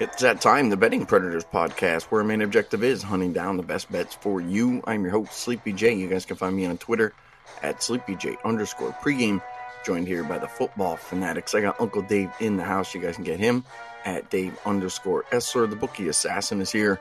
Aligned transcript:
It's 0.00 0.22
that 0.22 0.40
time, 0.40 0.70
the 0.70 0.76
Betting 0.76 1.06
Predators 1.06 1.44
podcast, 1.44 2.04
where 2.04 2.20
our 2.20 2.26
main 2.26 2.42
objective 2.42 2.82
is 2.82 3.00
hunting 3.00 3.32
down 3.32 3.56
the 3.56 3.62
best 3.62 3.92
bets 3.92 4.12
for 4.12 4.40
you. 4.40 4.82
I'm 4.88 5.02
your 5.02 5.12
host, 5.12 5.34
Sleepy 5.34 5.72
J. 5.72 5.94
You 5.94 6.08
guys 6.08 6.26
can 6.26 6.36
find 6.36 6.56
me 6.56 6.66
on 6.66 6.78
Twitter 6.78 7.14
at 7.62 7.78
SleepyJ 7.78 8.42
underscore 8.44 8.90
pregame. 9.00 9.40
Joined 9.86 10.08
here 10.08 10.24
by 10.24 10.38
the 10.38 10.48
football 10.48 10.96
fanatics. 10.96 11.54
I 11.54 11.60
got 11.60 11.80
Uncle 11.80 12.02
Dave 12.02 12.32
in 12.40 12.56
the 12.56 12.64
house. 12.64 12.92
You 12.92 13.00
guys 13.00 13.14
can 13.14 13.22
get 13.22 13.38
him 13.38 13.64
at 14.04 14.30
Dave 14.30 14.58
underscore 14.66 15.26
Essler. 15.30 15.70
The 15.70 15.76
bookie 15.76 16.08
assassin 16.08 16.60
is 16.60 16.72
here. 16.72 16.98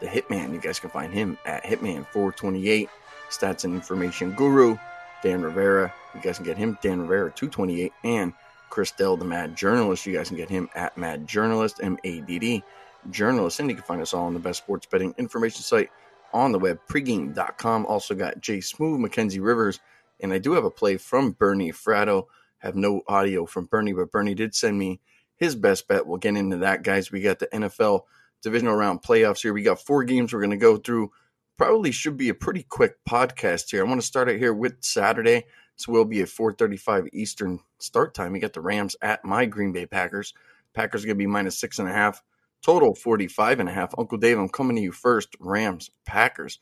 The 0.00 0.06
Hitman, 0.06 0.54
you 0.54 0.60
guys 0.60 0.80
can 0.80 0.88
find 0.88 1.12
him 1.12 1.36
at 1.44 1.62
Hitman428. 1.64 2.88
Stats 3.28 3.64
and 3.64 3.74
information 3.74 4.32
guru, 4.32 4.78
Dan 5.22 5.42
Rivera. 5.42 5.92
You 6.14 6.22
guys 6.22 6.36
can 6.36 6.46
get 6.46 6.56
him, 6.56 6.78
Dan 6.80 7.06
Rivera228. 7.06 7.90
And 8.02 8.32
Chris 8.70 8.90
Dell, 8.90 9.16
the 9.16 9.24
Mad 9.24 9.56
Journalist. 9.56 10.06
You 10.06 10.16
guys 10.16 10.28
can 10.28 10.36
get 10.36 10.50
him 10.50 10.68
at 10.74 10.96
Mad 10.96 11.26
Journalist, 11.26 11.80
M 11.82 11.98
A 12.04 12.20
D 12.20 12.38
D 12.38 12.64
Journalist. 13.10 13.60
And 13.60 13.68
you 13.68 13.76
can 13.76 13.84
find 13.84 14.02
us 14.02 14.14
all 14.14 14.26
on 14.26 14.34
the 14.34 14.40
best 14.40 14.62
sports 14.62 14.86
betting 14.86 15.14
information 15.18 15.62
site 15.62 15.90
on 16.32 16.52
the 16.52 16.58
web, 16.58 16.80
pregame.com. 16.88 17.86
Also 17.86 18.14
got 18.14 18.40
Jay 18.40 18.60
Smooth, 18.60 19.00
Mackenzie 19.00 19.40
Rivers, 19.40 19.80
and 20.20 20.32
I 20.32 20.38
do 20.38 20.52
have 20.52 20.64
a 20.64 20.70
play 20.70 20.96
from 20.96 21.32
Bernie 21.32 21.72
Fratto. 21.72 22.26
Have 22.58 22.74
no 22.74 23.02
audio 23.06 23.46
from 23.46 23.66
Bernie, 23.66 23.92
but 23.92 24.10
Bernie 24.10 24.34
did 24.34 24.54
send 24.54 24.78
me 24.78 25.00
his 25.36 25.54
best 25.54 25.86
bet. 25.86 26.06
We'll 26.06 26.18
get 26.18 26.36
into 26.36 26.56
that, 26.58 26.82
guys. 26.82 27.12
We 27.12 27.20
got 27.20 27.38
the 27.38 27.46
NFL 27.48 28.02
divisional 28.42 28.74
round 28.74 29.02
playoffs 29.02 29.42
here. 29.42 29.52
We 29.52 29.62
got 29.62 29.80
four 29.80 30.04
games 30.04 30.32
we're 30.32 30.40
going 30.40 30.50
to 30.50 30.56
go 30.56 30.76
through. 30.76 31.10
Probably 31.56 31.92
should 31.92 32.16
be 32.16 32.30
a 32.30 32.34
pretty 32.34 32.62
quick 32.62 32.96
podcast 33.08 33.70
here. 33.70 33.84
I 33.84 33.88
want 33.88 34.00
to 34.00 34.06
start 34.06 34.28
it 34.28 34.38
here 34.38 34.54
with 34.54 34.76
Saturday. 34.80 35.44
So 35.76 35.92
we'll 35.92 36.04
be 36.04 36.22
at 36.22 36.28
4:35 36.28 37.08
Eastern 37.12 37.60
start 37.78 38.14
time. 38.14 38.32
We 38.32 38.38
got 38.38 38.52
the 38.52 38.60
Rams 38.60 38.96
at 39.02 39.24
my 39.24 39.46
Green 39.46 39.72
Bay 39.72 39.86
Packers. 39.86 40.34
Packers 40.72 41.04
going 41.04 41.16
to 41.16 41.18
be 41.18 41.26
minus 41.26 41.58
six 41.58 41.78
and 41.78 41.88
a 41.88 41.92
half. 41.92 42.22
Total 42.62 42.94
45 42.94 43.60
and 43.60 43.68
a 43.68 43.72
half. 43.72 43.94
Uncle 43.98 44.18
Dave, 44.18 44.38
I'm 44.38 44.48
coming 44.48 44.76
to 44.76 44.82
you 44.82 44.92
first. 44.92 45.36
Rams, 45.38 45.90
Packers. 46.06 46.58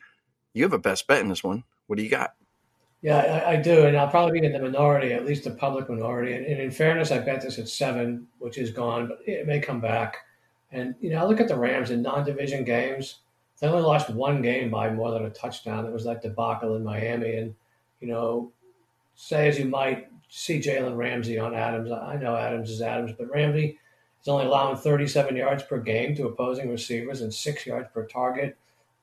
You 0.53 0.65
have 0.65 0.73
a 0.73 0.79
best 0.79 1.07
bet 1.07 1.21
in 1.21 1.29
this 1.29 1.45
one. 1.45 1.65
What 1.87 1.97
do 1.97 2.03
you 2.03 2.11
got? 2.11 2.35
Yeah, 3.03 3.19
I, 3.19 3.53
I 3.53 3.57
do, 3.57 3.87
and 3.87 3.97
I'll 3.97 4.09
probably 4.09 4.41
be 4.41 4.47
in 4.47 4.53
the 4.53 4.61
minority, 4.61 5.13
at 5.13 5.27
least 5.27 5.43
the 5.45 5.51
public 5.51 5.89
minority. 5.89 6.35
And, 6.35 6.47
and, 6.47 6.61
in 6.61 6.71
fairness, 6.71 7.11
I 7.11 7.19
bet 7.19 7.43
this 7.43 7.59
at 7.59 7.69
seven, 7.69 8.29
which 8.39 8.59
is 8.59 8.71
gone, 8.71 9.09
but 9.09 9.19
it 9.27 9.47
may 9.47 9.59
come 9.59 9.81
back. 9.81 10.19
And 10.71 10.95
you 11.01 11.11
know, 11.11 11.19
I 11.19 11.25
look 11.25 11.41
at 11.41 11.49
the 11.49 11.59
Rams 11.59 11.91
in 11.91 12.01
non-division 12.01 12.65
games. 12.65 13.19
They 13.59 13.67
only 13.67 13.83
lost 13.83 14.09
one 14.11 14.41
game 14.41 14.71
by 14.71 14.91
more 14.91 15.11
than 15.11 15.25
a 15.25 15.31
touchdown. 15.31 15.85
It 15.85 15.93
was 15.93 16.05
that 16.05 16.23
debacle 16.23 16.77
in 16.77 16.85
Miami, 16.85 17.35
and 17.35 17.55
you 18.01 18.09
know, 18.09 18.53
say 19.15 19.49
as 19.49 19.59
you 19.59 19.67
might 19.67 20.09
see 20.29 20.61
Jalen 20.61 20.97
Ramsey 20.97 21.39
on 21.39 21.55
Adams. 21.55 21.91
I 21.91 22.17
know 22.17 22.37
Adams 22.37 22.71
is 22.71 22.81
Adams, 22.81 23.13
but 23.17 23.31
Ramsey 23.31 23.79
is 24.23 24.29
only 24.29 24.47
allowing 24.47 24.77
37 24.77 25.37
yards 25.37 25.63
per 25.63 25.79
game 25.79 26.15
to 26.17 26.27
opposing 26.27 26.71
receivers 26.71 27.21
and 27.21 27.33
six 27.33 27.67
yards 27.67 27.89
per 27.93 28.07
target. 28.07 28.57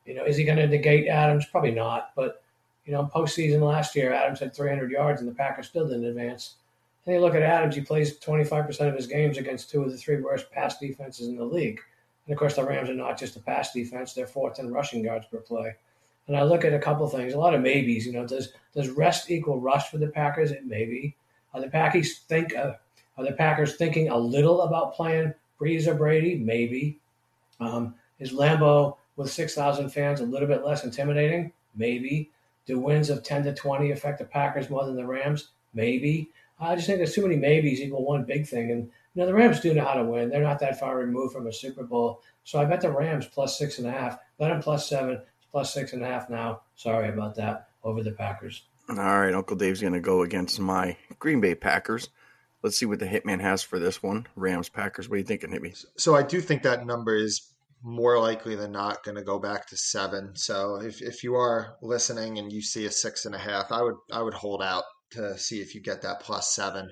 You 0.04 0.14
know, 0.14 0.24
is 0.24 0.36
he 0.36 0.44
going 0.44 0.58
to 0.58 0.66
negate 0.66 1.06
Adams? 1.06 1.46
Probably 1.46 1.70
not. 1.70 2.10
But 2.16 2.42
you 2.84 2.92
know, 2.92 3.08
postseason 3.14 3.60
last 3.60 3.94
year, 3.94 4.12
Adams 4.12 4.40
had 4.40 4.54
300 4.54 4.90
yards, 4.90 5.20
and 5.20 5.30
the 5.30 5.34
Packers 5.34 5.68
still 5.68 5.86
didn't 5.86 6.06
advance. 6.06 6.56
And 7.06 7.14
you 7.14 7.20
look 7.20 7.34
at 7.34 7.42
Adams; 7.42 7.76
he 7.76 7.82
plays 7.82 8.18
25% 8.18 8.88
of 8.88 8.94
his 8.94 9.06
games 9.06 9.38
against 9.38 9.70
two 9.70 9.82
of 9.84 9.90
the 9.92 9.96
three 9.96 10.20
worst 10.20 10.50
pass 10.50 10.78
defenses 10.78 11.28
in 11.28 11.36
the 11.36 11.44
league. 11.44 11.80
And 12.26 12.32
of 12.32 12.38
course, 12.38 12.56
the 12.56 12.64
Rams 12.64 12.90
are 12.90 12.94
not 12.94 13.18
just 13.18 13.36
a 13.36 13.40
pass 13.40 13.72
defense; 13.72 14.12
they're 14.12 14.26
fourth 14.26 14.58
in 14.58 14.72
rushing 14.72 15.04
yards 15.04 15.26
per 15.30 15.38
play. 15.38 15.76
And 16.28 16.36
I 16.36 16.42
look 16.42 16.64
at 16.64 16.72
a 16.72 16.78
couple 16.78 17.08
things, 17.08 17.34
a 17.34 17.38
lot 17.38 17.54
of 17.54 17.60
maybes. 17.60 18.06
You 18.06 18.12
know, 18.12 18.26
does 18.26 18.52
does 18.74 18.88
rest 18.88 19.30
equal 19.30 19.60
rust 19.60 19.90
for 19.90 19.98
the 19.98 20.08
Packers? 20.08 20.52
It 20.52 20.66
may 20.66 20.84
be. 20.84 21.16
Are 21.52 21.60
the 21.60 21.68
Packers 21.68 22.20
think 22.20 22.54
uh, 22.54 22.74
are 23.18 23.24
the 23.24 23.32
Packers 23.32 23.76
thinking 23.76 24.08
a 24.08 24.16
little 24.16 24.62
about 24.62 24.94
playing 24.94 25.34
Brees 25.60 25.86
or 25.86 25.94
Brady? 25.94 26.36
Maybe. 26.36 26.98
Um, 27.58 27.94
is 28.18 28.32
Lambeau 28.32 28.96
with 29.16 29.30
six 29.30 29.54
thousand 29.54 29.90
fans 29.90 30.20
a 30.20 30.24
little 30.24 30.48
bit 30.48 30.64
less 30.64 30.84
intimidating? 30.84 31.52
Maybe. 31.74 32.30
Do 32.66 32.78
wins 32.78 33.10
of 33.10 33.24
ten 33.24 33.42
to 33.44 33.54
twenty 33.54 33.90
affect 33.90 34.18
the 34.18 34.24
Packers 34.24 34.70
more 34.70 34.84
than 34.84 34.96
the 34.96 35.06
Rams? 35.06 35.48
Maybe. 35.74 36.30
I 36.60 36.74
just 36.74 36.86
think 36.86 36.98
there's 36.98 37.14
too 37.14 37.22
many 37.22 37.36
maybes 37.36 37.80
equal 37.80 38.04
one 38.04 38.24
big 38.24 38.46
thing. 38.46 38.70
And 38.70 38.84
you 38.84 39.20
know 39.20 39.26
the 39.26 39.34
Rams 39.34 39.60
do 39.60 39.74
know 39.74 39.84
how 39.84 39.94
to 39.94 40.04
win. 40.04 40.28
They're 40.28 40.42
not 40.42 40.60
that 40.60 40.78
far 40.78 40.96
removed 40.98 41.32
from 41.32 41.46
a 41.46 41.52
Super 41.52 41.82
Bowl. 41.82 42.22
So 42.44 42.60
I 42.60 42.64
bet 42.64 42.80
the 42.80 42.90
Rams 42.90 43.26
plus 43.26 43.58
six 43.58 43.78
and 43.78 43.88
a 43.88 43.90
half. 43.90 44.18
Bet 44.38 44.50
them 44.50 44.62
plus 44.62 44.88
seven 44.88 45.22
plus 45.50 45.72
six 45.74 45.92
and 45.92 46.02
a 46.02 46.06
half 46.06 46.30
now. 46.30 46.62
Sorry 46.76 47.08
about 47.08 47.34
that 47.36 47.68
over 47.82 48.02
the 48.02 48.12
Packers. 48.12 48.62
All 48.88 48.96
right, 48.96 49.34
Uncle 49.34 49.56
Dave's 49.56 49.80
going 49.80 49.92
to 49.92 50.00
go 50.00 50.22
against 50.22 50.58
my 50.58 50.96
Green 51.18 51.40
Bay 51.40 51.54
Packers. 51.54 52.08
Let's 52.62 52.76
see 52.76 52.86
what 52.86 52.98
the 52.98 53.06
Hitman 53.06 53.40
has 53.40 53.62
for 53.62 53.78
this 53.78 54.02
one. 54.02 54.26
Rams 54.36 54.68
Packers. 54.68 55.08
What 55.08 55.14
are 55.14 55.18
you 55.18 55.24
thinking, 55.24 55.50
Hibby? 55.50 55.84
So 55.96 56.14
I 56.14 56.22
do 56.22 56.40
think 56.40 56.62
that 56.62 56.84
number 56.84 57.16
is 57.16 57.52
more 57.82 58.18
likely 58.18 58.56
than 58.56 58.72
not 58.72 59.02
going 59.04 59.16
to 59.16 59.22
go 59.22 59.38
back 59.38 59.66
to 59.68 59.76
seven. 59.76 60.32
So 60.34 60.76
if, 60.76 61.00
if 61.00 61.24
you 61.24 61.36
are 61.36 61.76
listening 61.80 62.38
and 62.38 62.52
you 62.52 62.60
see 62.60 62.84
a 62.84 62.90
six 62.90 63.24
and 63.24 63.34
a 63.34 63.38
half, 63.38 63.72
I 63.72 63.82
would 63.82 63.94
I 64.12 64.22
would 64.22 64.34
hold 64.34 64.62
out 64.62 64.84
to 65.12 65.38
see 65.38 65.60
if 65.60 65.74
you 65.74 65.80
get 65.80 66.02
that 66.02 66.20
plus 66.20 66.54
seven. 66.54 66.90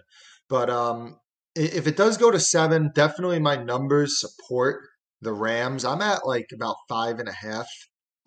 But 0.48 0.70
um, 0.70 1.19
if 1.54 1.86
it 1.86 1.96
does 1.96 2.16
go 2.16 2.30
to 2.30 2.40
seven, 2.40 2.90
definitely 2.94 3.38
my 3.38 3.56
numbers 3.56 4.20
support 4.20 4.80
the 5.20 5.32
Rams. 5.32 5.84
I'm 5.84 6.00
at 6.00 6.26
like 6.26 6.46
about 6.54 6.76
five 6.88 7.19
and 7.19 7.28
a 7.28 7.32
half 7.32 7.69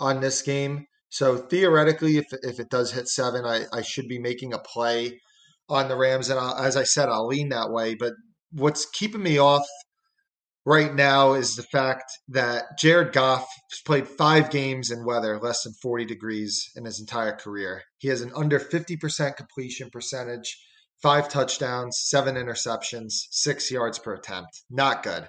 on 0.01 0.19
this 0.19 0.41
game. 0.41 0.87
So 1.09 1.37
theoretically, 1.37 2.17
if 2.17 2.25
if 2.43 2.59
it 2.59 2.69
does 2.69 2.91
hit 2.91 3.07
seven, 3.07 3.45
I, 3.45 3.65
I 3.71 3.81
should 3.81 4.07
be 4.07 4.19
making 4.19 4.53
a 4.53 4.59
play 4.59 5.21
on 5.69 5.87
the 5.87 5.95
Rams, 5.95 6.29
and 6.29 6.39
I'll, 6.39 6.55
as 6.55 6.75
I 6.75 6.83
said, 6.83 7.07
I'll 7.07 7.27
lean 7.27 7.49
that 7.49 7.71
way. 7.71 7.95
But 7.95 8.13
what's 8.51 8.85
keeping 8.89 9.23
me 9.23 9.37
off 9.37 9.65
right 10.65 10.93
now 10.93 11.33
is 11.33 11.55
the 11.55 11.63
fact 11.63 12.11
that 12.29 12.77
Jared 12.77 13.13
Goff 13.13 13.47
has 13.71 13.81
played 13.85 14.07
five 14.07 14.49
games 14.49 14.91
in 14.91 15.05
weather 15.05 15.39
less 15.39 15.63
than 15.63 15.73
40 15.81 16.05
degrees 16.05 16.69
in 16.75 16.85
his 16.85 16.99
entire 16.99 17.35
career. 17.35 17.83
He 17.97 18.09
has 18.09 18.21
an 18.21 18.31
under 18.35 18.59
50% 18.59 19.35
completion 19.35 19.89
percentage, 19.91 20.57
five 21.01 21.29
touchdowns, 21.29 21.99
seven 22.03 22.35
interceptions, 22.35 23.13
six 23.31 23.71
yards 23.71 23.99
per 23.99 24.13
attempt. 24.13 24.61
Not 24.69 25.03
good. 25.03 25.27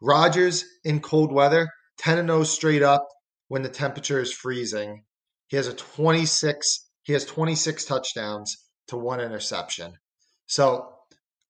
Rodgers 0.00 0.64
in 0.84 1.00
cold 1.00 1.32
weather, 1.32 1.68
10 1.98 2.26
0 2.26 2.44
straight 2.44 2.82
up, 2.82 3.06
when 3.48 3.62
the 3.62 3.68
temperature 3.68 4.20
is 4.20 4.32
freezing. 4.32 5.04
He 5.48 5.56
has 5.56 5.68
a 5.68 5.74
26 5.74 6.86
he 7.06 7.12
has 7.12 7.24
26 7.24 7.84
touchdowns 7.84 8.56
to 8.88 8.96
one 8.96 9.20
interception. 9.20 9.92
So, 10.46 10.92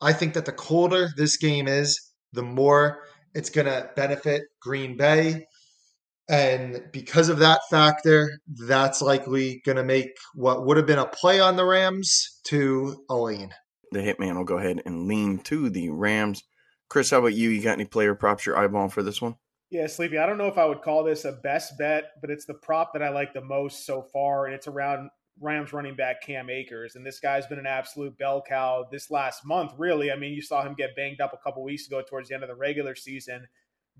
I 0.02 0.12
think 0.12 0.34
that 0.34 0.44
the 0.44 0.52
colder 0.52 1.08
this 1.16 1.38
game 1.38 1.66
is, 1.66 1.98
the 2.34 2.42
more 2.42 2.98
it's 3.34 3.48
going 3.48 3.66
to 3.66 3.88
benefit 3.96 4.42
Green 4.60 4.98
Bay. 4.98 5.46
And 6.28 6.82
because 6.92 7.30
of 7.30 7.38
that 7.38 7.60
factor, 7.70 8.28
that's 8.66 9.00
likely 9.00 9.62
going 9.64 9.76
to 9.76 9.84
make 9.84 10.08
what 10.34 10.66
would 10.66 10.76
have 10.76 10.86
been 10.86 10.98
a 10.98 11.06
play 11.06 11.40
on 11.40 11.56
the 11.56 11.64
Rams 11.64 12.40
to 12.48 13.04
a 13.08 13.16
lean. 13.16 13.54
The 13.92 14.00
hitman 14.00 14.36
will 14.36 14.44
go 14.44 14.58
ahead 14.58 14.82
and 14.84 15.06
lean 15.06 15.38
to 15.44 15.70
the 15.70 15.88
Rams. 15.88 16.42
Chris, 16.90 17.10
how 17.10 17.20
about 17.20 17.34
you? 17.34 17.48
You 17.48 17.62
got 17.62 17.72
any 17.72 17.86
player 17.86 18.14
props 18.14 18.44
you're 18.44 18.56
eyeballing 18.56 18.92
for 18.92 19.02
this 19.02 19.22
one? 19.22 19.36
Yeah, 19.70 19.88
Sleepy. 19.88 20.18
I 20.18 20.26
don't 20.26 20.38
know 20.38 20.46
if 20.46 20.58
I 20.58 20.64
would 20.64 20.82
call 20.82 21.02
this 21.02 21.24
a 21.24 21.32
best 21.32 21.76
bet, 21.76 22.12
but 22.20 22.30
it's 22.30 22.44
the 22.44 22.54
prop 22.54 22.92
that 22.92 23.02
I 23.02 23.08
like 23.08 23.34
the 23.34 23.40
most 23.40 23.84
so 23.84 24.00
far, 24.00 24.46
and 24.46 24.54
it's 24.54 24.68
around 24.68 25.10
Rams 25.40 25.72
running 25.72 25.96
back 25.96 26.22
Cam 26.22 26.48
Akers. 26.48 26.94
And 26.94 27.04
this 27.04 27.18
guy's 27.18 27.46
been 27.46 27.58
an 27.58 27.66
absolute 27.66 28.16
bell 28.16 28.42
cow 28.46 28.86
this 28.90 29.10
last 29.10 29.44
month, 29.44 29.72
really. 29.76 30.12
I 30.12 30.16
mean, 30.16 30.32
you 30.32 30.42
saw 30.42 30.62
him 30.62 30.74
get 30.74 30.94
banged 30.94 31.20
up 31.20 31.32
a 31.32 31.42
couple 31.42 31.64
weeks 31.64 31.86
ago 31.86 32.02
towards 32.08 32.28
the 32.28 32.34
end 32.34 32.44
of 32.44 32.48
the 32.48 32.54
regular 32.54 32.94
season. 32.94 33.46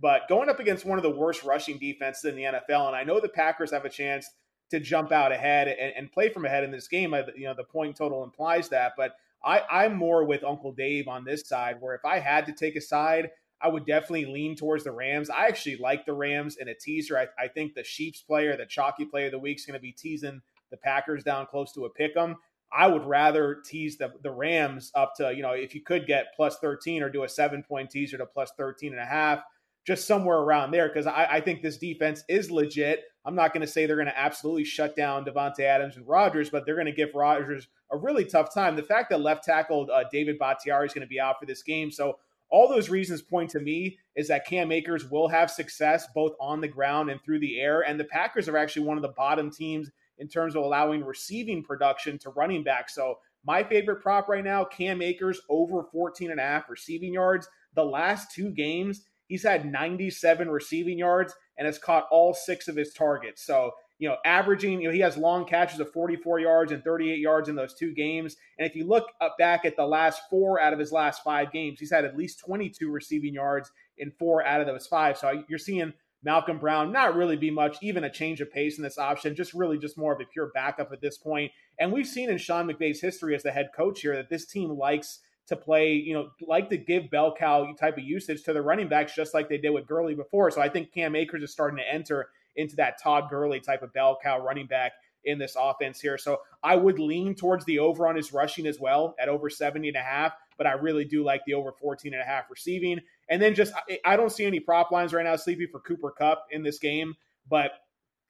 But 0.00 0.28
going 0.28 0.48
up 0.48 0.60
against 0.60 0.84
one 0.84 0.98
of 0.98 1.02
the 1.02 1.10
worst 1.10 1.42
rushing 1.42 1.78
defenses 1.78 2.24
in 2.24 2.36
the 2.36 2.42
NFL, 2.42 2.86
and 2.86 2.96
I 2.96 3.02
know 3.02 3.18
the 3.18 3.28
Packers 3.28 3.72
have 3.72 3.84
a 3.84 3.90
chance 3.90 4.28
to 4.70 4.78
jump 4.78 5.10
out 5.10 5.32
ahead 5.32 5.68
and, 5.68 5.92
and 5.96 6.12
play 6.12 6.28
from 6.28 6.44
ahead 6.44 6.64
in 6.64 6.70
this 6.70 6.88
game. 6.88 7.12
Uh, 7.12 7.22
you 7.34 7.44
know, 7.44 7.54
the 7.54 7.64
point 7.64 7.96
total 7.96 8.22
implies 8.24 8.68
that, 8.68 8.92
but 8.96 9.12
I, 9.44 9.62
I'm 9.70 9.96
more 9.96 10.24
with 10.24 10.44
Uncle 10.44 10.72
Dave 10.72 11.08
on 11.08 11.24
this 11.24 11.48
side, 11.48 11.76
where 11.80 11.94
if 11.94 12.04
I 12.04 12.18
had 12.18 12.46
to 12.46 12.52
take 12.52 12.76
a 12.76 12.80
side, 12.80 13.30
I 13.66 13.68
would 13.68 13.84
definitely 13.84 14.26
lean 14.26 14.54
towards 14.54 14.84
the 14.84 14.92
Rams. 14.92 15.28
I 15.28 15.48
actually 15.48 15.76
like 15.78 16.06
the 16.06 16.12
Rams 16.12 16.56
in 16.56 16.68
a 16.68 16.74
teaser. 16.74 17.18
I, 17.18 17.26
I 17.36 17.48
think 17.48 17.74
the 17.74 17.82
Sheeps 17.82 18.22
player, 18.22 18.56
the 18.56 18.64
chalky 18.64 19.04
player 19.04 19.26
of 19.26 19.32
the 19.32 19.40
week, 19.40 19.58
is 19.58 19.66
going 19.66 19.74
to 19.74 19.82
be 19.82 19.90
teasing 19.90 20.40
the 20.70 20.76
Packers 20.76 21.24
down 21.24 21.46
close 21.46 21.72
to 21.72 21.84
a 21.84 21.90
pick 21.90 22.16
'em. 22.16 22.36
I 22.72 22.86
would 22.86 23.04
rather 23.04 23.62
tease 23.64 23.98
the, 23.98 24.12
the 24.22 24.30
Rams 24.30 24.92
up 24.94 25.14
to, 25.16 25.34
you 25.34 25.42
know, 25.42 25.50
if 25.50 25.74
you 25.74 25.80
could 25.80 26.06
get 26.06 26.26
plus 26.36 26.58
13 26.60 27.02
or 27.02 27.10
do 27.10 27.24
a 27.24 27.28
seven 27.28 27.64
point 27.64 27.90
teaser 27.90 28.18
to 28.18 28.26
plus 28.26 28.52
13 28.56 28.92
and 28.92 29.00
a 29.00 29.04
half, 29.04 29.42
just 29.84 30.06
somewhere 30.06 30.38
around 30.38 30.70
there, 30.70 30.86
because 30.86 31.08
I, 31.08 31.26
I 31.30 31.40
think 31.40 31.60
this 31.60 31.76
defense 31.76 32.22
is 32.28 32.50
legit. 32.50 33.02
I'm 33.24 33.34
not 33.34 33.52
going 33.52 33.62
to 33.62 33.66
say 33.66 33.86
they're 33.86 33.96
going 33.96 34.06
to 34.06 34.18
absolutely 34.18 34.64
shut 34.64 34.94
down 34.94 35.24
Davante 35.24 35.60
Adams 35.60 35.96
and 35.96 36.06
Rodgers, 36.06 36.50
but 36.50 36.66
they're 36.66 36.76
going 36.76 36.86
to 36.86 36.92
give 36.92 37.14
Rodgers 37.14 37.66
a 37.90 37.96
really 37.96 38.24
tough 38.24 38.54
time. 38.54 38.76
The 38.76 38.82
fact 38.84 39.10
that 39.10 39.20
left 39.20 39.44
tackle 39.44 39.88
uh, 39.92 40.04
David 40.12 40.38
Bakhtiari 40.38 40.86
is 40.86 40.92
going 40.92 41.06
to 41.06 41.08
be 41.08 41.20
out 41.20 41.40
for 41.40 41.46
this 41.46 41.64
game. 41.64 41.90
So 41.90 42.18
all 42.50 42.68
those 42.68 42.88
reasons 42.88 43.22
point 43.22 43.50
to 43.50 43.60
me 43.60 43.98
is 44.14 44.28
that 44.28 44.46
Cam 44.46 44.72
Akers 44.72 45.10
will 45.10 45.28
have 45.28 45.50
success 45.50 46.06
both 46.14 46.32
on 46.40 46.60
the 46.60 46.68
ground 46.68 47.10
and 47.10 47.20
through 47.22 47.40
the 47.40 47.60
air. 47.60 47.80
And 47.80 47.98
the 47.98 48.04
Packers 48.04 48.48
are 48.48 48.56
actually 48.56 48.86
one 48.86 48.96
of 48.96 49.02
the 49.02 49.08
bottom 49.16 49.50
teams 49.50 49.90
in 50.18 50.28
terms 50.28 50.54
of 50.54 50.62
allowing 50.62 51.04
receiving 51.04 51.62
production 51.62 52.18
to 52.18 52.30
running 52.30 52.62
back. 52.62 52.88
So 52.88 53.18
my 53.44 53.62
favorite 53.62 54.02
prop 54.02 54.28
right 54.28 54.44
now, 54.44 54.64
Cam 54.64 55.02
Akers 55.02 55.40
over 55.48 55.84
14 55.92 56.30
and 56.30 56.40
a 56.40 56.42
half 56.42 56.70
receiving 56.70 57.12
yards. 57.12 57.48
The 57.74 57.84
last 57.84 58.32
two 58.32 58.50
games, 58.50 59.02
He's 59.28 59.42
had 59.42 59.70
97 59.70 60.48
receiving 60.48 60.98
yards 60.98 61.34
and 61.58 61.66
has 61.66 61.78
caught 61.78 62.06
all 62.10 62.32
six 62.32 62.68
of 62.68 62.76
his 62.76 62.92
targets. 62.92 63.44
So, 63.44 63.72
you 63.98 64.08
know, 64.08 64.16
averaging, 64.24 64.80
you 64.80 64.88
know, 64.88 64.94
he 64.94 65.00
has 65.00 65.16
long 65.16 65.46
catches 65.46 65.80
of 65.80 65.92
44 65.92 66.40
yards 66.40 66.72
and 66.72 66.84
38 66.84 67.18
yards 67.18 67.48
in 67.48 67.56
those 67.56 67.74
two 67.74 67.94
games. 67.94 68.36
And 68.58 68.68
if 68.68 68.76
you 68.76 68.86
look 68.86 69.06
up 69.20 69.36
back 69.38 69.64
at 69.64 69.76
the 69.76 69.86
last 69.86 70.22
four 70.28 70.60
out 70.60 70.72
of 70.72 70.78
his 70.78 70.92
last 70.92 71.22
five 71.24 71.50
games, 71.50 71.80
he's 71.80 71.92
had 71.92 72.04
at 72.04 72.16
least 72.16 72.40
22 72.40 72.90
receiving 72.90 73.34
yards 73.34 73.70
in 73.98 74.12
four 74.18 74.44
out 74.44 74.60
of 74.60 74.66
those 74.66 74.86
five. 74.86 75.16
So 75.16 75.42
you're 75.48 75.58
seeing 75.58 75.94
Malcolm 76.22 76.58
Brown 76.58 76.92
not 76.92 77.14
really 77.14 77.36
be 77.36 77.50
much, 77.50 77.78
even 77.80 78.04
a 78.04 78.10
change 78.10 78.40
of 78.40 78.50
pace 78.50 78.76
in 78.76 78.84
this 78.84 78.98
option, 78.98 79.34
just 79.34 79.54
really 79.54 79.78
just 79.78 79.96
more 79.96 80.12
of 80.12 80.20
a 80.20 80.24
pure 80.24 80.50
backup 80.54 80.92
at 80.92 81.00
this 81.00 81.16
point. 81.16 81.52
And 81.78 81.92
we've 81.92 82.06
seen 82.06 82.30
in 82.30 82.38
Sean 82.38 82.66
McVay's 82.66 83.00
history 83.00 83.34
as 83.34 83.42
the 83.42 83.52
head 83.52 83.70
coach 83.74 84.00
here 84.00 84.16
that 84.16 84.28
this 84.28 84.46
team 84.46 84.70
likes 84.70 85.20
to 85.46 85.56
play, 85.56 85.92
you 85.92 86.12
know, 86.12 86.30
like 86.46 86.68
to 86.70 86.76
give 86.76 87.10
bell 87.10 87.34
cow 87.34 87.72
type 87.78 87.96
of 87.96 88.04
usage 88.04 88.42
to 88.42 88.52
the 88.52 88.62
running 88.62 88.88
backs, 88.88 89.14
just 89.14 89.34
like 89.34 89.48
they 89.48 89.58
did 89.58 89.70
with 89.70 89.86
Gurley 89.86 90.14
before. 90.14 90.50
So 90.50 90.60
I 90.60 90.68
think 90.68 90.92
Cam 90.92 91.14
Akers 91.14 91.42
is 91.42 91.52
starting 91.52 91.78
to 91.78 91.88
enter 91.88 92.28
into 92.56 92.76
that 92.76 93.00
Todd 93.02 93.28
Gurley 93.30 93.60
type 93.60 93.82
of 93.82 93.92
bell 93.92 94.18
cow 94.22 94.40
running 94.40 94.66
back 94.66 94.92
in 95.26 95.38
this 95.38 95.56
offense 95.58 96.00
here. 96.00 96.16
So 96.16 96.40
I 96.62 96.76
would 96.76 96.98
lean 96.98 97.34
towards 97.34 97.64
the 97.64 97.80
over 97.80 98.06
on 98.06 98.16
his 98.16 98.32
rushing 98.32 98.66
as 98.66 98.78
well 98.80 99.14
at 99.18 99.28
over 99.28 99.50
70 99.50 99.88
and 99.88 99.96
a 99.96 100.02
half, 100.02 100.32
but 100.56 100.66
I 100.66 100.72
really 100.72 101.04
do 101.04 101.24
like 101.24 101.42
the 101.46 101.54
over 101.54 101.72
14 101.72 102.14
and 102.14 102.22
a 102.22 102.24
half 102.24 102.44
receiving. 102.48 103.00
And 103.28 103.42
then 103.42 103.54
just, 103.54 103.72
I 104.04 104.16
don't 104.16 104.30
see 104.30 104.46
any 104.46 104.60
prop 104.60 104.92
lines 104.92 105.12
right 105.12 105.24
now, 105.24 105.36
Sleepy, 105.36 105.66
for 105.66 105.80
Cooper 105.80 106.12
Kupp 106.12 106.46
in 106.50 106.62
this 106.62 106.78
game, 106.78 107.14
but 107.48 107.72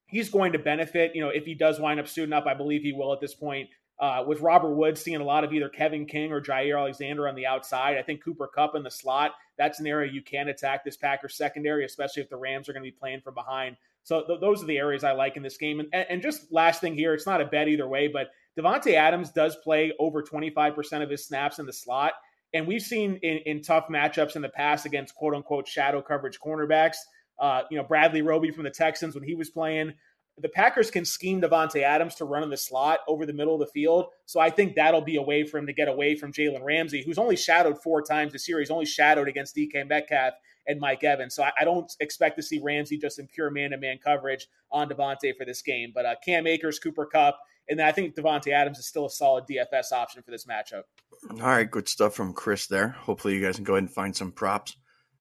he's 0.06 0.30
going 0.30 0.52
to 0.52 0.58
benefit. 0.58 1.14
You 1.14 1.20
know, 1.20 1.28
if 1.28 1.44
he 1.44 1.54
does 1.54 1.78
wind 1.78 2.00
up 2.00 2.08
suiting 2.08 2.32
up, 2.32 2.46
I 2.46 2.54
believe 2.54 2.82
he 2.82 2.92
will 2.92 3.12
at 3.12 3.20
this 3.20 3.34
point. 3.34 3.68
Uh, 3.98 4.22
with 4.26 4.42
Robert 4.42 4.74
Woods 4.74 5.00
seeing 5.00 5.22
a 5.22 5.24
lot 5.24 5.42
of 5.42 5.54
either 5.54 5.70
Kevin 5.70 6.04
King 6.04 6.30
or 6.30 6.38
Jaire 6.38 6.78
Alexander 6.78 7.26
on 7.26 7.34
the 7.34 7.46
outside, 7.46 7.96
I 7.96 8.02
think 8.02 8.22
Cooper 8.22 8.46
Kupp 8.46 8.74
in 8.74 8.82
the 8.82 8.90
slot, 8.90 9.32
that's 9.56 9.80
an 9.80 9.86
area 9.86 10.12
you 10.12 10.20
can 10.20 10.48
attack 10.48 10.84
this 10.84 10.98
Packers 10.98 11.34
secondary, 11.34 11.82
especially 11.82 12.22
if 12.22 12.28
the 12.28 12.36
Rams 12.36 12.68
are 12.68 12.74
going 12.74 12.82
to 12.82 12.90
be 12.90 12.96
playing 12.96 13.22
from 13.22 13.32
behind. 13.32 13.76
So 14.06 14.22
th- 14.24 14.38
those 14.40 14.62
are 14.62 14.66
the 14.66 14.78
areas 14.78 15.02
I 15.02 15.12
like 15.12 15.36
in 15.36 15.42
this 15.42 15.56
game. 15.56 15.80
And, 15.80 15.92
and 15.92 16.22
just 16.22 16.52
last 16.52 16.80
thing 16.80 16.94
here, 16.94 17.12
it's 17.12 17.26
not 17.26 17.40
a 17.40 17.44
bet 17.44 17.66
either 17.66 17.88
way, 17.88 18.06
but 18.06 18.28
Davante 18.56 18.94
Adams 18.94 19.32
does 19.32 19.56
play 19.56 19.92
over 19.98 20.22
25% 20.22 21.02
of 21.02 21.10
his 21.10 21.26
snaps 21.26 21.58
in 21.58 21.66
the 21.66 21.72
slot. 21.72 22.12
And 22.54 22.68
we've 22.68 22.82
seen 22.82 23.18
in, 23.24 23.38
in 23.38 23.62
tough 23.62 23.88
matchups 23.88 24.36
in 24.36 24.42
the 24.42 24.48
past 24.48 24.86
against 24.86 25.16
quote 25.16 25.34
unquote 25.34 25.66
shadow 25.66 26.00
coverage 26.00 26.38
cornerbacks, 26.38 26.98
uh, 27.40 27.62
you 27.68 27.76
know, 27.76 27.82
Bradley 27.82 28.22
Roby 28.22 28.52
from 28.52 28.62
the 28.62 28.70
Texans 28.70 29.16
when 29.16 29.24
he 29.24 29.34
was 29.34 29.50
playing, 29.50 29.92
the 30.38 30.48
Packers 30.50 30.88
can 30.88 31.04
scheme 31.04 31.40
Davante 31.40 31.82
Adams 31.82 32.14
to 32.16 32.26
run 32.26 32.44
in 32.44 32.50
the 32.50 32.56
slot 32.56 33.00
over 33.08 33.26
the 33.26 33.32
middle 33.32 33.54
of 33.54 33.60
the 33.60 33.72
field. 33.72 34.06
So 34.26 34.38
I 34.38 34.50
think 34.50 34.76
that'll 34.76 35.00
be 35.00 35.16
a 35.16 35.22
way 35.22 35.42
for 35.42 35.58
him 35.58 35.66
to 35.66 35.72
get 35.72 35.88
away 35.88 36.14
from 36.14 36.32
Jalen 36.32 36.62
Ramsey, 36.62 37.02
who's 37.04 37.18
only 37.18 37.36
shadowed 37.36 37.82
four 37.82 38.02
times 38.02 38.32
this 38.32 38.48
year. 38.48 38.60
He's 38.60 38.70
only 38.70 38.86
shadowed 38.86 39.26
against 39.26 39.56
DK 39.56 39.88
Metcalf 39.88 40.34
and 40.66 40.80
Mike 40.80 41.04
Evans. 41.04 41.34
So 41.34 41.42
I, 41.42 41.52
I 41.60 41.64
don't 41.64 41.90
expect 42.00 42.36
to 42.36 42.42
see 42.42 42.60
Ramsey 42.62 42.98
just 42.98 43.18
in 43.18 43.26
pure 43.26 43.50
man 43.50 43.70
to 43.70 43.76
man 43.76 43.98
coverage 44.02 44.46
on 44.70 44.88
Davante 44.88 45.36
for 45.36 45.44
this 45.44 45.62
game. 45.62 45.92
But 45.94 46.06
uh, 46.06 46.14
Cam 46.24 46.46
Akers, 46.46 46.78
Cooper 46.78 47.06
Kupp, 47.06 47.38
and 47.68 47.78
then 47.78 47.86
I 47.86 47.92
think 47.92 48.14
Davante 48.14 48.52
Adams 48.52 48.78
is 48.78 48.86
still 48.86 49.06
a 49.06 49.10
solid 49.10 49.44
DFS 49.50 49.92
option 49.92 50.22
for 50.22 50.30
this 50.30 50.46
matchup. 50.46 50.82
All 51.30 51.48
right, 51.48 51.70
good 51.70 51.88
stuff 51.88 52.14
from 52.14 52.32
Chris 52.32 52.66
there. 52.66 52.88
Hopefully, 52.88 53.34
you 53.34 53.44
guys 53.44 53.56
can 53.56 53.64
go 53.64 53.74
ahead 53.74 53.84
and 53.84 53.92
find 53.92 54.14
some 54.14 54.32
props 54.32 54.76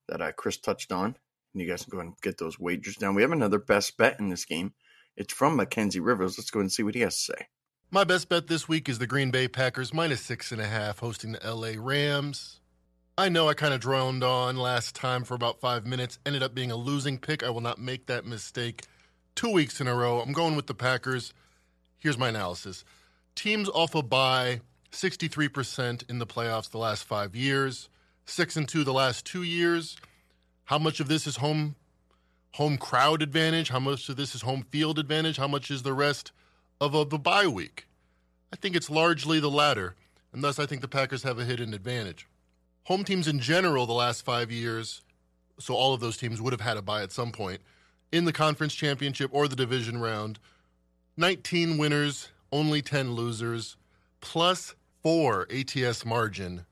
that 0.08 0.22
uh, 0.22 0.32
Chris 0.32 0.58
touched 0.58 0.92
on. 0.92 1.16
And 1.54 1.62
you 1.62 1.68
guys 1.68 1.84
can 1.84 1.92
go 1.92 1.98
ahead 1.98 2.08
and 2.08 2.22
get 2.22 2.38
those 2.38 2.60
wagers 2.60 2.96
down. 2.96 3.16
We 3.16 3.22
have 3.22 3.32
another 3.32 3.60
best 3.60 3.98
bet 3.98 4.20
in 4.20 4.30
this 4.30 4.46
game. 4.46 4.74
It's 5.16 5.34
from 5.34 5.56
Mackenzie 5.56 6.02
Rivers. 6.02 6.38
Let's 6.38 6.52
go 6.52 6.60
and 6.60 6.72
see 6.72 6.84
what 6.84 6.96
he 6.96 7.02
has 7.02 7.16
to 7.16 7.34
say. 7.34 7.48
My 7.92 8.04
best 8.04 8.28
bet 8.28 8.48
this 8.48 8.68
week 8.68 8.90
is 8.90 9.00
the 9.00 9.08
Green 9.08 9.32
Bay 9.32 9.48
Packers 9.48 9.94
minus 9.94 10.20
six 10.20 10.52
and 10.52 10.60
a 10.60 10.66
half 10.66 11.00
hosting 11.00 11.32
the 11.32 11.56
LA 11.56 11.74
Rams. 11.78 12.60
I 13.18 13.30
know 13.30 13.48
I 13.48 13.54
kind 13.54 13.74
of 13.74 13.80
droned 13.80 14.26
on 14.26 14.58
last 14.58 14.94
time 14.94 15.24
for 15.24 15.36
about 15.36 15.62
five 15.62 15.86
minutes, 15.86 16.20
ended 16.26 16.44
up 16.44 16.54
being 16.54 16.70
a 16.70 16.76
losing 16.76 17.18
pick. 17.18 17.44
I 17.44 17.50
will 17.50 17.62
not 17.62 17.80
make 17.80 18.08
that 18.08 18.26
mistake 18.26 18.84
two 19.36 19.50
weeks 19.54 19.80
in 19.80 19.88
a 19.88 19.96
row. 19.96 20.20
I'm 20.20 20.34
going 20.34 20.58
with 20.58 20.68
the 20.68 20.74
Packers. 20.74 21.34
Here's 21.98 22.18
my 22.18 22.28
analysis 22.28 22.84
teams 23.34 23.70
off 23.70 23.96
a 23.96 24.04
bye 24.04 24.60
63% 24.92 26.10
in 26.10 26.20
the 26.20 26.28
playoffs 26.28 26.70
the 26.70 26.78
last 26.78 27.06
five 27.06 27.38
years, 27.38 27.88
six 28.26 28.58
and 28.58 28.68
two 28.68 28.84
the 28.84 28.92
last 28.92 29.26
two 29.26 29.44
years. 29.44 29.96
How 30.66 30.78
much 30.78 31.00
of 31.00 31.08
this 31.08 31.26
is 31.26 31.38
home 31.38 31.76
home 32.56 32.78
crowd 32.78 33.22
advantage? 33.22 33.70
How 33.70 33.80
much 33.80 34.10
of 34.10 34.18
this 34.18 34.36
is 34.36 34.42
home 34.42 34.66
field 34.72 35.00
advantage? 35.00 35.38
How 35.38 35.48
much 35.48 35.72
is 35.72 35.84
the 35.84 35.94
rest 35.94 36.34
of 36.82 36.94
a, 36.94 37.06
the 37.06 37.18
bye 37.18 37.48
week? 37.48 37.88
I 38.52 38.58
think 38.58 38.76
it's 38.76 38.90
largely 38.90 39.40
the 39.40 39.50
latter, 39.50 39.96
and 40.34 40.44
thus 40.44 40.60
I 40.60 40.66
think 40.66 40.82
the 40.82 40.90
Packers 40.90 41.24
have 41.24 41.40
a 41.40 41.46
hidden 41.46 41.74
advantage. 41.74 42.28
Home 42.86 43.04
teams 43.04 43.28
in 43.28 43.40
general, 43.40 43.86
the 43.86 43.94
last 43.94 44.24
five 44.24 44.52
years, 44.52 45.02
so 45.60 45.74
all 45.74 45.94
of 45.94 46.02
those 46.02 46.18
teams 46.18 46.42
would 46.42 46.54
have 46.54 46.62
had 46.62 46.78
a 46.78 46.82
bye 46.82 47.04
at 47.04 47.12
some 47.12 47.32
point 47.32 47.62
in 48.12 48.26
the 48.26 48.34
conference 48.34 48.74
championship 48.74 49.30
or 49.34 49.48
the 49.48 49.56
division 49.56 50.00
round. 50.00 50.40
19 51.18 51.78
winners, 51.78 52.30
only 52.52 52.82
10 52.82 53.14
losers, 53.14 53.78
plus 54.22 54.76
four 55.02 55.48
ATS 55.52 56.06
margin 56.06 56.66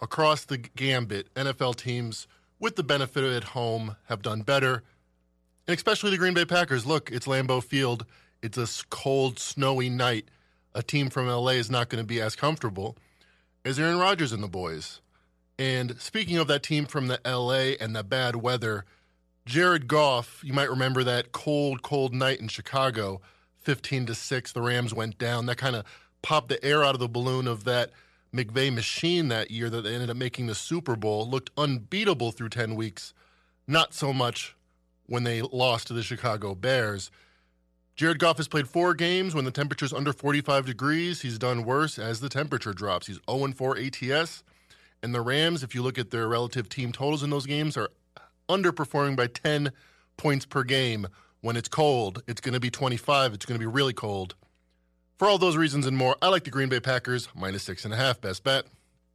across 0.00 0.44
the 0.44 0.58
gambit. 0.58 1.32
NFL 1.34 1.76
teams, 1.76 2.26
with 2.58 2.76
the 2.76 2.82
benefit 2.82 3.24
of 3.24 3.32
at 3.32 3.44
home, 3.44 3.96
have 4.06 4.22
done 4.22 4.42
better 4.42 4.82
and 5.68 5.76
especially 5.76 6.10
the 6.10 6.16
Green 6.16 6.34
Bay 6.34 6.46
Packers. 6.46 6.86
Look, 6.86 7.12
it's 7.12 7.26
Lambeau 7.26 7.62
Field. 7.62 8.06
It's 8.42 8.56
a 8.56 8.66
cold, 8.88 9.38
snowy 9.38 9.90
night. 9.90 10.24
A 10.74 10.82
team 10.82 11.10
from 11.10 11.28
LA 11.28 11.52
is 11.52 11.70
not 11.70 11.90
going 11.90 12.02
to 12.02 12.06
be 12.06 12.20
as 12.20 12.34
comfortable 12.34 12.96
as 13.64 13.78
Aaron 13.78 13.98
Rodgers 13.98 14.32
and 14.32 14.42
the 14.42 14.48
boys. 14.48 15.00
And 15.58 16.00
speaking 16.00 16.36
of 16.36 16.46
that 16.46 16.62
team 16.62 16.86
from 16.86 17.08
the 17.08 17.20
LA 17.26 17.74
and 17.80 17.96
the 17.96 18.04
bad 18.04 18.36
weather, 18.36 18.84
Jared 19.44 19.88
Goff, 19.88 20.40
you 20.44 20.52
might 20.52 20.70
remember 20.70 21.02
that 21.04 21.32
cold, 21.32 21.82
cold 21.82 22.14
night 22.14 22.40
in 22.40 22.48
Chicago, 22.48 23.20
15 23.62 24.06
to 24.06 24.14
6, 24.14 24.52
the 24.52 24.62
Rams 24.62 24.94
went 24.94 25.18
down. 25.18 25.46
That 25.46 25.56
kind 25.56 25.74
of 25.74 25.84
popped 26.22 26.48
the 26.48 26.62
air 26.64 26.84
out 26.84 26.94
of 26.94 27.00
the 27.00 27.08
balloon 27.08 27.48
of 27.48 27.64
that 27.64 27.90
McVay 28.32 28.72
machine 28.72 29.28
that 29.28 29.50
year 29.50 29.68
that 29.70 29.82
they 29.82 29.94
ended 29.94 30.10
up 30.10 30.16
making 30.16 30.46
the 30.46 30.54
Super 30.54 30.96
Bowl. 30.96 31.28
Looked 31.28 31.50
unbeatable 31.56 32.30
through 32.30 32.50
10 32.50 32.74
weeks. 32.76 33.12
Not 33.66 33.94
so 33.94 34.12
much 34.12 34.54
when 35.06 35.24
they 35.24 35.42
lost 35.42 35.88
to 35.88 35.92
the 35.92 36.02
Chicago 36.02 36.54
Bears. 36.54 37.10
Jared 37.96 38.20
Goff 38.20 38.36
has 38.36 38.46
played 38.46 38.68
four 38.68 38.94
games 38.94 39.34
when 39.34 39.44
the 39.44 39.50
temperature's 39.50 39.92
under 39.92 40.12
45 40.12 40.66
degrees. 40.66 41.22
He's 41.22 41.38
done 41.38 41.64
worse 41.64 41.98
as 41.98 42.20
the 42.20 42.28
temperature 42.28 42.72
drops. 42.72 43.08
He's 43.08 43.18
0 43.28 43.52
4 43.52 43.76
ATS. 43.76 44.44
And 45.02 45.14
the 45.14 45.20
Rams, 45.20 45.62
if 45.62 45.74
you 45.74 45.82
look 45.82 45.98
at 45.98 46.10
their 46.10 46.28
relative 46.28 46.68
team 46.68 46.92
totals 46.92 47.22
in 47.22 47.30
those 47.30 47.46
games, 47.46 47.76
are 47.76 47.90
underperforming 48.48 49.16
by 49.16 49.28
10 49.28 49.72
points 50.16 50.44
per 50.46 50.62
game. 50.64 51.06
When 51.40 51.56
it's 51.56 51.68
cold, 51.68 52.22
it's 52.26 52.40
going 52.40 52.54
to 52.54 52.60
be 52.60 52.70
25. 52.70 53.32
It's 53.32 53.46
going 53.46 53.54
to 53.54 53.64
be 53.64 53.70
really 53.70 53.92
cold. 53.92 54.34
For 55.18 55.28
all 55.28 55.38
those 55.38 55.56
reasons 55.56 55.86
and 55.86 55.96
more, 55.96 56.16
I 56.20 56.28
like 56.28 56.44
the 56.44 56.50
Green 56.50 56.68
Bay 56.68 56.80
Packers 56.80 57.28
minus 57.34 57.62
six 57.62 57.84
and 57.84 57.94
a 57.94 57.96
half. 57.96 58.20
Best 58.20 58.42
bet. 58.42 58.64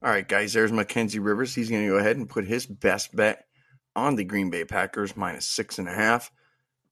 All 0.02 0.10
right, 0.10 0.28
guys, 0.28 0.54
there's 0.54 0.72
Mackenzie 0.72 1.20
Rivers. 1.20 1.56
He's 1.56 1.70
going 1.70 1.84
to 1.84 1.90
go 1.90 1.98
ahead 1.98 2.18
and 2.18 2.30
put 2.30 2.46
his 2.46 2.66
best 2.66 3.16
bet 3.16 3.46
on 3.96 4.16
the 4.16 4.24
Green 4.24 4.50
Bay 4.50 4.66
Packers 4.66 5.16
minus 5.16 5.48
six 5.48 5.80
and 5.80 5.88
a 5.88 5.94
half. 5.94 6.32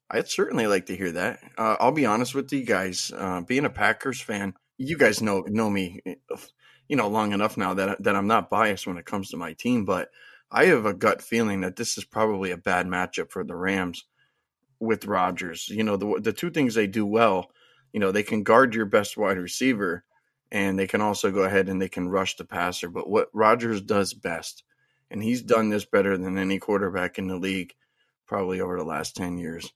I'd 0.09 0.29
certainly 0.29 0.67
like 0.67 0.87
to 0.87 0.95
hear 0.95 1.11
that. 1.13 1.39
Uh, 1.57 1.77
I'll 1.79 1.91
be 1.91 2.05
honest 2.05 2.35
with 2.35 2.51
you 2.51 2.65
guys. 2.65 3.11
Uh, 3.15 3.41
being 3.41 3.65
a 3.65 3.69
Packers 3.69 4.21
fan, 4.21 4.53
you 4.77 4.97
guys 4.97 5.21
know 5.21 5.41
know 5.47 5.69
me, 5.69 6.01
you 6.91 6.97
know, 6.97 7.07
long 7.07 7.31
enough 7.31 7.55
now 7.55 7.73
that 7.73 8.03
that 8.03 8.15
I'm 8.15 8.27
not 8.27 8.49
biased 8.49 8.85
when 8.85 8.97
it 8.97 9.05
comes 9.05 9.29
to 9.29 9.37
my 9.37 9.53
team. 9.53 9.85
But 9.85 10.09
I 10.51 10.65
have 10.65 10.85
a 10.85 10.93
gut 10.93 11.21
feeling 11.21 11.61
that 11.61 11.77
this 11.77 11.97
is 11.97 12.03
probably 12.03 12.51
a 12.51 12.57
bad 12.57 12.85
matchup 12.85 13.31
for 13.31 13.45
the 13.45 13.55
Rams 13.55 14.05
with 14.81 15.05
Rodgers. 15.05 15.69
You 15.69 15.83
know, 15.83 15.95
the 15.95 16.19
the 16.21 16.33
two 16.33 16.51
things 16.51 16.75
they 16.75 16.87
do 16.87 17.05
well, 17.05 17.49
you 17.93 18.01
know, 18.01 18.11
they 18.11 18.23
can 18.23 18.43
guard 18.43 18.75
your 18.75 18.85
best 18.85 19.15
wide 19.15 19.37
receiver, 19.37 20.03
and 20.51 20.77
they 20.77 20.87
can 20.87 20.99
also 20.99 21.31
go 21.31 21.43
ahead 21.43 21.69
and 21.69 21.81
they 21.81 21.89
can 21.89 22.09
rush 22.09 22.35
the 22.35 22.43
passer. 22.43 22.89
But 22.89 23.09
what 23.09 23.29
Rodgers 23.33 23.81
does 23.81 24.13
best 24.13 24.63
and 25.11 25.21
he's 25.21 25.43
done 25.43 25.69
this 25.69 25.85
better 25.85 26.17
than 26.17 26.37
any 26.37 26.57
quarterback 26.57 27.19
in 27.19 27.27
the 27.27 27.35
league 27.35 27.73
probably 28.25 28.61
over 28.61 28.77
the 28.77 28.83
last 28.85 29.15
10 29.15 29.37
years. 29.37 29.71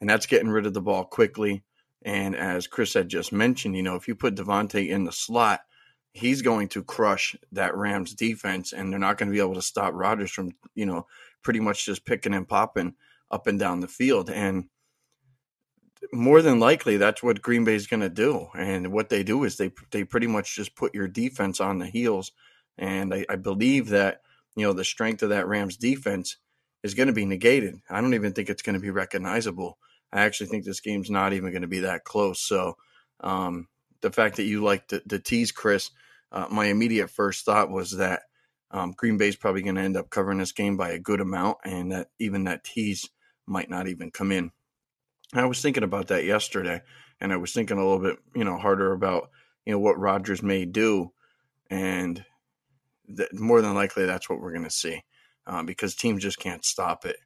And 0.00 0.08
that's 0.08 0.26
getting 0.26 0.48
rid 0.48 0.64
of 0.64 0.72
the 0.72 0.80
ball 0.80 1.04
quickly. 1.04 1.62
And 2.02 2.34
as 2.34 2.66
Chris 2.66 2.94
had 2.94 3.08
just 3.08 3.30
mentioned, 3.30 3.76
you 3.76 3.82
know, 3.82 3.96
if 3.96 4.08
you 4.08 4.14
put 4.14 4.34
Davante 4.34 4.88
in 4.88 5.04
the 5.04 5.12
slot, 5.12 5.60
he's 6.12 6.42
going 6.42 6.68
to 6.68 6.82
crush 6.82 7.36
that 7.52 7.76
Rams 7.76 8.14
defense, 8.14 8.72
and 8.72 8.92
they're 8.92 8.98
not 8.98 9.18
going 9.18 9.28
to 9.28 9.34
be 9.34 9.40
able 9.40 9.54
to 9.54 9.62
stop 9.62 9.92
Rodgers 9.94 10.30
from, 10.30 10.52
you 10.74 10.86
know, 10.86 11.06
pretty 11.42 11.60
much 11.60 11.86
just 11.86 12.04
picking 12.04 12.34
and 12.34 12.48
popping 12.48 12.94
up 13.30 13.46
and 13.46 13.58
down 13.58 13.80
the 13.80 13.88
field. 13.88 14.30
And 14.30 14.68
more 16.12 16.42
than 16.42 16.60
likely, 16.60 16.96
that's 16.96 17.22
what 17.22 17.42
Green 17.42 17.64
Bay 17.64 17.74
is 17.74 17.86
going 17.86 18.00
to 18.00 18.08
do. 18.08 18.48
And 18.56 18.92
what 18.92 19.08
they 19.08 19.22
do 19.22 19.44
is 19.44 19.56
they 19.56 19.72
they 19.90 20.04
pretty 20.04 20.26
much 20.26 20.54
just 20.56 20.76
put 20.76 20.94
your 20.94 21.08
defense 21.08 21.60
on 21.60 21.78
the 21.78 21.86
heels. 21.86 22.32
And 22.78 23.12
I, 23.12 23.26
I 23.28 23.36
believe 23.36 23.88
that 23.88 24.22
you 24.58 24.66
know, 24.66 24.72
the 24.72 24.84
strength 24.84 25.22
of 25.22 25.28
that 25.28 25.46
Rams 25.46 25.76
defense 25.76 26.36
is 26.82 26.94
going 26.94 27.06
to 27.06 27.12
be 27.12 27.24
negated. 27.24 27.76
I 27.88 28.00
don't 28.00 28.14
even 28.14 28.32
think 28.32 28.50
it's 28.50 28.62
going 28.62 28.74
to 28.74 28.80
be 28.80 28.90
recognizable. 28.90 29.78
I 30.12 30.22
actually 30.22 30.48
think 30.48 30.64
this 30.64 30.80
game's 30.80 31.10
not 31.10 31.32
even 31.32 31.52
going 31.52 31.62
to 31.62 31.68
be 31.68 31.80
that 31.80 32.02
close. 32.02 32.40
So, 32.40 32.76
um, 33.20 33.68
the 34.00 34.10
fact 34.10 34.36
that 34.36 34.44
you 34.44 34.62
like 34.62 34.88
to, 34.88 35.00
to 35.08 35.18
tease 35.18 35.52
Chris, 35.52 35.90
uh, 36.32 36.46
my 36.50 36.66
immediate 36.66 37.08
first 37.10 37.44
thought 37.44 37.70
was 37.70 37.92
that 37.92 38.22
Um, 38.70 38.92
Green 38.92 39.16
Bay's 39.16 39.36
probably 39.36 39.62
going 39.62 39.76
to 39.76 39.82
end 39.82 39.96
up 39.96 40.10
covering 40.10 40.38
this 40.38 40.52
game 40.52 40.76
by 40.76 40.90
a 40.90 40.98
good 40.98 41.20
amount, 41.22 41.56
and 41.64 41.90
that 41.92 42.10
even 42.18 42.44
that 42.44 42.64
tease 42.64 43.08
might 43.46 43.70
not 43.70 43.88
even 43.88 44.10
come 44.10 44.30
in. 44.30 44.52
I 45.32 45.46
was 45.46 45.62
thinking 45.62 45.84
about 45.84 46.08
that 46.08 46.24
yesterday, 46.24 46.82
and 47.18 47.32
I 47.32 47.36
was 47.36 47.52
thinking 47.54 47.78
a 47.78 47.82
little 47.82 47.98
bit, 47.98 48.18
you 48.34 48.44
know, 48.44 48.58
harder 48.58 48.92
about 48.92 49.30
you 49.64 49.72
know 49.72 49.78
what 49.78 49.98
Rodgers 49.98 50.42
may 50.42 50.66
do, 50.66 51.12
and 51.70 52.22
that 53.08 53.32
more 53.32 53.62
than 53.62 53.74
likely 53.74 54.04
that's 54.04 54.28
what 54.28 54.40
we're 54.40 54.52
going 54.52 54.64
to 54.64 54.70
see 54.70 55.02
uh, 55.46 55.62
because 55.62 55.94
teams 55.94 56.22
just 56.22 56.38
can't 56.38 56.64
stop 56.64 57.06
it. 57.06 57.16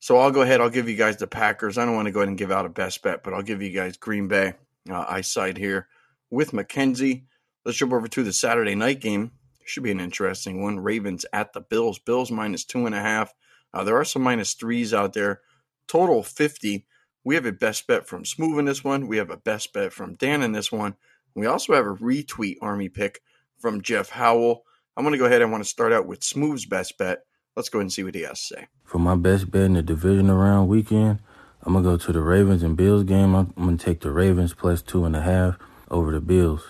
So 0.00 0.18
I'll 0.18 0.32
go 0.32 0.42
ahead. 0.42 0.60
I'll 0.60 0.70
give 0.70 0.88
you 0.88 0.96
guys 0.96 1.16
the 1.18 1.28
Packers. 1.28 1.78
I 1.78 1.84
don't 1.84 1.94
want 1.94 2.06
to 2.06 2.12
go 2.12 2.20
ahead 2.20 2.28
and 2.28 2.38
give 2.38 2.50
out 2.50 2.66
a 2.66 2.68
best 2.68 3.02
bet, 3.02 3.22
but 3.22 3.32
I'll 3.32 3.42
give 3.42 3.62
you 3.62 3.70
guys 3.70 3.96
Green 3.96 4.26
Bay. 4.26 4.54
Uh, 4.90 5.04
I 5.08 5.20
side 5.20 5.58
here 5.58 5.88
with 6.30 6.52
Mackenzie. 6.52 7.24
Let's 7.64 7.78
jump 7.78 7.92
over 7.92 8.08
to 8.08 8.22
the 8.22 8.32
Saturday 8.32 8.74
night 8.74 9.00
game. 9.00 9.32
Should 9.64 9.82
be 9.82 9.90
an 9.90 10.00
interesting 10.00 10.62
one. 10.62 10.80
Ravens 10.80 11.26
at 11.32 11.52
the 11.52 11.60
Bills. 11.60 11.98
Bills 11.98 12.30
minus 12.30 12.64
two 12.64 12.86
and 12.86 12.94
a 12.94 13.00
half. 13.00 13.34
Uh, 13.74 13.84
there 13.84 13.96
are 13.96 14.04
some 14.04 14.22
minus 14.22 14.54
threes 14.54 14.94
out 14.94 15.12
there. 15.12 15.42
Total 15.86 16.22
50. 16.22 16.86
We 17.24 17.34
have 17.34 17.44
a 17.44 17.52
best 17.52 17.86
bet 17.86 18.06
from 18.06 18.24
Smooth 18.24 18.58
in 18.58 18.64
this 18.64 18.82
one. 18.82 19.06
We 19.06 19.18
have 19.18 19.30
a 19.30 19.36
best 19.36 19.74
bet 19.74 19.92
from 19.92 20.14
Dan 20.14 20.42
in 20.42 20.52
this 20.52 20.72
one. 20.72 20.96
We 21.34 21.46
also 21.46 21.74
have 21.74 21.84
a 21.84 21.94
retweet 21.94 22.56
army 22.62 22.88
pick 22.88 23.20
from 23.58 23.82
Jeff 23.82 24.08
Howell. 24.08 24.64
I'm 24.96 25.04
going 25.04 25.12
to 25.12 25.18
go 25.18 25.26
ahead. 25.26 25.42
I 25.42 25.44
want 25.44 25.62
to 25.62 25.68
start 25.68 25.92
out 25.92 26.06
with 26.06 26.24
Smooth's 26.24 26.64
best 26.64 26.96
bet. 26.96 27.24
Let's 27.54 27.68
go 27.68 27.78
ahead 27.78 27.84
and 27.84 27.92
see 27.92 28.04
what 28.04 28.14
he 28.14 28.22
has 28.22 28.40
to 28.40 28.54
say. 28.54 28.66
For 28.84 28.98
my 28.98 29.16
best 29.16 29.50
bet 29.50 29.62
in 29.62 29.74
the 29.74 29.82
division 29.82 30.30
round 30.30 30.68
weekend, 30.68 31.20
I'm 31.68 31.74
gonna 31.74 31.84
go 31.84 31.98
to 31.98 32.12
the 32.14 32.22
Ravens 32.22 32.62
and 32.62 32.78
Bills 32.78 33.04
game. 33.04 33.34
I'm, 33.34 33.52
gonna 33.54 33.76
take 33.76 34.00
the 34.00 34.10
Ravens 34.10 34.54
plus 34.54 34.80
two 34.80 35.04
and 35.04 35.14
a 35.14 35.20
half 35.20 35.58
over 35.90 36.12
the 36.12 36.20
Bills. 36.22 36.64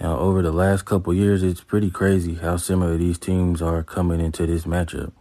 Now, 0.00 0.18
over 0.18 0.42
the 0.42 0.50
last 0.50 0.84
couple 0.84 1.14
years, 1.14 1.44
it's 1.44 1.60
pretty 1.60 1.92
crazy 1.92 2.34
how 2.34 2.56
similar 2.56 2.96
these 2.96 3.18
teams 3.20 3.62
are 3.62 3.84
coming 3.84 4.20
into 4.20 4.44
this 4.44 4.64
matchup. 4.64 5.12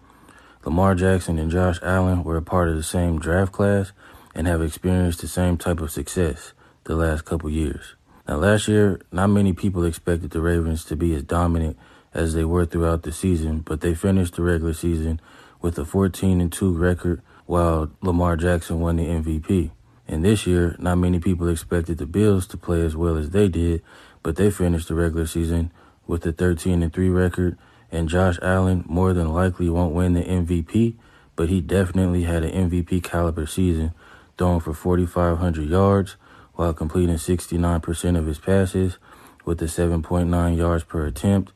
Lamar 0.65 0.95
Jackson 0.95 1.37
and 1.37 1.51
Josh 1.51 1.77
Allen 1.83 2.23
were 2.23 2.35
a 2.35 2.41
part 2.41 2.67
of 2.67 2.75
the 2.75 2.81
same 2.81 3.19
draft 3.19 3.51
class 3.51 3.91
and 4.33 4.47
have 4.47 4.63
experienced 4.63 5.21
the 5.21 5.27
same 5.27 5.55
type 5.55 5.81
of 5.81 5.91
success 5.91 6.53
the 6.85 6.95
last 6.95 7.25
couple 7.25 7.51
years. 7.51 7.93
Now, 8.27 8.37
last 8.37 8.67
year, 8.67 8.99
not 9.11 9.27
many 9.27 9.53
people 9.53 9.85
expected 9.85 10.31
the 10.31 10.41
Ravens 10.41 10.83
to 10.85 10.95
be 10.95 11.13
as 11.13 11.21
dominant 11.21 11.77
as 12.11 12.33
they 12.33 12.43
were 12.43 12.65
throughout 12.65 13.03
the 13.03 13.11
season, 13.11 13.59
but 13.59 13.81
they 13.81 13.93
finished 13.93 14.33
the 14.33 14.41
regular 14.41 14.73
season 14.73 15.21
with 15.61 15.77
a 15.77 15.85
14 15.85 16.41
and 16.41 16.51
2 16.51 16.73
record 16.73 17.21
while 17.45 17.91
Lamar 18.01 18.35
Jackson 18.35 18.79
won 18.79 18.97
the 18.97 19.05
MVP. 19.05 19.71
And 20.07 20.23
this 20.23 20.45
year, 20.45 20.75
not 20.79 20.97
many 20.97 21.19
people 21.19 21.47
expected 21.47 21.97
the 21.97 22.05
Bills 22.05 22.47
to 22.47 22.57
play 22.57 22.81
as 22.81 22.95
well 22.95 23.17
as 23.17 23.31
they 23.31 23.47
did, 23.47 23.81
but 24.23 24.35
they 24.35 24.51
finished 24.51 24.87
the 24.87 24.95
regular 24.95 25.25
season 25.25 25.71
with 26.07 26.25
a 26.25 26.31
13 26.31 26.83
and 26.83 26.93
3 26.93 27.09
record. 27.09 27.57
And 27.91 28.09
Josh 28.09 28.37
Allen 28.41 28.83
more 28.87 29.13
than 29.13 29.33
likely 29.33 29.69
won't 29.69 29.93
win 29.95 30.13
the 30.13 30.23
MVP, 30.23 30.95
but 31.35 31.49
he 31.49 31.61
definitely 31.61 32.23
had 32.23 32.43
an 32.43 32.69
MVP 32.69 33.03
caliber 33.03 33.45
season, 33.45 33.93
throwing 34.37 34.59
for 34.59 34.73
4,500 34.73 35.69
yards 35.69 36.15
while 36.53 36.73
completing 36.73 37.15
69% 37.15 38.17
of 38.17 38.25
his 38.25 38.39
passes 38.39 38.97
with 39.43 39.61
a 39.61 39.65
7.9 39.65 40.57
yards 40.57 40.83
per 40.83 41.05
attempt 41.05 41.51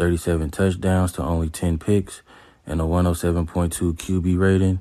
37 0.00 0.50
touchdowns 0.50 1.12
to 1.12 1.22
only 1.22 1.50
10 1.50 1.78
picks, 1.78 2.22
and 2.66 2.80
a 2.80 2.84
107.2 2.84 3.92
QB 3.94 4.38
rating, 4.38 4.80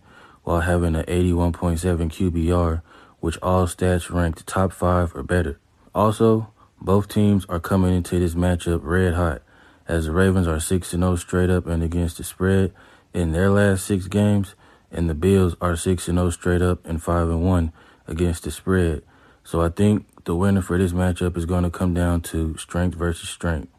while 0.49 0.61
having 0.61 0.95
an 0.95 1.05
81.7 1.05 1.79
QBR, 2.09 2.81
which 3.19 3.37
all 3.37 3.67
stats 3.67 4.09
ranked 4.09 4.47
top 4.47 4.73
five 4.73 5.15
or 5.15 5.21
better. 5.21 5.59
Also, 5.93 6.51
both 6.81 7.07
teams 7.07 7.45
are 7.47 7.59
coming 7.59 7.93
into 7.93 8.17
this 8.17 8.33
matchup 8.33 8.79
red 8.81 9.13
hot, 9.13 9.43
as 9.87 10.05
the 10.05 10.11
Ravens 10.11 10.47
are 10.47 10.59
6 10.59 10.89
0 10.89 11.15
straight 11.17 11.51
up 11.51 11.67
and 11.67 11.83
against 11.83 12.17
the 12.17 12.23
spread 12.23 12.73
in 13.13 13.31
their 13.31 13.51
last 13.51 13.85
six 13.85 14.07
games, 14.07 14.55
and 14.91 15.07
the 15.07 15.13
Bills 15.13 15.55
are 15.61 15.75
6 15.75 16.03
0 16.03 16.29
straight 16.31 16.63
up 16.63 16.83
and 16.83 16.99
5 16.99 17.29
1 17.29 17.71
against 18.07 18.43
the 18.45 18.49
spread. 18.49 19.03
So 19.43 19.61
I 19.61 19.69
think 19.69 20.07
the 20.23 20.33
winner 20.33 20.63
for 20.63 20.79
this 20.79 20.93
matchup 20.93 21.37
is 21.37 21.45
going 21.45 21.63
to 21.63 21.69
come 21.69 21.93
down 21.93 22.21
to 22.21 22.57
strength 22.57 22.97
versus 22.97 23.29
strength. 23.29 23.71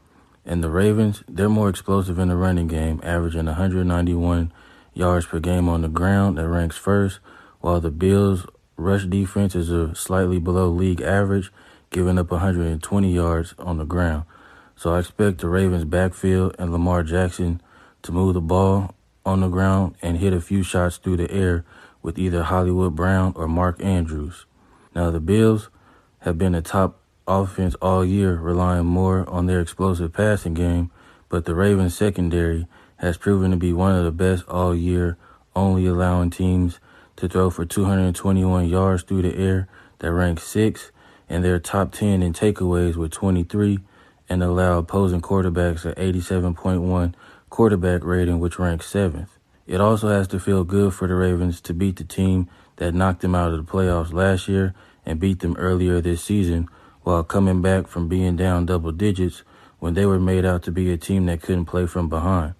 And 0.46 0.62
the 0.62 0.70
Ravens, 0.70 1.24
they're 1.26 1.48
more 1.48 1.68
explosive 1.68 2.20
in 2.20 2.28
the 2.28 2.36
running 2.36 2.68
game, 2.68 3.00
averaging 3.02 3.46
191 3.46 4.52
yards 5.00 5.26
per 5.26 5.40
game 5.40 5.68
on 5.68 5.82
the 5.82 5.88
ground. 5.88 6.38
That 6.38 6.48
ranks 6.48 6.76
first, 6.76 7.18
while 7.60 7.80
the 7.80 7.90
Bills' 7.90 8.46
rush 8.76 9.06
defense 9.06 9.54
is 9.56 9.70
a 9.70 9.94
slightly 9.94 10.38
below 10.38 10.68
league 10.68 11.00
average, 11.00 11.50
giving 11.90 12.18
up 12.18 12.30
120 12.30 13.12
yards 13.12 13.54
on 13.58 13.78
the 13.78 13.84
ground. 13.84 14.24
So 14.76 14.94
I 14.94 15.00
expect 15.00 15.40
the 15.40 15.48
Ravens' 15.48 15.84
backfield 15.84 16.54
and 16.58 16.70
Lamar 16.70 17.02
Jackson 17.02 17.60
to 18.02 18.12
move 18.12 18.34
the 18.34 18.40
ball 18.40 18.94
on 19.26 19.40
the 19.40 19.48
ground 19.48 19.96
and 20.00 20.18
hit 20.18 20.32
a 20.32 20.40
few 20.40 20.62
shots 20.62 20.98
through 20.98 21.16
the 21.16 21.30
air 21.30 21.64
with 22.02 22.18
either 22.18 22.42
Hollywood 22.42 22.94
Brown 22.94 23.32
or 23.36 23.48
Mark 23.48 23.82
Andrews. 23.82 24.46
Now, 24.94 25.10
the 25.10 25.20
Bills 25.20 25.70
have 26.20 26.38
been 26.38 26.54
a 26.54 26.62
top 26.62 27.00
offense 27.26 27.74
all 27.76 28.04
year, 28.04 28.36
relying 28.36 28.86
more 28.86 29.28
on 29.28 29.46
their 29.46 29.60
explosive 29.60 30.12
passing 30.12 30.54
game, 30.54 30.90
but 31.28 31.44
the 31.44 31.54
Ravens 31.54 31.96
secondary 31.96 32.66
has 33.00 33.16
proven 33.16 33.50
to 33.50 33.56
be 33.56 33.72
one 33.72 33.94
of 33.94 34.04
the 34.04 34.10
best 34.10 34.46
all 34.46 34.74
year, 34.74 35.16
only 35.56 35.86
allowing 35.86 36.30
teams 36.30 36.78
to 37.16 37.28
throw 37.28 37.48
for 37.50 37.64
221 37.64 38.68
yards 38.68 39.02
through 39.02 39.22
the 39.22 39.36
air 39.36 39.68
that 39.98 40.12
ranks 40.12 40.44
sixth, 40.44 40.90
and 41.28 41.42
they're 41.42 41.58
top 41.58 41.92
10 41.92 42.22
in 42.22 42.32
takeaways 42.32 42.96
with 42.96 43.10
23, 43.10 43.78
and 44.28 44.42
allow 44.42 44.78
opposing 44.78 45.20
quarterbacks 45.20 45.84
an 45.84 45.94
87.1 45.94 47.14
quarterback 47.48 48.04
rating, 48.04 48.38
which 48.38 48.58
ranks 48.58 48.86
seventh. 48.86 49.38
It 49.66 49.80
also 49.80 50.08
has 50.08 50.28
to 50.28 50.40
feel 50.40 50.64
good 50.64 50.92
for 50.92 51.08
the 51.08 51.14
Ravens 51.14 51.60
to 51.62 51.74
beat 51.74 51.96
the 51.96 52.04
team 52.04 52.48
that 52.76 52.94
knocked 52.94 53.22
them 53.22 53.34
out 53.34 53.52
of 53.52 53.64
the 53.64 53.70
playoffs 53.70 54.12
last 54.12 54.48
year 54.48 54.74
and 55.06 55.20
beat 55.20 55.40
them 55.40 55.56
earlier 55.56 56.00
this 56.00 56.22
season 56.22 56.68
while 57.02 57.24
coming 57.24 57.62
back 57.62 57.86
from 57.86 58.08
being 58.08 58.36
down 58.36 58.66
double 58.66 58.92
digits 58.92 59.42
when 59.78 59.94
they 59.94 60.04
were 60.04 60.20
made 60.20 60.44
out 60.44 60.62
to 60.64 60.70
be 60.70 60.92
a 60.92 60.96
team 60.96 61.26
that 61.26 61.40
couldn't 61.40 61.64
play 61.64 61.86
from 61.86 62.08
behind. 62.08 62.54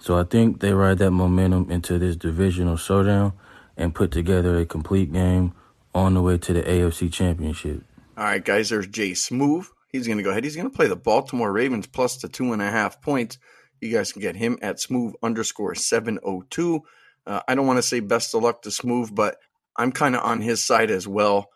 So 0.00 0.18
I 0.18 0.24
think 0.24 0.60
they 0.60 0.72
ride 0.72 0.98
that 0.98 1.10
momentum 1.10 1.70
into 1.70 1.98
this 1.98 2.16
divisional 2.16 2.76
showdown 2.76 3.34
and 3.76 3.94
put 3.94 4.10
together 4.10 4.58
a 4.58 4.64
complete 4.64 5.12
game 5.12 5.54
on 5.94 6.14
the 6.14 6.22
way 6.22 6.38
to 6.38 6.52
the 6.54 6.62
AFC 6.62 7.12
Championship. 7.12 7.84
All 8.16 8.24
right, 8.24 8.44
guys, 8.44 8.70
there's 8.70 8.86
Jay 8.86 9.12
Smooth. 9.12 9.66
He's 9.92 10.06
going 10.06 10.16
to 10.16 10.24
go 10.24 10.30
ahead. 10.30 10.44
He's 10.44 10.56
going 10.56 10.70
to 10.70 10.74
play 10.74 10.86
the 10.86 10.96
Baltimore 10.96 11.52
Ravens 11.52 11.86
plus 11.86 12.16
the 12.16 12.28
two 12.28 12.52
and 12.52 12.62
a 12.62 12.70
half 12.70 13.02
points. 13.02 13.38
You 13.80 13.92
guys 13.92 14.12
can 14.12 14.22
get 14.22 14.36
him 14.36 14.58
at 14.62 14.80
smooth 14.80 15.14
underscore 15.22 15.74
702. 15.74 16.82
Uh, 17.26 17.40
I 17.46 17.54
don't 17.54 17.66
want 17.66 17.78
to 17.78 17.82
say 17.82 18.00
best 18.00 18.34
of 18.34 18.42
luck 18.42 18.62
to 18.62 18.70
Smooth, 18.70 19.14
but 19.14 19.36
I'm 19.76 19.92
kind 19.92 20.16
of 20.16 20.22
on 20.22 20.40
his 20.40 20.64
side 20.64 20.90
as 20.90 21.06
well. 21.06 21.50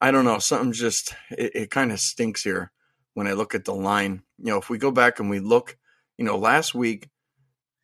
I 0.00 0.10
don't 0.10 0.24
know. 0.24 0.38
Something 0.38 0.72
just 0.72 1.14
it, 1.30 1.52
it 1.54 1.70
kind 1.70 1.92
of 1.92 2.00
stinks 2.00 2.42
here 2.42 2.72
when 3.14 3.26
I 3.26 3.32
look 3.32 3.54
at 3.54 3.64
the 3.64 3.74
line. 3.74 4.22
You 4.38 4.52
know, 4.52 4.58
if 4.58 4.70
we 4.70 4.78
go 4.78 4.90
back 4.90 5.20
and 5.20 5.30
we 5.30 5.40
look, 5.40 5.76
you 6.18 6.24
know, 6.24 6.36
last 6.36 6.74
week 6.74 7.08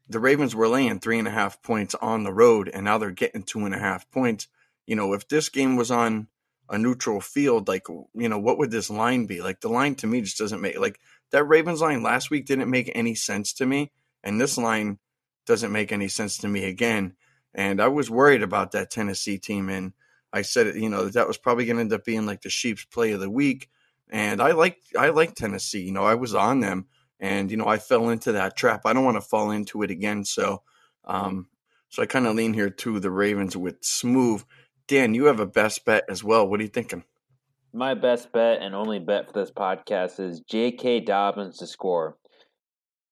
the 0.09 0.21
Ravens 0.21 0.55
were 0.55 0.69
laying 0.69 1.01
three 1.01 1.19
and 1.19 1.29
a 1.29 1.33
half 1.33 1.63
points 1.63 1.95
on 1.97 2.23
the 2.23 2.33
road, 2.33 2.69
and 2.73 2.85
now 2.85 2.99
they're 2.99 3.11
getting 3.11 3.43
two 3.43 3.65
and 3.65 3.75
a 3.75 3.79
half 3.79 4.11
points. 4.11 4.49
You 4.87 4.97
know, 4.97 5.13
if 5.13 5.29
this 5.29 5.49
game 5.49 5.77
was 5.77 5.91
on 5.91 6.29
a 6.69 6.79
neutral 6.79 7.21
field, 7.21 7.69
like 7.69 7.89
you 7.89 8.29
know, 8.29 8.39
what 8.39 8.59
would 8.59 8.71
this 8.71 8.91
line 8.91 9.27
be? 9.27 9.41
Like 9.41 9.61
the 9.61 9.69
line 9.69 9.95
to 9.97 10.07
me 10.07 10.21
just 10.21 10.39
doesn't 10.39 10.61
make 10.61 10.79
like 10.79 11.01
that 11.31 11.45
Ravens 11.45 11.81
line 11.81 12.03
last 12.03 12.31
week 12.31 12.47
didn't 12.47 12.71
make 12.71 12.91
any 12.95 13.15
sense 13.15 13.53
to 13.55 13.67
me, 13.67 13.93
and 14.23 14.41
this 14.41 14.57
line 14.59 14.99
doesn't 15.47 15.73
make 15.73 15.93
any 15.93 16.09
sense 16.09 16.39
to 16.39 16.49
me 16.49 16.65
again. 16.65 17.15
And 17.55 17.81
I 17.81 17.89
was 17.89 18.11
worried 18.11 18.43
about 18.43 18.73
that 18.73 18.91
Tennessee 18.91 19.39
team, 19.39 19.69
and 19.69 19.93
I 20.33 20.43
said, 20.43 20.77
you 20.77 20.91
know, 20.91 21.09
that 21.09 21.27
was 21.27 21.39
probably 21.39 21.65
going 21.65 21.77
to 21.77 21.83
end 21.83 21.93
up 21.93 22.05
being 22.05 22.27
like 22.27 22.43
the 22.43 22.51
Sheep's 22.51 22.85
play 22.85 23.13
of 23.13 23.21
the 23.21 23.31
week. 23.31 23.71
And 24.11 24.41
I 24.41 24.53
like 24.53 24.79
I 24.97 25.09
like 25.09 25.35
Tennessee. 25.35 25.83
You 25.83 25.93
know, 25.93 26.05
I 26.05 26.15
was 26.15 26.35
on 26.35 26.61
them, 26.61 26.87
and 27.21 27.51
you 27.51 27.57
know, 27.57 27.67
I 27.67 27.79
fell 27.79 28.11
into 28.11 28.33
that 28.33 28.57
trap. 28.57 28.83
I 28.85 28.93
don't 28.93 29.05
want 29.05 29.17
to 29.17 29.21
fall 29.21 29.51
into 29.51 29.83
it 29.83 29.91
again. 29.91 30.25
So, 30.25 30.63
um, 31.05 31.49
so 31.89 32.03
I 32.03 32.07
kind 32.07 32.27
of 32.27 32.35
lean 32.35 32.53
here 32.53 32.71
to 32.71 33.01
the 33.01 33.11
Ravens 33.11 33.57
with 33.57 33.83
smooth. 33.83 34.45
Dan, 34.89 35.15
you 35.15 35.25
have 35.27 35.41
a 35.41 35.47
best 35.47 35.85
bet 35.85 36.05
as 36.09 36.23
well. 36.23 36.47
What 36.47 36.61
are 36.61 36.63
you 36.63 36.69
thinking? 36.69 37.05
My 37.73 37.95
best 37.95 38.33
bet 38.33 38.63
and 38.63 38.75
only 38.75 38.99
bet 38.99 39.27
for 39.27 39.33
this 39.33 39.51
podcast 39.51 40.21
is 40.21 40.41
J.K. 40.41 41.01
Dobbins 41.01 41.59
to 41.59 41.67
score. 41.67 42.17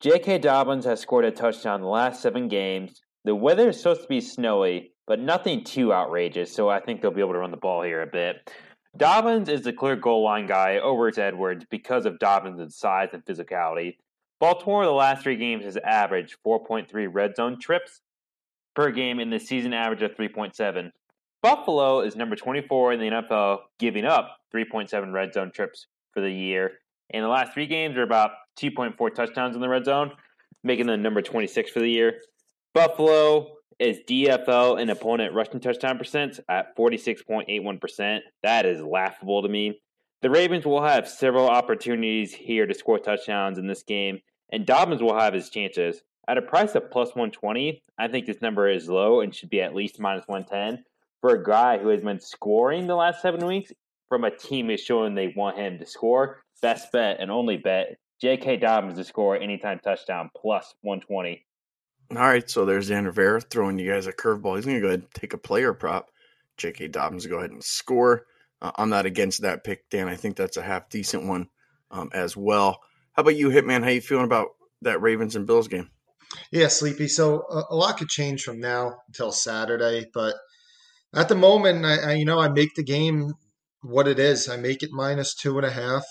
J.K. 0.00 0.38
Dobbins 0.38 0.84
has 0.84 1.00
scored 1.00 1.24
a 1.24 1.30
touchdown 1.30 1.80
the 1.80 1.86
last 1.86 2.22
seven 2.22 2.48
games. 2.48 3.02
The 3.24 3.34
weather 3.34 3.70
is 3.70 3.78
supposed 3.78 4.02
to 4.02 4.08
be 4.08 4.20
snowy, 4.20 4.92
but 5.06 5.20
nothing 5.20 5.64
too 5.64 5.92
outrageous. 5.92 6.54
So 6.54 6.68
I 6.68 6.80
think 6.80 7.00
they'll 7.00 7.10
be 7.10 7.20
able 7.20 7.32
to 7.32 7.38
run 7.38 7.50
the 7.50 7.56
ball 7.56 7.82
here 7.82 8.02
a 8.02 8.06
bit. 8.06 8.50
Dobbins 8.96 9.48
is 9.48 9.62
the 9.62 9.72
clear 9.72 9.96
goal 9.96 10.22
line 10.22 10.46
guy 10.46 10.78
over 10.78 11.10
Edwards 11.18 11.64
because 11.68 12.06
of 12.06 12.20
Dobbins' 12.20 12.76
size 12.76 13.08
and 13.12 13.24
physicality. 13.24 13.96
Baltimore, 14.38 14.84
the 14.84 14.92
last 14.92 15.22
three 15.22 15.36
games, 15.36 15.64
has 15.64 15.76
averaged 15.76 16.36
4.3 16.46 17.08
red 17.10 17.34
zone 17.34 17.58
trips 17.58 18.00
per 18.74 18.90
game 18.90 19.18
in 19.18 19.30
the 19.30 19.40
season 19.40 19.72
average 19.72 20.02
of 20.02 20.14
3.7. 20.16 20.90
Buffalo 21.42 22.00
is 22.00 22.14
number 22.14 22.36
24 22.36 22.92
in 22.92 23.00
the 23.00 23.10
NFL, 23.10 23.58
giving 23.78 24.04
up 24.04 24.36
3.7 24.54 25.12
red 25.12 25.34
zone 25.34 25.50
trips 25.52 25.86
for 26.12 26.20
the 26.20 26.30
year. 26.30 26.78
And 27.10 27.24
the 27.24 27.28
last 27.28 27.52
three 27.52 27.66
games 27.66 27.96
are 27.96 28.02
about 28.02 28.30
2.4 28.60 29.14
touchdowns 29.14 29.56
in 29.56 29.60
the 29.60 29.68
red 29.68 29.84
zone. 29.84 30.12
making 30.62 30.86
them 30.86 31.02
number 31.02 31.20
26 31.20 31.70
for 31.70 31.80
the 31.80 31.90
year. 31.90 32.20
Buffalo 32.72 33.56
is 33.78 34.00
DFL 34.08 34.80
and 34.80 34.90
opponent 34.90 35.34
rushing 35.34 35.60
touchdown 35.60 35.98
percent 35.98 36.40
at 36.48 36.76
46.81%. 36.76 38.20
That 38.42 38.66
is 38.66 38.80
laughable 38.80 39.42
to 39.42 39.48
me. 39.48 39.80
The 40.22 40.30
Ravens 40.30 40.64
will 40.64 40.82
have 40.82 41.08
several 41.08 41.48
opportunities 41.48 42.32
here 42.32 42.66
to 42.66 42.74
score 42.74 42.98
touchdowns 42.98 43.58
in 43.58 43.66
this 43.66 43.82
game, 43.82 44.20
and 44.50 44.64
Dobbins 44.64 45.02
will 45.02 45.18
have 45.18 45.34
his 45.34 45.50
chances. 45.50 46.02
At 46.26 46.38
a 46.38 46.42
price 46.42 46.74
of 46.74 46.90
plus 46.90 47.08
120, 47.08 47.82
I 47.98 48.08
think 48.08 48.26
this 48.26 48.40
number 48.40 48.68
is 48.68 48.88
low 48.88 49.20
and 49.20 49.34
should 49.34 49.50
be 49.50 49.60
at 49.60 49.74
least 49.74 50.00
minus 50.00 50.26
110 50.26 50.84
for 51.20 51.34
a 51.34 51.42
guy 51.42 51.78
who 51.78 51.88
has 51.88 52.02
been 52.02 52.20
scoring 52.20 52.86
the 52.86 52.94
last 52.94 53.22
seven 53.22 53.46
weeks 53.46 53.72
from 54.08 54.24
a 54.24 54.30
team 54.30 54.70
is 54.70 54.80
showing 54.80 55.14
they 55.14 55.32
want 55.34 55.56
him 55.56 55.78
to 55.78 55.86
score. 55.86 56.42
Best 56.62 56.92
bet 56.92 57.16
and 57.18 57.30
only 57.30 57.56
bet 57.56 57.96
J.K. 58.20 58.58
Dobbins 58.58 58.96
to 58.96 59.04
score 59.04 59.36
anytime 59.36 59.78
touchdown 59.78 60.30
plus 60.36 60.74
120. 60.82 61.44
All 62.16 62.22
right, 62.22 62.48
so 62.48 62.64
there's 62.64 62.88
Dan 62.88 63.06
Rivera 63.06 63.40
throwing 63.40 63.78
you 63.78 63.90
guys 63.90 64.06
a 64.06 64.12
curveball. 64.12 64.56
He's 64.56 64.64
going 64.64 64.76
to 64.76 64.80
go 64.80 64.88
ahead 64.88 65.00
and 65.00 65.14
take 65.14 65.32
a 65.32 65.38
player 65.38 65.72
prop. 65.72 66.10
J.K. 66.56 66.88
Dobbins 66.88 67.26
go 67.26 67.38
ahead 67.38 67.50
and 67.50 67.62
score. 67.62 68.26
Uh, 68.62 68.70
I'm 68.76 68.88
not 68.90 69.06
against 69.06 69.42
that 69.42 69.64
pick, 69.64 69.88
Dan. 69.90 70.08
I 70.08 70.16
think 70.16 70.36
that's 70.36 70.56
a 70.56 70.62
half 70.62 70.88
decent 70.88 71.26
one 71.26 71.48
um, 71.90 72.10
as 72.12 72.36
well. 72.36 72.80
How 73.12 73.22
about 73.22 73.36
you, 73.36 73.48
Hitman? 73.48 73.82
How 73.82 73.90
you 73.90 74.00
feeling 74.00 74.24
about 74.24 74.48
that 74.82 75.00
Ravens 75.00 75.36
and 75.36 75.46
Bills 75.46 75.68
game? 75.68 75.90
Yeah, 76.50 76.68
sleepy. 76.68 77.08
So 77.08 77.44
a, 77.70 77.74
lot 77.74 77.98
could 77.98 78.08
change 78.08 78.42
from 78.42 78.60
now 78.60 78.96
until 79.08 79.32
Saturday, 79.32 80.06
but 80.12 80.34
at 81.14 81.28
the 81.28 81.34
moment, 81.34 81.84
I, 81.84 81.96
I 81.96 82.12
you 82.14 82.24
know 82.24 82.40
I 82.40 82.48
make 82.48 82.74
the 82.74 82.82
game 82.82 83.34
what 83.82 84.08
it 84.08 84.18
is. 84.18 84.48
I 84.48 84.56
make 84.56 84.82
it 84.82 84.90
minus 84.92 85.34
two 85.34 85.56
and 85.58 85.66
a 85.66 85.70
half 85.70 86.04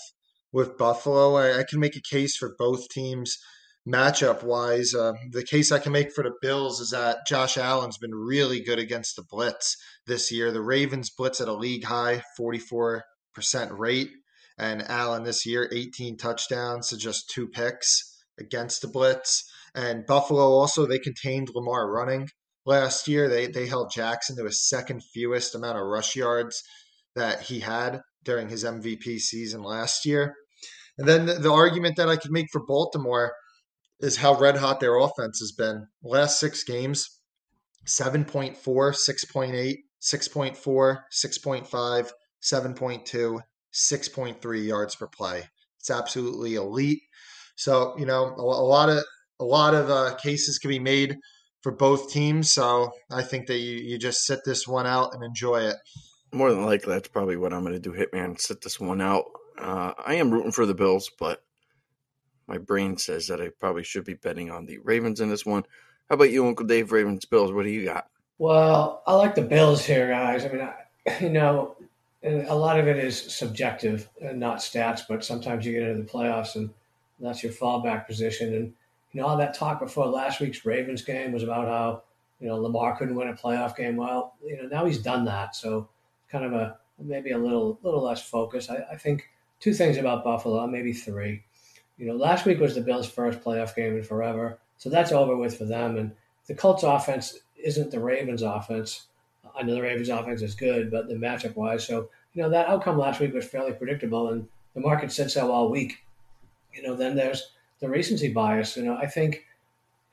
with 0.52 0.78
Buffalo. 0.78 1.34
I, 1.34 1.58
I 1.58 1.64
can 1.68 1.80
make 1.80 1.96
a 1.96 2.00
case 2.00 2.36
for 2.36 2.54
both 2.58 2.88
teams 2.88 3.38
matchup 3.86 4.42
wise. 4.42 4.94
Uh, 4.94 5.12
the 5.30 5.44
case 5.44 5.70
I 5.70 5.78
can 5.78 5.92
make 5.92 6.12
for 6.12 6.24
the 6.24 6.34
Bills 6.40 6.80
is 6.80 6.90
that 6.90 7.26
Josh 7.26 7.56
Allen's 7.56 7.98
been 7.98 8.14
really 8.14 8.60
good 8.60 8.78
against 8.78 9.16
the 9.16 9.24
blitz 9.28 9.76
this 10.06 10.32
year. 10.32 10.50
The 10.50 10.62
Ravens 10.62 11.10
blitz 11.10 11.40
at 11.40 11.48
a 11.48 11.54
league 11.54 11.84
high 11.84 12.22
44% 12.38 13.02
rate, 13.70 14.10
and 14.58 14.82
Allen 14.88 15.24
this 15.24 15.44
year 15.44 15.68
18 15.72 16.16
touchdowns 16.16 16.88
to 16.88 16.96
just 16.96 17.30
two 17.30 17.48
picks 17.48 18.22
against 18.38 18.82
the 18.82 18.88
blitz. 18.88 19.44
And 19.74 20.06
Buffalo 20.06 20.42
also 20.42 20.86
they 20.86 20.98
contained 20.98 21.50
Lamar 21.54 21.90
running 21.90 22.28
last 22.64 23.08
year. 23.08 23.28
They 23.28 23.46
they 23.48 23.66
held 23.66 23.92
Jackson 23.92 24.36
to 24.36 24.44
his 24.44 24.66
second 24.66 25.02
fewest 25.12 25.54
amount 25.54 25.78
of 25.78 25.86
rush 25.86 26.16
yards 26.16 26.62
that 27.14 27.42
he 27.42 27.60
had 27.60 28.00
during 28.24 28.48
his 28.48 28.64
MVP 28.64 29.18
season 29.18 29.62
last 29.62 30.06
year. 30.06 30.34
And 30.96 31.08
then 31.08 31.26
the, 31.26 31.34
the 31.34 31.52
argument 31.52 31.96
that 31.96 32.08
I 32.08 32.16
could 32.16 32.30
make 32.30 32.46
for 32.52 32.64
Baltimore 32.64 33.32
is 34.00 34.16
how 34.16 34.38
red 34.38 34.56
hot 34.56 34.80
their 34.80 34.96
offense 34.96 35.38
has 35.40 35.52
been. 35.52 35.86
Last 36.02 36.40
six 36.40 36.64
games 36.64 37.20
7.4, 37.86 38.56
6.8, 38.56 39.76
6.4, 40.00 40.98
6.5, 41.12 42.10
7.2, 42.42 43.40
6.3 43.72 44.66
yards 44.66 44.96
per 44.96 45.06
play. 45.06 45.42
It's 45.78 45.90
absolutely 45.90 46.54
elite. 46.54 47.02
So, 47.56 47.94
you 47.98 48.06
know, 48.06 48.34
a, 48.36 48.42
a 48.42 48.66
lot 48.66 48.88
of 48.88 49.04
a 49.40 49.44
lot 49.44 49.74
of 49.74 49.90
uh, 49.90 50.14
cases 50.16 50.58
can 50.58 50.70
be 50.70 50.78
made 50.78 51.18
for 51.62 51.72
both 51.72 52.10
teams. 52.10 52.52
So 52.52 52.92
I 53.10 53.22
think 53.22 53.46
that 53.48 53.58
you, 53.58 53.76
you 53.78 53.98
just 53.98 54.24
sit 54.24 54.40
this 54.44 54.68
one 54.68 54.86
out 54.86 55.14
and 55.14 55.24
enjoy 55.24 55.62
it. 55.62 55.76
More 56.32 56.50
than 56.50 56.64
likely, 56.64 56.92
that's 56.92 57.08
probably 57.08 57.36
what 57.36 57.52
I'm 57.52 57.62
going 57.62 57.74
to 57.74 57.80
do. 57.80 57.92
Hitman, 57.92 58.40
sit 58.40 58.60
this 58.62 58.78
one 58.78 59.00
out. 59.00 59.24
Uh, 59.58 59.92
I 60.04 60.14
am 60.14 60.30
rooting 60.30 60.52
for 60.52 60.66
the 60.66 60.74
Bills, 60.74 61.10
but 61.18 61.42
my 62.46 62.58
brain 62.58 62.96
says 62.96 63.26
that 63.28 63.40
I 63.40 63.48
probably 63.58 63.84
should 63.84 64.04
be 64.04 64.14
betting 64.14 64.50
on 64.50 64.66
the 64.66 64.78
Ravens 64.78 65.20
in 65.20 65.30
this 65.30 65.46
one. 65.46 65.64
How 66.08 66.14
about 66.14 66.30
you, 66.30 66.46
Uncle 66.46 66.66
Dave? 66.66 66.92
Ravens, 66.92 67.24
Bills. 67.24 67.52
What 67.52 67.64
do 67.64 67.70
you 67.70 67.84
got? 67.84 68.08
Well, 68.38 69.02
I 69.06 69.14
like 69.14 69.34
the 69.34 69.42
Bills 69.42 69.84
here, 69.84 70.08
guys. 70.08 70.44
I 70.44 70.48
mean, 70.48 70.60
I, 70.60 71.18
you 71.20 71.30
know, 71.30 71.76
a 72.22 72.54
lot 72.54 72.78
of 72.78 72.88
it 72.88 72.96
is 72.96 73.34
subjective 73.34 74.08
and 74.20 74.40
not 74.40 74.58
stats, 74.58 75.02
but 75.08 75.24
sometimes 75.24 75.64
you 75.64 75.72
get 75.72 75.82
into 75.82 76.02
the 76.02 76.08
playoffs 76.08 76.56
and 76.56 76.70
that's 77.20 77.42
your 77.42 77.52
fallback 77.52 78.06
position. 78.06 78.54
And 78.54 78.72
you 79.12 79.20
know, 79.20 79.26
all 79.26 79.36
that 79.36 79.54
talk 79.54 79.80
before 79.80 80.06
last 80.06 80.40
week's 80.40 80.64
Ravens 80.64 81.02
game 81.02 81.32
was 81.32 81.42
about 81.42 81.68
how 81.68 82.02
you 82.40 82.48
know 82.48 82.56
Lamar 82.56 82.96
couldn't 82.96 83.14
win 83.14 83.28
a 83.28 83.34
playoff 83.34 83.76
game. 83.76 83.96
Well, 83.96 84.34
you 84.44 84.56
know, 84.56 84.68
now 84.68 84.84
he's 84.84 84.98
done 84.98 85.24
that, 85.26 85.54
so 85.54 85.88
kind 86.30 86.44
of 86.44 86.52
a 86.52 86.78
maybe 86.98 87.30
a 87.30 87.38
little 87.38 87.78
little 87.82 88.02
less 88.02 88.22
focus. 88.22 88.68
I, 88.70 88.84
I 88.92 88.96
think 88.96 89.28
two 89.60 89.74
things 89.74 89.96
about 89.96 90.24
Buffalo, 90.24 90.66
maybe 90.66 90.92
three. 90.92 91.44
You 91.96 92.06
know, 92.06 92.14
last 92.14 92.44
week 92.44 92.60
was 92.60 92.74
the 92.74 92.80
Bills' 92.80 93.08
first 93.08 93.40
playoff 93.40 93.74
game 93.74 93.96
in 93.96 94.02
forever, 94.02 94.58
so 94.78 94.90
that's 94.90 95.12
over 95.12 95.36
with 95.36 95.56
for 95.56 95.64
them. 95.64 95.96
And 95.96 96.12
the 96.46 96.54
Colts' 96.54 96.82
offense 96.82 97.38
isn't 97.56 97.90
the 97.90 98.00
Ravens' 98.00 98.42
offense. 98.42 99.06
I 99.56 99.62
know 99.62 99.74
the 99.74 99.82
Ravens' 99.82 100.08
offense 100.08 100.42
is 100.42 100.54
good, 100.54 100.90
but 100.90 101.08
the 101.08 101.14
matchup 101.14 101.54
wise, 101.54 101.86
so 101.86 102.08
you 102.32 102.42
know 102.42 102.50
that 102.50 102.68
outcome 102.68 102.98
last 102.98 103.20
week 103.20 103.32
was 103.32 103.46
fairly 103.46 103.72
predictable, 103.72 104.30
and 104.30 104.48
the 104.74 104.80
market 104.80 105.12
said 105.12 105.30
so 105.30 105.52
all 105.52 105.70
week. 105.70 106.04
You 106.74 106.82
know, 106.82 106.96
then 106.96 107.14
there's 107.14 107.52
the 107.78 107.88
recency 107.88 108.32
bias. 108.32 108.76
You 108.76 108.82
know, 108.84 108.96
I 108.96 109.06
think 109.06 109.44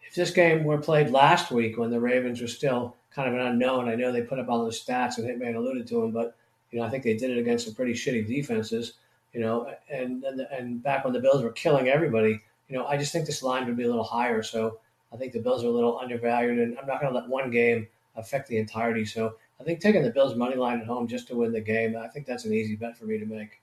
if 0.08 0.14
this 0.14 0.32
game 0.32 0.64
were 0.64 0.78
played 0.78 1.10
last 1.10 1.52
week 1.52 1.78
when 1.78 1.90
the 1.90 2.00
Ravens 2.00 2.42
were 2.42 2.48
still 2.48 2.96
kind 3.16 3.28
of 3.28 3.34
an 3.34 3.48
unknown, 3.48 3.90
I 3.90 3.96
know 3.96 4.12
they 4.12 4.22
put 4.22 4.40
up 4.40 4.50
all 4.50 4.64
those 4.64 4.84
stats 4.84 5.18
and 5.18 5.28
Hitman 5.28 5.56
alluded 5.56 5.88
to 5.88 6.02
them, 6.02 6.12
but 6.12 6.36
you 6.70 6.80
know, 6.80 6.86
I 6.86 6.90
think 6.90 7.04
they 7.04 7.16
did 7.16 7.32
it 7.32 7.38
against 7.38 7.66
some 7.66 7.74
pretty 7.74 7.94
shitty 7.94 8.28
defenses. 8.28 8.94
You 9.34 9.42
know, 9.42 9.74
and 9.90 10.24
and, 10.24 10.42
and 10.42 10.84
back 10.84 11.04
when 11.04 11.14
the 11.14 11.20
Bills 11.20 11.44
were 11.44 11.52
killing 11.52 11.88
everybody, 11.88 12.42
you 12.68 12.78
know, 12.78 12.86
I 12.86 12.98
just 12.98 13.12
think 13.12 13.26
this 13.26 13.44
line 13.44 13.66
would 13.66 13.78
be 13.78 13.84
a 13.84 13.88
little 13.88 14.04
higher. 14.04 14.44
So 14.44 14.80
I 15.14 15.18
think 15.18 15.34
the 15.34 15.40
Bills 15.40 15.64
are 15.64 15.68
a 15.68 15.72
little 15.72 16.00
undervalued, 16.00 16.60
and 16.60 16.78
I'm 16.78 16.88
not 16.88 17.02
going 17.02 17.14
to 17.14 17.20
let 17.20 17.30
one 17.30 17.52
game 17.52 17.88
affect 18.16 18.48
the 18.48 18.58
entirety. 18.58 19.06
So 19.06 19.36
I 19.60 19.64
think 19.64 19.80
taking 19.80 20.04
the 20.04 20.10
Bills 20.10 20.36
money 20.36 20.56
line 20.56 20.80
at 20.80 20.88
home 20.88 21.08
just 21.08 21.28
to 21.28 21.36
win 21.36 21.52
the 21.52 21.62
game, 21.62 21.96
I 21.96 22.08
think 22.08 22.26
that's 22.26 22.46
an 22.46 22.54
easy 22.54 22.76
bet 22.76 22.98
for 22.98 23.06
me 23.06 23.18
to 23.20 23.26
make. 23.26 23.62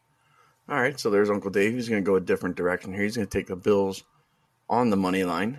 All 0.69 0.81
right, 0.81 1.01
so 1.01 1.09
there's 1.09 1.31
Uncle 1.31 1.51
Dave. 1.51 1.73
He's 1.73 1.89
going 1.89 2.03
to 2.03 2.07
go 2.07 2.17
a 2.17 2.21
different 2.21 2.57
direction 2.57 2.93
here. 2.93 3.03
He's 3.03 3.17
going 3.17 3.27
to 3.27 3.39
take 3.39 3.47
the 3.47 3.57
Bills 3.57 4.05
on 4.69 4.91
the 4.91 4.97
money 4.97 5.25
line. 5.25 5.59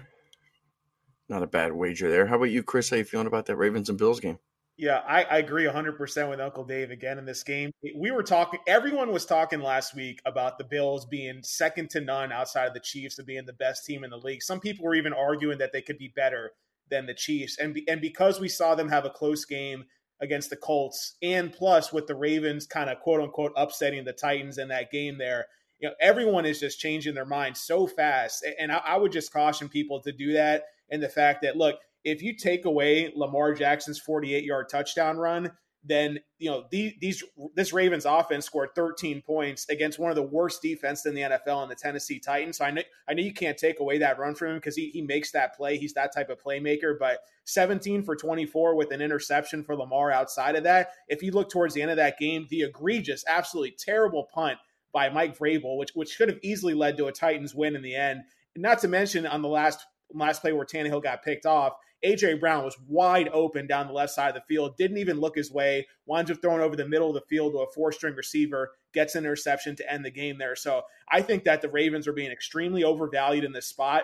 Not 1.28 1.44
a 1.44 1.48
bad 1.48 1.74
wager 1.74 2.10
there. 2.10 2.28
How 2.28 2.36
about 2.36 2.52
you, 2.52 2.62
Chris? 2.62 2.90
How 2.90 2.98
you 2.98 3.04
feeling 3.04 3.28
about 3.28 3.48
that 3.48 3.56
Ravens 3.56 3.90
and 3.90 3.98
Bills 3.98 4.20
game? 4.20 4.38
Yeah, 4.80 5.02
I, 5.06 5.24
I 5.24 5.38
agree 5.40 5.66
100% 5.66 6.30
with 6.30 6.40
Uncle 6.40 6.64
Dave 6.64 6.90
again 6.90 7.18
in 7.18 7.26
this 7.26 7.44
game. 7.44 7.70
We 7.98 8.12
were 8.12 8.24
talking, 8.24 8.62
everyone 8.66 9.12
was 9.12 9.26
talking 9.26 9.60
last 9.60 9.94
week 9.94 10.22
about 10.26 10.58
the 10.58 10.64
Bills 10.64 11.06
being 11.06 11.44
second 11.44 11.90
to 11.90 12.00
none 12.00 12.32
outside 12.32 12.68
of 12.68 12.74
the 12.74 12.80
Chiefs 12.80 13.18
and 13.18 13.28
being 13.28 13.46
the 13.46 13.52
best 13.52 13.86
team 13.86 14.06
in 14.06 14.10
the 14.10 14.18
league. 14.18 14.42
Some 14.42 14.62
people 14.62 14.86
were 14.86 14.96
even 14.96 15.12
arguing 15.12 15.58
that 15.58 15.74
they 15.74 15.82
could 15.82 15.98
be 15.98 16.14
better 16.16 16.54
than 16.90 17.06
the 17.06 17.14
Chiefs. 17.14 17.58
And, 17.60 17.74
be, 17.74 17.86
and 17.90 18.00
because 18.00 18.40
we 18.40 18.48
saw 18.48 18.74
them 18.74 18.88
have 18.88 19.04
a 19.04 19.10
close 19.10 19.44
game 19.44 19.84
against 20.22 20.50
the 20.50 20.56
Colts, 20.56 21.18
and 21.22 21.52
plus 21.52 21.92
with 21.92 22.08
the 22.08 22.16
Ravens 22.16 22.66
kind 22.66 22.90
of 22.90 23.02
quote 23.02 23.20
unquote 23.20 23.52
upsetting 23.58 24.06
the 24.06 24.14
Titans 24.14 24.60
in 24.60 24.70
that 24.70 24.94
game 24.94 25.18
there, 25.18 25.48
you 25.80 25.90
know, 25.90 25.96
everyone 26.00 26.46
is 26.46 26.58
just 26.58 26.80
changing 26.80 27.16
their 27.16 27.26
mind 27.26 27.58
so 27.58 27.86
fast. 27.86 28.48
And 28.58 28.72
I, 28.72 28.78
I 28.78 28.96
would 28.96 29.12
just 29.12 29.34
caution 29.34 29.68
people 29.68 30.02
to 30.04 30.14
do 30.14 30.32
that. 30.34 30.64
And 30.90 31.04
the 31.04 31.10
fact 31.10 31.42
that, 31.42 31.58
look, 31.58 31.80
if 32.04 32.22
you 32.22 32.36
take 32.36 32.66
away 32.66 33.12
Lamar 33.16 33.54
Jackson's 33.54 34.00
48 34.00 34.44
yard 34.44 34.68
touchdown 34.70 35.18
run, 35.18 35.52
then 35.84 36.20
you 36.40 36.50
know 36.50 36.66
these, 36.72 37.24
this 37.56 37.72
Ravens 37.72 38.06
offense 38.06 38.46
scored 38.46 38.70
13 38.76 39.22
points 39.22 39.66
against 39.70 39.98
one 39.98 40.12
of 40.12 40.16
the 40.16 40.24
worst 40.24 40.62
defense 40.62 41.06
in 41.06 41.16
the 41.16 41.22
NFL 41.22 41.64
in 41.64 41.70
the 41.70 41.76
Tennessee 41.76 42.20
Titans. 42.20 42.58
So 42.58 42.66
I 42.66 42.72
know 42.72 42.82
I 43.08 43.14
know 43.14 43.24
you 43.24 43.34
can't 43.34 43.58
take 43.58 43.80
away 43.80 43.98
that 44.00 44.20
run 44.20 44.36
from 44.36 44.50
him 44.50 44.58
because 44.58 44.76
he 44.76 44.90
he 44.90 45.02
makes 45.02 45.32
that 45.32 45.56
play. 45.56 45.78
He's 45.78 45.94
that 45.94 46.14
type 46.14 46.30
of 46.30 46.44
playmaker. 46.44 46.98
But 47.00 47.20
17 47.46 48.04
for 48.04 48.16
24 48.16 48.76
with 48.76 48.92
an 48.92 49.02
interception 49.02 49.64
for 49.64 49.76
Lamar. 49.76 50.12
Outside 50.12 50.56
of 50.56 50.64
that, 50.64 50.92
if 51.08 51.24
you 51.24 51.32
look 51.32 51.50
towards 51.50 51.74
the 51.74 51.82
end 51.82 51.92
of 51.92 51.98
that 51.98 52.20
game, 52.20 52.46
the 52.50 52.64
egregious, 52.64 53.24
absolutely 53.28 53.76
terrible 53.80 54.28
punt 54.34 54.58
by 54.94 55.10
Mike 55.10 55.38
Vrabel, 55.38 55.78
which 55.78 55.92
which 55.94 56.18
could 56.18 56.30
have 56.30 56.40
easily 56.44 56.74
led 56.74 56.98
to 56.98 57.08
a 57.08 57.12
Titans 57.12 57.56
win 57.56 57.76
in 57.76 57.82
the 57.82 57.96
end. 57.96 58.22
Not 58.56 58.80
to 58.80 58.88
mention 58.88 59.26
on 59.26 59.42
the 59.42 59.48
last 59.48 59.86
last 60.14 60.42
play 60.42 60.52
where 60.52 60.66
Tannehill 60.66 61.04
got 61.04 61.24
picked 61.24 61.46
off, 61.46 61.74
AJ 62.04 62.40
Brown 62.40 62.64
was 62.64 62.78
wide 62.88 63.30
open 63.30 63.68
down 63.68 63.88
the 63.88 63.94
left 63.94 64.14
side 64.14 64.30
of 64.30 64.36
the 64.36 64.54
field, 64.54 64.78
didn't 64.78 64.98
even 64.98 65.20
look 65.20 65.36
his 65.36 65.52
way, 65.52 65.88
winds 66.06 66.32
up 66.32 66.42
throwing 66.42 66.62
over 66.62 66.76
the 66.76 66.88
middle 66.88 67.10
of 67.10 67.16
the 67.16 67.28
field 67.30 67.54
to 67.54 67.60
a 67.60 67.72
four 67.74 67.92
string 67.92 68.16
receiver, 68.16 68.72
gets 68.94 69.16
an 69.16 69.26
interception 69.26 69.76
to 69.76 69.92
end 69.92 70.06
the 70.06 70.12
game 70.12 70.38
there. 70.38 70.56
So 70.56 70.84
I 71.10 71.22
think 71.22 71.44
that 71.44 71.62
the 71.62 71.70
Ravens 71.70 72.08
are 72.08 72.14
being 72.14 72.32
extremely 72.32 72.84
overvalued 72.84 73.44
in 73.44 73.52
this 73.52 73.68
spot. 73.68 74.04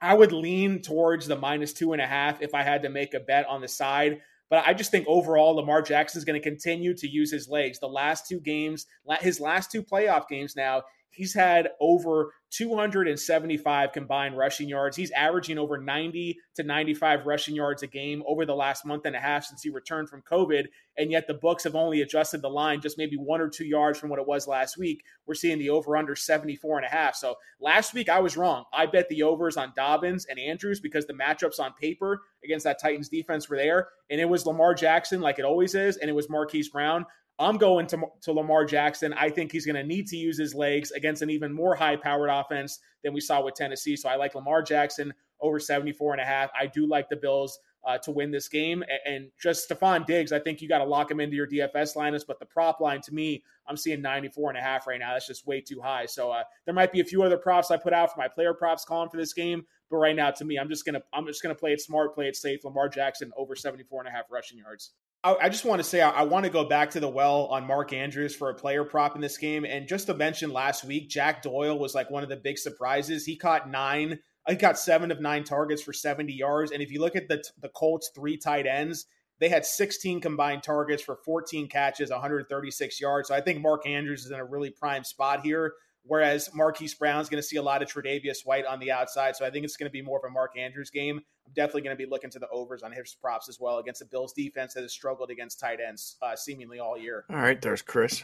I 0.00 0.14
would 0.14 0.32
lean 0.32 0.82
towards 0.82 1.26
the 1.26 1.36
minus 1.36 1.72
two 1.72 1.92
and 1.92 2.02
a 2.02 2.06
half 2.06 2.42
if 2.42 2.54
I 2.54 2.62
had 2.62 2.82
to 2.82 2.88
make 2.88 3.14
a 3.14 3.20
bet 3.20 3.46
on 3.46 3.60
the 3.60 3.68
side. 3.68 4.20
But 4.50 4.66
I 4.66 4.74
just 4.74 4.90
think 4.90 5.06
overall, 5.08 5.56
Lamar 5.56 5.82
Jackson 5.82 6.18
is 6.18 6.24
going 6.24 6.40
to 6.40 6.48
continue 6.48 6.94
to 6.94 7.08
use 7.08 7.32
his 7.32 7.48
legs. 7.48 7.78
The 7.78 7.88
last 7.88 8.28
two 8.28 8.40
games, 8.40 8.86
his 9.20 9.40
last 9.40 9.72
two 9.72 9.82
playoff 9.82 10.28
games 10.28 10.54
now, 10.56 10.82
He's 11.14 11.34
had 11.34 11.70
over 11.80 12.32
275 12.50 13.92
combined 13.92 14.36
rushing 14.38 14.68
yards. 14.68 14.96
He's 14.96 15.10
averaging 15.10 15.58
over 15.58 15.76
90 15.76 16.38
to 16.54 16.62
95 16.62 17.26
rushing 17.26 17.56
yards 17.56 17.82
a 17.82 17.88
game 17.88 18.22
over 18.26 18.46
the 18.46 18.54
last 18.54 18.86
month 18.86 19.06
and 19.06 19.16
a 19.16 19.20
half 19.20 19.44
since 19.44 19.62
he 19.62 19.70
returned 19.70 20.08
from 20.08 20.22
COVID. 20.22 20.66
And 20.96 21.10
yet 21.10 21.26
the 21.26 21.34
books 21.34 21.64
have 21.64 21.74
only 21.74 22.02
adjusted 22.02 22.42
the 22.42 22.48
line 22.48 22.80
just 22.80 22.96
maybe 22.96 23.16
one 23.16 23.40
or 23.40 23.48
two 23.48 23.64
yards 23.64 23.98
from 23.98 24.08
what 24.08 24.20
it 24.20 24.26
was 24.26 24.46
last 24.46 24.78
week. 24.78 25.02
We're 25.26 25.34
seeing 25.34 25.58
the 25.58 25.70
over 25.70 25.96
under 25.96 26.14
74 26.14 26.78
and 26.78 26.86
a 26.86 26.90
half. 26.90 27.16
So 27.16 27.34
last 27.60 27.92
week 27.92 28.08
I 28.08 28.20
was 28.20 28.36
wrong. 28.36 28.64
I 28.72 28.86
bet 28.86 29.08
the 29.08 29.24
overs 29.24 29.56
on 29.56 29.72
Dobbins 29.74 30.26
and 30.26 30.38
Andrews 30.38 30.78
because 30.78 31.06
the 31.06 31.14
matchups 31.14 31.58
on 31.58 31.72
paper 31.72 32.22
against 32.44 32.64
that 32.64 32.80
Titans 32.80 33.08
defense 33.08 33.48
were 33.48 33.56
there. 33.56 33.88
And 34.10 34.20
it 34.20 34.28
was 34.28 34.46
Lamar 34.46 34.74
Jackson, 34.74 35.20
like 35.20 35.40
it 35.40 35.44
always 35.44 35.74
is, 35.74 35.96
and 35.96 36.08
it 36.08 36.14
was 36.14 36.30
Marquise 36.30 36.68
Brown. 36.68 37.04
I'm 37.38 37.56
going 37.56 37.86
to, 37.88 38.00
to 38.22 38.32
Lamar 38.32 38.64
Jackson. 38.64 39.12
I 39.12 39.28
think 39.28 39.50
he's 39.50 39.66
going 39.66 39.76
to 39.76 39.82
need 39.82 40.06
to 40.08 40.16
use 40.16 40.38
his 40.38 40.54
legs 40.54 40.92
against 40.92 41.22
an 41.22 41.30
even 41.30 41.52
more 41.52 41.74
high 41.74 41.96
powered 41.96 42.30
offense 42.30 42.78
than 43.02 43.12
we 43.12 43.20
saw 43.20 43.42
with 43.42 43.54
Tennessee. 43.54 43.96
So 43.96 44.08
I 44.08 44.16
like 44.16 44.34
Lamar 44.34 44.62
Jackson 44.62 45.12
over 45.40 45.58
74 45.58 46.12
and 46.12 46.22
a 46.22 46.24
half. 46.24 46.50
I 46.58 46.66
do 46.66 46.86
like 46.86 47.08
the 47.08 47.16
Bills 47.16 47.58
uh, 47.86 47.98
to 47.98 48.10
win 48.12 48.30
this 48.30 48.48
game. 48.48 48.82
And, 49.04 49.30
just 49.40 49.68
Stefon 49.68 50.06
Diggs, 50.06 50.32
I 50.32 50.38
think 50.38 50.62
you 50.62 50.68
got 50.68 50.78
to 50.78 50.84
lock 50.84 51.10
him 51.10 51.20
into 51.20 51.36
your 51.36 51.46
DFS 51.46 51.96
lineups. 51.96 52.24
But 52.26 52.38
the 52.38 52.46
prop 52.46 52.80
line 52.80 53.00
to 53.02 53.12
me, 53.12 53.42
I'm 53.66 53.76
seeing 53.76 54.00
94 54.00 54.50
and 54.50 54.58
a 54.58 54.62
half 54.62 54.86
right 54.86 54.98
now. 54.98 55.12
That's 55.12 55.26
just 55.26 55.46
way 55.46 55.60
too 55.60 55.80
high. 55.80 56.06
So 56.06 56.30
uh, 56.30 56.44
there 56.64 56.74
might 56.74 56.92
be 56.92 57.00
a 57.00 57.04
few 57.04 57.22
other 57.22 57.36
props 57.36 57.70
I 57.70 57.76
put 57.76 57.92
out 57.92 58.12
for 58.12 58.18
my 58.18 58.28
player 58.28 58.54
props 58.54 58.84
column 58.84 59.10
for 59.10 59.16
this 59.16 59.32
game. 59.32 59.64
But 59.90 59.96
right 59.98 60.16
now, 60.16 60.30
to 60.30 60.44
me, 60.44 60.56
I'm 60.56 60.68
just 60.68 60.86
gonna 60.86 61.02
I'm 61.12 61.26
just 61.26 61.42
gonna 61.42 61.54
play 61.54 61.72
it 61.72 61.80
smart, 61.80 62.14
play 62.14 62.26
it 62.26 62.36
safe. 62.36 62.64
Lamar 62.64 62.88
Jackson 62.88 63.30
over 63.36 63.54
74 63.54 64.00
and 64.00 64.08
a 64.08 64.10
half 64.10 64.24
rushing 64.30 64.58
yards. 64.58 64.92
I, 65.24 65.48
just 65.48 65.64
want 65.64 65.78
to 65.78 65.84
say 65.84 66.02
I, 66.02 66.22
want 66.22 66.44
to 66.44 66.50
go 66.50 66.64
back 66.64 66.90
to 66.90 67.00
the 67.00 67.08
well 67.08 67.46
on 67.46 67.66
Mark 67.66 67.94
Andrews 67.94 68.36
for 68.36 68.50
a 68.50 68.54
player 68.54 68.84
prop 68.84 69.14
in 69.14 69.22
this 69.22 69.38
game. 69.38 69.64
And 69.64 69.88
just 69.88 70.06
to 70.08 70.14
mention 70.14 70.52
last 70.52 70.84
week, 70.84 71.08
Jack 71.08 71.42
Doyle 71.42 71.78
was 71.78 71.94
like 71.94 72.10
one 72.10 72.22
of 72.22 72.28
the 72.28 72.36
big 72.36 72.58
surprises. 72.58 73.24
He 73.24 73.34
caught 73.34 73.70
nine, 73.70 74.18
he 74.46 74.54
got 74.56 74.78
seven 74.78 75.10
of 75.10 75.20
nine 75.20 75.42
targets 75.42 75.82
for 75.82 75.94
70 75.94 76.30
yards. 76.30 76.72
And 76.72 76.82
if 76.82 76.92
you 76.92 77.00
look 77.00 77.16
at 77.16 77.28
the 77.28 77.42
the 77.62 77.70
Colts 77.70 78.10
three 78.14 78.36
tight 78.36 78.66
ends, 78.66 79.06
they 79.40 79.48
had 79.48 79.64
16 79.64 80.20
combined 80.20 80.62
targets 80.62 81.02
for 81.02 81.16
14 81.24 81.68
catches, 81.68 82.10
136 82.10 83.00
yards. 83.00 83.28
So 83.28 83.34
I 83.34 83.40
think 83.40 83.62
Mark 83.62 83.86
Andrews 83.86 84.26
is 84.26 84.30
in 84.30 84.38
a 84.38 84.44
really 84.44 84.70
prime 84.70 85.04
spot 85.04 85.40
here. 85.40 85.72
Whereas 86.06 86.50
Marquise 86.54 86.94
Brown's 86.94 87.30
going 87.30 87.40
to 87.40 87.46
see 87.46 87.56
a 87.56 87.62
lot 87.62 87.82
of 87.82 87.88
Tre'Davious 87.88 88.44
White 88.44 88.66
on 88.66 88.78
the 88.78 88.92
outside, 88.92 89.36
so 89.36 89.46
I 89.46 89.50
think 89.50 89.64
it's 89.64 89.76
going 89.76 89.88
to 89.88 89.92
be 89.92 90.02
more 90.02 90.18
of 90.18 90.24
a 90.24 90.30
Mark 90.30 90.58
Andrews 90.58 90.90
game. 90.90 91.16
I'm 91.46 91.52
definitely 91.54 91.82
going 91.82 91.96
to 91.96 92.02
be 92.02 92.08
looking 92.08 92.30
to 92.30 92.38
the 92.38 92.48
overs 92.48 92.82
on 92.82 92.92
his 92.92 93.14
props 93.14 93.48
as 93.48 93.58
well 93.58 93.78
against 93.78 94.00
the 94.00 94.06
Bills 94.06 94.34
defense 94.34 94.74
that 94.74 94.82
has 94.82 94.92
struggled 94.92 95.30
against 95.30 95.60
tight 95.60 95.78
ends 95.86 96.16
uh, 96.20 96.36
seemingly 96.36 96.78
all 96.78 96.98
year. 96.98 97.24
All 97.30 97.36
right, 97.36 97.60
there's 97.60 97.80
Chris. 97.80 98.22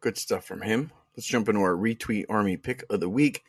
Good 0.00 0.18
stuff 0.18 0.44
from 0.44 0.60
him. 0.60 0.92
Let's 1.16 1.26
jump 1.26 1.48
into 1.48 1.62
our 1.62 1.74
retweet 1.74 2.26
army 2.28 2.58
pick 2.58 2.84
of 2.90 3.00
the 3.00 3.08
week. 3.08 3.44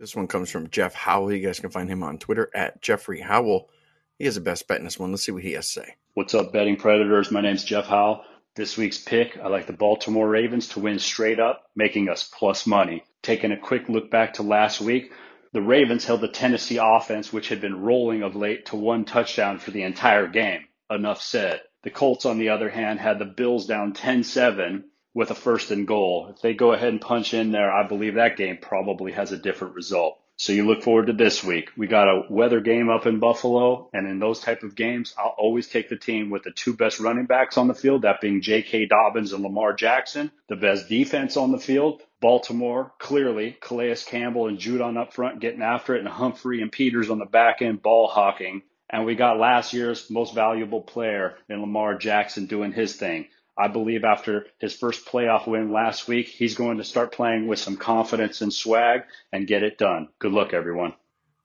This 0.00 0.16
one 0.16 0.26
comes 0.26 0.50
from 0.50 0.68
Jeff 0.70 0.94
Howell. 0.94 1.32
You 1.32 1.46
guys 1.46 1.60
can 1.60 1.70
find 1.70 1.88
him 1.88 2.02
on 2.02 2.18
Twitter 2.18 2.50
at 2.52 2.82
Jeffrey 2.82 3.20
Howell. 3.20 3.70
He 4.18 4.24
has 4.24 4.34
the 4.34 4.40
best 4.40 4.66
bet 4.66 4.78
in 4.78 4.84
this 4.84 4.98
one. 4.98 5.12
Let's 5.12 5.24
see 5.24 5.30
what 5.30 5.44
he 5.44 5.52
has 5.52 5.72
to 5.72 5.82
say. 5.82 5.94
What's 6.14 6.34
up, 6.34 6.52
betting 6.52 6.76
predators? 6.76 7.30
My 7.30 7.40
name's 7.40 7.62
Jeff 7.62 7.86
Howell. 7.86 8.24
This 8.54 8.76
week's 8.76 8.98
pick, 8.98 9.38
I 9.38 9.48
like 9.48 9.66
the 9.66 9.72
Baltimore 9.72 10.28
Ravens 10.28 10.68
to 10.68 10.80
win 10.80 10.98
straight 10.98 11.40
up, 11.40 11.70
making 11.74 12.10
us 12.10 12.28
plus 12.30 12.66
money. 12.66 13.02
Taking 13.22 13.50
a 13.50 13.56
quick 13.56 13.88
look 13.88 14.10
back 14.10 14.34
to 14.34 14.42
last 14.42 14.78
week, 14.78 15.10
the 15.54 15.62
Ravens 15.62 16.04
held 16.04 16.20
the 16.20 16.28
Tennessee 16.28 16.76
offense, 16.76 17.32
which 17.32 17.48
had 17.48 17.62
been 17.62 17.80
rolling 17.80 18.22
of 18.22 18.36
late, 18.36 18.66
to 18.66 18.76
one 18.76 19.06
touchdown 19.06 19.58
for 19.58 19.70
the 19.70 19.84
entire 19.84 20.26
game. 20.26 20.66
Enough 20.90 21.22
said. 21.22 21.62
The 21.82 21.88
Colts, 21.90 22.26
on 22.26 22.38
the 22.38 22.50
other 22.50 22.68
hand, 22.68 23.00
had 23.00 23.18
the 23.18 23.24
Bills 23.24 23.66
down 23.66 23.94
10 23.94 24.22
7 24.22 24.84
with 25.14 25.30
a 25.30 25.34
first 25.34 25.70
and 25.70 25.88
goal. 25.88 26.28
If 26.34 26.42
they 26.42 26.52
go 26.52 26.72
ahead 26.72 26.90
and 26.90 27.00
punch 27.00 27.32
in 27.32 27.52
there, 27.52 27.72
I 27.72 27.88
believe 27.88 28.16
that 28.16 28.36
game 28.36 28.58
probably 28.60 29.12
has 29.12 29.32
a 29.32 29.38
different 29.38 29.76
result. 29.76 30.21
So 30.42 30.52
you 30.52 30.66
look 30.66 30.82
forward 30.82 31.06
to 31.06 31.12
this 31.12 31.44
week. 31.44 31.70
We 31.76 31.86
got 31.86 32.08
a 32.08 32.24
weather 32.28 32.58
game 32.58 32.90
up 32.90 33.06
in 33.06 33.20
Buffalo, 33.20 33.88
and 33.92 34.08
in 34.08 34.18
those 34.18 34.40
type 34.40 34.64
of 34.64 34.74
games, 34.74 35.14
I'll 35.16 35.36
always 35.38 35.68
take 35.68 35.88
the 35.88 35.94
team 35.94 36.30
with 36.30 36.42
the 36.42 36.50
two 36.50 36.74
best 36.74 36.98
running 36.98 37.26
backs 37.26 37.56
on 37.56 37.68
the 37.68 37.74
field, 37.74 38.02
that 38.02 38.20
being 38.20 38.42
J.K. 38.42 38.86
Dobbins 38.86 39.32
and 39.32 39.44
Lamar 39.44 39.72
Jackson. 39.72 40.32
The 40.48 40.56
best 40.56 40.88
defense 40.88 41.36
on 41.36 41.52
the 41.52 41.60
field, 41.60 42.02
Baltimore, 42.20 42.92
clearly 42.98 43.56
Calais 43.60 43.98
Campbell 44.04 44.48
and 44.48 44.58
Judon 44.58 45.00
up 45.00 45.12
front 45.12 45.38
getting 45.38 45.62
after 45.62 45.94
it, 45.94 46.00
and 46.00 46.08
Humphrey 46.08 46.60
and 46.60 46.72
Peters 46.72 47.08
on 47.08 47.20
the 47.20 47.24
back 47.24 47.62
end 47.62 47.80
ball 47.80 48.08
hawking. 48.08 48.62
And 48.90 49.06
we 49.06 49.14
got 49.14 49.38
last 49.38 49.72
year's 49.72 50.10
most 50.10 50.34
valuable 50.34 50.80
player 50.80 51.36
in 51.48 51.60
Lamar 51.60 51.94
Jackson 51.94 52.46
doing 52.46 52.72
his 52.72 52.96
thing. 52.96 53.28
I 53.56 53.68
believe 53.68 54.04
after 54.04 54.46
his 54.58 54.74
first 54.74 55.06
playoff 55.06 55.46
win 55.46 55.72
last 55.72 56.08
week, 56.08 56.28
he's 56.28 56.54
going 56.54 56.78
to 56.78 56.84
start 56.84 57.12
playing 57.12 57.46
with 57.46 57.58
some 57.58 57.76
confidence 57.76 58.40
and 58.40 58.52
swag 58.52 59.02
and 59.32 59.46
get 59.46 59.62
it 59.62 59.78
done. 59.78 60.08
Good 60.18 60.32
luck, 60.32 60.54
everyone. 60.54 60.94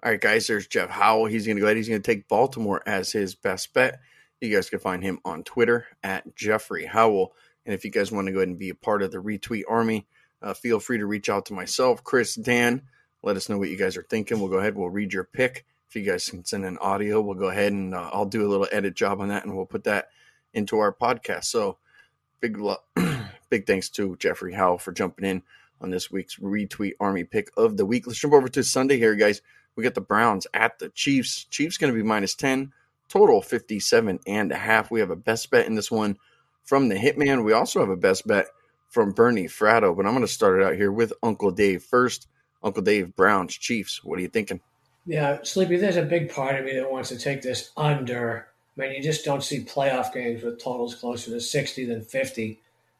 All 0.03 0.11
right, 0.11 0.21
guys, 0.21 0.47
there's 0.47 0.67
Jeff 0.67 0.89
Howell. 0.89 1.25
He's 1.25 1.45
going 1.45 1.57
to 1.57 1.61
go 1.61 1.67
ahead. 1.67 1.77
He's 1.77 1.89
going 1.89 2.01
to 2.01 2.11
take 2.11 2.27
Baltimore 2.27 2.81
as 2.85 3.11
his 3.11 3.35
best 3.35 3.73
bet. 3.73 3.99
You 4.39 4.53
guys 4.55 4.69
can 4.69 4.79
find 4.79 5.03
him 5.03 5.19
on 5.25 5.43
Twitter 5.43 5.87
at 6.03 6.35
Jeffrey 6.35 6.85
Howell. 6.85 7.33
And 7.65 7.73
if 7.73 7.83
you 7.83 7.91
guys 7.91 8.11
want 8.11 8.27
to 8.27 8.31
go 8.31 8.39
ahead 8.39 8.47
and 8.47 8.59
be 8.59 8.69
a 8.69 8.75
part 8.75 9.01
of 9.01 9.11
the 9.11 9.17
retweet 9.17 9.63
army, 9.67 10.07
uh, 10.41 10.53
feel 10.53 10.79
free 10.79 10.99
to 10.99 11.05
reach 11.05 11.29
out 11.29 11.47
to 11.47 11.53
myself, 11.53 12.03
Chris, 12.03 12.35
Dan. 12.35 12.83
Let 13.23 13.35
us 13.35 13.49
know 13.49 13.57
what 13.57 13.69
you 13.69 13.77
guys 13.77 13.97
are 13.97 14.05
thinking. 14.09 14.39
We'll 14.39 14.49
go 14.49 14.59
ahead. 14.59 14.77
We'll 14.77 14.89
read 14.89 15.11
your 15.11 15.23
pick. 15.23 15.65
If 15.89 15.95
you 15.95 16.03
guys 16.03 16.29
can 16.29 16.45
send 16.45 16.65
an 16.65 16.77
audio, 16.77 17.19
we'll 17.19 17.35
go 17.35 17.49
ahead 17.49 17.73
and 17.73 17.95
uh, 17.95 18.09
I'll 18.13 18.25
do 18.25 18.45
a 18.45 18.49
little 18.49 18.67
edit 18.71 18.93
job 18.93 19.19
on 19.19 19.29
that 19.29 19.45
and 19.45 19.55
we'll 19.55 19.65
put 19.65 19.85
that 19.85 20.09
into 20.53 20.77
our 20.79 20.93
podcast. 20.93 21.45
So, 21.45 21.77
big 22.39 22.59
big 23.49 23.65
thanks 23.65 23.89
to 23.89 24.15
Jeffrey 24.17 24.53
Howell 24.53 24.79
for 24.79 24.91
jumping 24.91 25.25
in 25.25 25.43
on 25.81 25.89
this 25.89 26.11
week's 26.11 26.37
retweet 26.37 26.93
army 26.99 27.23
pick 27.23 27.51
of 27.57 27.77
the 27.77 27.85
week. 27.85 28.07
Let's 28.07 28.19
jump 28.19 28.33
over 28.33 28.49
to 28.49 28.63
Sunday 28.63 28.97
here, 28.97 29.15
guys. 29.15 29.41
We 29.75 29.83
got 29.83 29.93
the 29.93 30.01
Browns 30.01 30.47
at 30.53 30.79
the 30.79 30.89
Chiefs. 30.89 31.45
Chiefs 31.45 31.77
going 31.77 31.93
to 31.93 31.97
be 31.97 32.03
minus 32.03 32.35
10, 32.35 32.73
total 33.09 33.41
57 33.41 34.19
and 34.25 34.51
a 34.51 34.55
half. 34.57 34.89
We 34.89 34.99
have 35.01 35.11
a 35.11 35.15
best 35.15 35.51
bet 35.51 35.67
in 35.67 35.75
this 35.75 35.91
one 35.91 36.17
from 36.63 36.89
the 36.89 36.95
Hitman. 36.95 37.43
We 37.43 37.53
also 37.53 37.79
have 37.79 37.89
a 37.89 37.95
best 37.95 38.25
bet 38.25 38.47
from 38.89 39.11
Bernie 39.11 39.47
Fratto, 39.47 39.95
but 39.95 40.05
I'm 40.05 40.13
going 40.13 40.21
to 40.25 40.27
start 40.27 40.59
it 40.59 40.65
out 40.65 40.75
here 40.75 40.91
with 40.91 41.13
Uncle 41.21 41.51
Dave 41.51 41.83
first. 41.83 42.27
Uncle 42.63 42.81
Dave, 42.81 43.15
Browns, 43.15 43.55
Chiefs. 43.55 44.03
What 44.03 44.17
are 44.17 44.21
you 44.23 44.27
thinking? 44.29 44.61
Yeah, 45.05 45.39
Sleepy, 45.43 45.77
there's 45.77 45.95
a 45.95 46.03
big 46.03 46.33
part 46.33 46.59
of 46.59 46.65
me 46.65 46.73
that 46.73 46.91
wants 46.91 47.09
to 47.09 47.19
take 47.19 47.41
this 47.41 47.71
under 47.77 48.47
I 48.77 48.81
mean, 48.81 48.93
you 48.93 49.01
just 49.01 49.25
don't 49.25 49.43
see 49.43 49.63
playoff 49.63 50.13
games 50.13 50.43
with 50.43 50.61
totals 50.61 50.95
closer 50.95 51.31
to 51.31 51.41
60 51.41 51.85
than 51.85 52.01
50. 52.01 52.59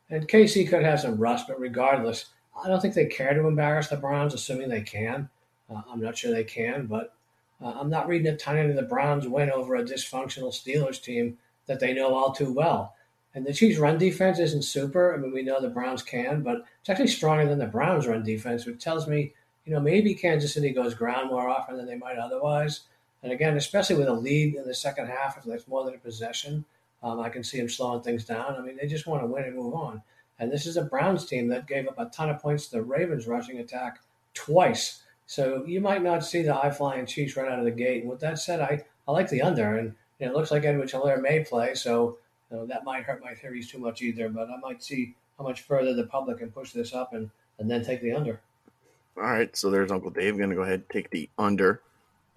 And 0.09 0.27
KC 0.27 0.67
could 0.67 0.83
have 0.83 1.01
some 1.01 1.17
rust, 1.17 1.47
but 1.47 1.59
regardless, 1.59 2.25
I 2.63 2.67
don't 2.67 2.81
think 2.81 2.95
they 2.95 3.05
care 3.05 3.33
to 3.33 3.47
embarrass 3.47 3.89
the 3.89 3.97
Browns, 3.97 4.33
assuming 4.33 4.69
they 4.69 4.81
can. 4.81 5.29
Uh, 5.69 5.81
I'm 5.91 5.99
not 5.99 6.17
sure 6.17 6.31
they 6.31 6.43
can, 6.43 6.87
but 6.87 7.13
uh, 7.61 7.73
I'm 7.79 7.89
not 7.89 8.07
reading 8.07 8.27
a 8.27 8.37
ton 8.37 8.57
into 8.57 8.73
the 8.73 8.83
Browns' 8.83 9.27
win 9.27 9.51
over 9.51 9.75
a 9.75 9.83
dysfunctional 9.83 10.53
Steelers 10.53 11.01
team 11.01 11.37
that 11.67 11.79
they 11.79 11.93
know 11.93 12.15
all 12.15 12.31
too 12.31 12.51
well. 12.53 12.95
And 13.35 13.45
the 13.45 13.53
Chiefs' 13.53 13.77
run 13.77 13.97
defense 13.97 14.39
isn't 14.39 14.63
super. 14.63 15.13
I 15.13 15.17
mean, 15.17 15.31
we 15.31 15.43
know 15.43 15.61
the 15.61 15.69
Browns 15.69 16.01
can, 16.01 16.41
but 16.41 16.65
it's 16.79 16.89
actually 16.89 17.07
stronger 17.07 17.45
than 17.45 17.59
the 17.59 17.67
Browns' 17.67 18.07
run 18.07 18.23
defense, 18.23 18.65
which 18.65 18.83
tells 18.83 19.07
me, 19.07 19.33
you 19.65 19.73
know, 19.73 19.79
maybe 19.79 20.15
Kansas 20.15 20.53
City 20.53 20.71
goes 20.71 20.93
ground 20.93 21.29
more 21.29 21.49
often 21.49 21.77
than 21.77 21.85
they 21.85 21.97
might 21.97 22.17
otherwise. 22.17 22.81
And 23.27 23.33
again, 23.33 23.57
especially 23.57 23.97
with 23.97 24.07
a 24.07 24.13
lead 24.13 24.55
in 24.55 24.63
the 24.65 24.73
second 24.73 25.07
half, 25.07 25.37
if 25.37 25.43
that's 25.43 25.67
more 25.67 25.83
than 25.83 25.95
a 25.95 25.97
possession, 25.97 26.63
um, 27.03 27.19
I 27.19 27.27
can 27.27 27.43
see 27.43 27.57
them 27.57 27.67
slowing 27.67 28.01
things 28.01 28.23
down. 28.23 28.55
I 28.55 28.61
mean, 28.61 28.77
they 28.77 28.87
just 28.87 29.05
want 29.05 29.21
to 29.21 29.27
win 29.27 29.43
and 29.43 29.53
move 29.53 29.73
on. 29.73 30.01
And 30.39 30.49
this 30.49 30.65
is 30.65 30.77
a 30.77 30.83
Browns 30.83 31.25
team 31.25 31.49
that 31.49 31.67
gave 31.67 31.89
up 31.89 31.99
a 31.99 32.05
ton 32.05 32.29
of 32.29 32.41
points 32.41 32.67
to 32.67 32.77
the 32.77 32.83
Ravens 32.83 33.27
rushing 33.27 33.59
attack 33.59 33.99
twice. 34.33 35.03
So 35.25 35.65
you 35.65 35.81
might 35.81 36.03
not 36.03 36.23
see 36.23 36.41
the 36.41 36.53
high 36.53 36.71
flying 36.71 37.05
Chiefs 37.05 37.35
right 37.35 37.51
out 37.51 37.59
of 37.59 37.65
the 37.65 37.71
gate. 37.71 38.03
And 38.03 38.09
with 38.09 38.21
that 38.21 38.39
said, 38.39 38.61
I, 38.61 38.85
I 39.05 39.11
like 39.11 39.29
the 39.29 39.41
under. 39.41 39.75
And 39.75 39.93
you 40.19 40.25
know, 40.25 40.31
it 40.31 40.35
looks 40.37 40.49
like 40.49 40.63
Edwards-Helaire 40.63 41.21
may 41.21 41.43
play. 41.43 41.75
So 41.75 42.19
you 42.49 42.55
know, 42.55 42.65
that 42.67 42.85
might 42.85 43.03
hurt 43.03 43.21
my 43.21 43.33
theories 43.33 43.69
too 43.69 43.79
much 43.79 44.01
either. 44.01 44.29
But 44.29 44.49
I 44.49 44.55
might 44.61 44.81
see 44.81 45.15
how 45.37 45.43
much 45.43 45.63
further 45.63 45.93
the 45.93 46.05
public 46.05 46.37
can 46.37 46.49
push 46.49 46.71
this 46.71 46.93
up 46.93 47.11
and, 47.11 47.29
and 47.59 47.69
then 47.69 47.83
take 47.83 48.01
the 48.01 48.13
under. 48.13 48.39
All 49.17 49.23
right. 49.23 49.53
So 49.53 49.69
there's 49.69 49.91
Uncle 49.91 50.11
Dave 50.11 50.37
going 50.37 50.49
to 50.49 50.55
go 50.55 50.61
ahead 50.61 50.75
and 50.75 50.89
take 50.89 51.09
the 51.09 51.29
under 51.37 51.81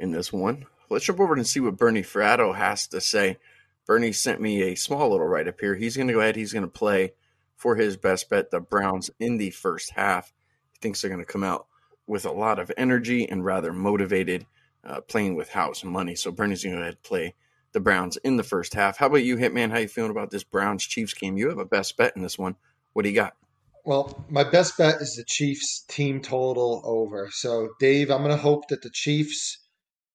in 0.00 0.10
this 0.10 0.32
one. 0.32 0.66
Let's 0.90 1.04
jump 1.04 1.20
over 1.20 1.34
and 1.34 1.46
see 1.46 1.60
what 1.60 1.76
Bernie 1.76 2.02
Fratto 2.02 2.54
has 2.54 2.86
to 2.88 3.00
say. 3.00 3.38
Bernie 3.86 4.12
sent 4.12 4.40
me 4.40 4.62
a 4.62 4.74
small 4.74 5.10
little 5.10 5.26
write 5.26 5.48
up 5.48 5.60
here. 5.60 5.74
He's 5.74 5.96
going 5.96 6.08
to 6.08 6.14
go 6.14 6.20
ahead. 6.20 6.36
He's 6.36 6.52
going 6.52 6.64
to 6.64 6.68
play 6.68 7.14
for 7.56 7.76
his 7.76 7.96
best 7.96 8.28
bet, 8.28 8.50
the 8.50 8.60
Browns, 8.60 9.10
in 9.20 9.36
the 9.36 9.50
first 9.50 9.90
half. 9.90 10.32
He 10.72 10.78
thinks 10.80 11.00
they're 11.00 11.10
going 11.10 11.24
to 11.24 11.32
come 11.32 11.44
out 11.44 11.66
with 12.06 12.24
a 12.24 12.32
lot 12.32 12.58
of 12.58 12.72
energy 12.76 13.28
and 13.28 13.44
rather 13.44 13.72
motivated, 13.72 14.46
uh, 14.84 15.00
playing 15.02 15.36
with 15.36 15.50
house 15.50 15.84
money. 15.84 16.14
So 16.14 16.32
Bernie's 16.32 16.64
going 16.64 16.74
to 16.74 16.78
go 16.78 16.82
ahead 16.82 16.94
and 16.94 17.02
play 17.02 17.34
the 17.72 17.80
Browns 17.80 18.16
in 18.18 18.36
the 18.36 18.42
first 18.42 18.74
half. 18.74 18.96
How 18.96 19.06
about 19.06 19.24
you, 19.24 19.36
Hitman? 19.36 19.70
How 19.70 19.78
you 19.78 19.88
feeling 19.88 20.10
about 20.10 20.30
this 20.30 20.42
Browns 20.42 20.84
Chiefs 20.84 21.14
game? 21.14 21.36
You 21.36 21.48
have 21.50 21.58
a 21.58 21.64
best 21.64 21.96
bet 21.96 22.16
in 22.16 22.22
this 22.22 22.38
one. 22.38 22.56
What 22.92 23.02
do 23.02 23.08
you 23.08 23.14
got? 23.14 23.36
Well, 23.84 24.24
my 24.28 24.44
best 24.44 24.76
bet 24.76 25.00
is 25.00 25.16
the 25.16 25.24
Chiefs 25.24 25.84
team 25.88 26.20
total 26.20 26.82
over. 26.84 27.28
So, 27.32 27.70
Dave, 27.78 28.10
I'm 28.10 28.22
going 28.22 28.30
to 28.30 28.42
hope 28.42 28.68
that 28.68 28.82
the 28.82 28.90
Chiefs 28.90 29.58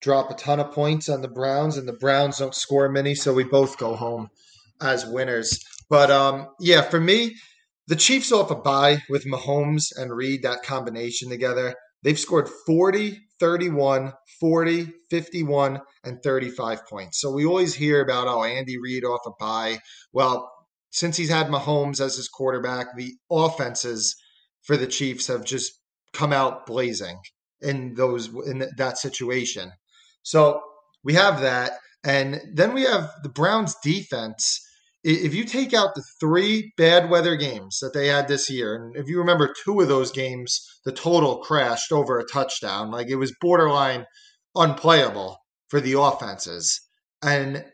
drop 0.01 0.29
a 0.31 0.35
ton 0.35 0.59
of 0.59 0.71
points 0.71 1.09
on 1.09 1.21
the 1.21 1.27
Browns, 1.27 1.77
and 1.77 1.87
the 1.87 1.93
Browns 1.93 2.37
don't 2.37 2.55
score 2.55 2.89
many, 2.89 3.15
so 3.15 3.33
we 3.33 3.43
both 3.43 3.77
go 3.77 3.95
home 3.95 4.29
as 4.81 5.05
winners. 5.05 5.59
But 5.89 6.11
um, 6.11 6.47
yeah, 6.59 6.81
for 6.81 6.99
me, 6.99 7.35
the 7.87 7.95
Chiefs 7.95 8.31
off 8.31 8.51
a 8.51 8.55
bye 8.55 9.03
with 9.09 9.25
Mahomes 9.25 9.95
and 9.95 10.15
Reid, 10.15 10.43
that 10.43 10.63
combination 10.63 11.29
together, 11.29 11.75
they've 12.03 12.19
scored 12.19 12.49
40, 12.65 13.19
31, 13.39 14.13
40, 14.39 14.91
51, 15.09 15.81
and 16.03 16.23
35 16.23 16.87
points. 16.87 17.19
So 17.19 17.31
we 17.31 17.45
always 17.45 17.75
hear 17.75 18.01
about, 18.01 18.27
oh, 18.27 18.43
Andy 18.43 18.77
Reid 18.79 19.03
off 19.03 19.21
a 19.25 19.31
bye. 19.39 19.79
Well, 20.13 20.51
since 20.91 21.17
he's 21.17 21.29
had 21.29 21.47
Mahomes 21.47 21.99
as 21.99 22.15
his 22.15 22.29
quarterback, 22.29 22.95
the 22.95 23.13
offenses 23.29 24.15
for 24.63 24.77
the 24.77 24.87
Chiefs 24.87 25.27
have 25.27 25.43
just 25.43 25.73
come 26.13 26.31
out 26.31 26.65
blazing 26.65 27.19
in 27.61 27.93
those 27.95 28.29
in 28.47 28.65
that 28.77 28.97
situation. 28.97 29.71
So 30.25 30.61
we 31.03 31.13
have 31.13 31.39
that, 31.41 31.71
and 32.03 32.41
then 32.53 32.73
we 32.73 32.83
have 32.83 33.09
the 33.23 33.29
Browns 33.29 33.75
defense 33.81 34.59
if 35.07 35.35
you 35.35 35.45
take 35.45 35.71
out 35.71 35.93
the 35.93 36.03
three 36.19 36.73
bad 36.77 37.11
weather 37.11 37.35
games 37.35 37.77
that 37.79 37.93
they 37.93 38.07
had 38.07 38.27
this 38.27 38.49
year, 38.49 38.75
and 38.75 38.95
if 38.95 39.07
you 39.07 39.19
remember 39.19 39.53
two 39.63 39.79
of 39.79 39.87
those 39.87 40.11
games, 40.11 40.59
the 40.83 40.91
total 40.91 41.37
crashed 41.37 41.91
over 41.91 42.17
a 42.17 42.25
touchdown. 42.25 42.89
Like 42.89 43.07
it 43.07 43.17
was 43.17 43.35
borderline 43.39 44.05
unplayable 44.55 45.37
for 45.69 45.79
the 45.79 45.99
offenses. 45.99 46.81
And 47.21 47.65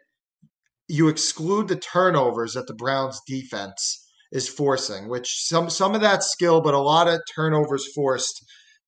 you 0.89 1.07
exclude 1.07 1.69
the 1.69 1.77
turnovers 1.77 2.53
that 2.55 2.67
the 2.67 2.73
Browns 2.73 3.21
defense 3.25 4.05
is 4.33 4.49
forcing, 4.49 5.07
which 5.07 5.29
some 5.47 5.69
some 5.69 5.95
of 5.95 6.01
that 6.01 6.23
skill, 6.23 6.59
but 6.59 6.73
a 6.73 6.79
lot 6.79 7.07
of 7.07 7.21
turnovers 7.33 7.87
forced 7.95 8.43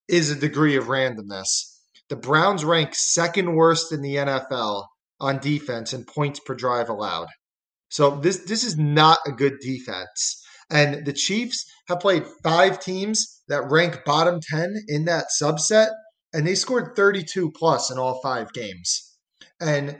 is 0.06 0.30
a 0.30 0.36
degree 0.36 0.76
of 0.76 0.84
randomness. 0.84 1.73
The 2.08 2.16
Browns 2.16 2.64
rank 2.64 2.90
second 2.94 3.54
worst 3.54 3.92
in 3.92 4.02
the 4.02 4.16
NFL 4.16 4.86
on 5.20 5.38
defense 5.38 5.92
and 5.92 6.06
points 6.06 6.40
per 6.40 6.54
drive 6.54 6.88
allowed. 6.88 7.28
So 7.88 8.16
this 8.16 8.44
this 8.44 8.64
is 8.64 8.76
not 8.76 9.18
a 9.26 9.32
good 9.32 9.58
defense. 9.60 10.42
And 10.70 11.04
the 11.04 11.12
Chiefs 11.12 11.64
have 11.88 12.00
played 12.00 12.26
five 12.42 12.80
teams 12.80 13.42
that 13.48 13.70
rank 13.70 14.04
bottom 14.04 14.40
10 14.50 14.74
in 14.88 15.04
that 15.04 15.26
subset, 15.40 15.90
and 16.32 16.46
they 16.46 16.54
scored 16.54 16.96
32 16.96 17.52
plus 17.54 17.90
in 17.90 17.98
all 17.98 18.20
five 18.22 18.52
games. 18.52 19.16
And 19.60 19.98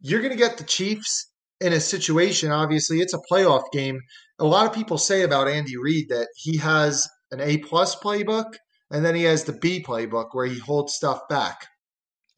you're 0.00 0.20
going 0.20 0.32
to 0.32 0.38
get 0.38 0.56
the 0.56 0.64
Chiefs 0.64 1.30
in 1.60 1.72
a 1.74 1.80
situation, 1.80 2.50
obviously, 2.50 3.00
it's 3.00 3.14
a 3.14 3.20
playoff 3.30 3.64
game. 3.72 4.00
A 4.38 4.44
lot 4.44 4.66
of 4.66 4.72
people 4.72 4.96
say 4.96 5.22
about 5.22 5.48
Andy 5.48 5.76
Reid 5.76 6.08
that 6.08 6.28
he 6.34 6.56
has 6.56 7.06
an 7.30 7.40
A 7.40 7.58
plus 7.58 7.94
playbook, 7.96 8.54
and 8.90 9.04
then 9.04 9.14
he 9.14 9.24
has 9.24 9.44
the 9.44 9.52
B 9.52 9.82
playbook 9.82 10.28
where 10.32 10.46
he 10.46 10.58
holds 10.58 10.94
stuff 10.94 11.20
back. 11.28 11.66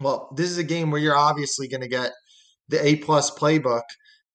Well, 0.01 0.33
this 0.37 0.51
is 0.51 0.59
a 0.59 0.65
game 0.65 0.91
where 0.91 1.01
you're 1.01 1.17
obviously 1.17 1.69
going 1.69 1.83
to 1.83 1.89
get 1.89 2.13
the 2.69 2.85
A 2.85 2.97
plus 2.97 3.31
playbook 3.31 3.83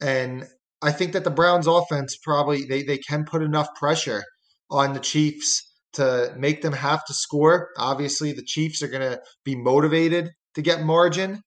and 0.02 0.48
I 0.82 0.92
think 0.92 1.14
that 1.14 1.24
the 1.24 1.32
Browns 1.32 1.68
offense 1.68 2.18
probably 2.18 2.66
they, 2.66 2.84
they 2.84 2.98
can 2.98 3.26
put 3.26 3.42
enough 3.42 3.74
pressure 3.76 4.24
on 4.70 4.94
the 4.94 5.00
Chiefs 5.00 5.64
to 5.94 6.34
make 6.38 6.62
them 6.62 6.74
have 6.74 7.04
to 7.06 7.14
score. 7.14 7.70
Obviously, 7.78 8.32
the 8.32 8.44
Chiefs 8.44 8.84
are 8.84 8.88
going 8.88 9.02
to 9.02 9.20
be 9.44 9.56
motivated 9.56 10.32
to 10.54 10.62
get 10.62 10.84
margin. 10.84 11.42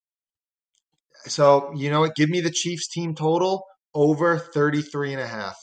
So, 1.26 1.72
you 1.76 1.90
know 1.90 2.00
what? 2.00 2.16
Give 2.16 2.30
me 2.30 2.40
the 2.40 2.50
Chiefs 2.50 2.88
team 2.88 3.14
total 3.14 3.64
over 3.94 4.38
33 4.38 5.12
and 5.12 5.22
a 5.22 5.26
half. 5.26 5.56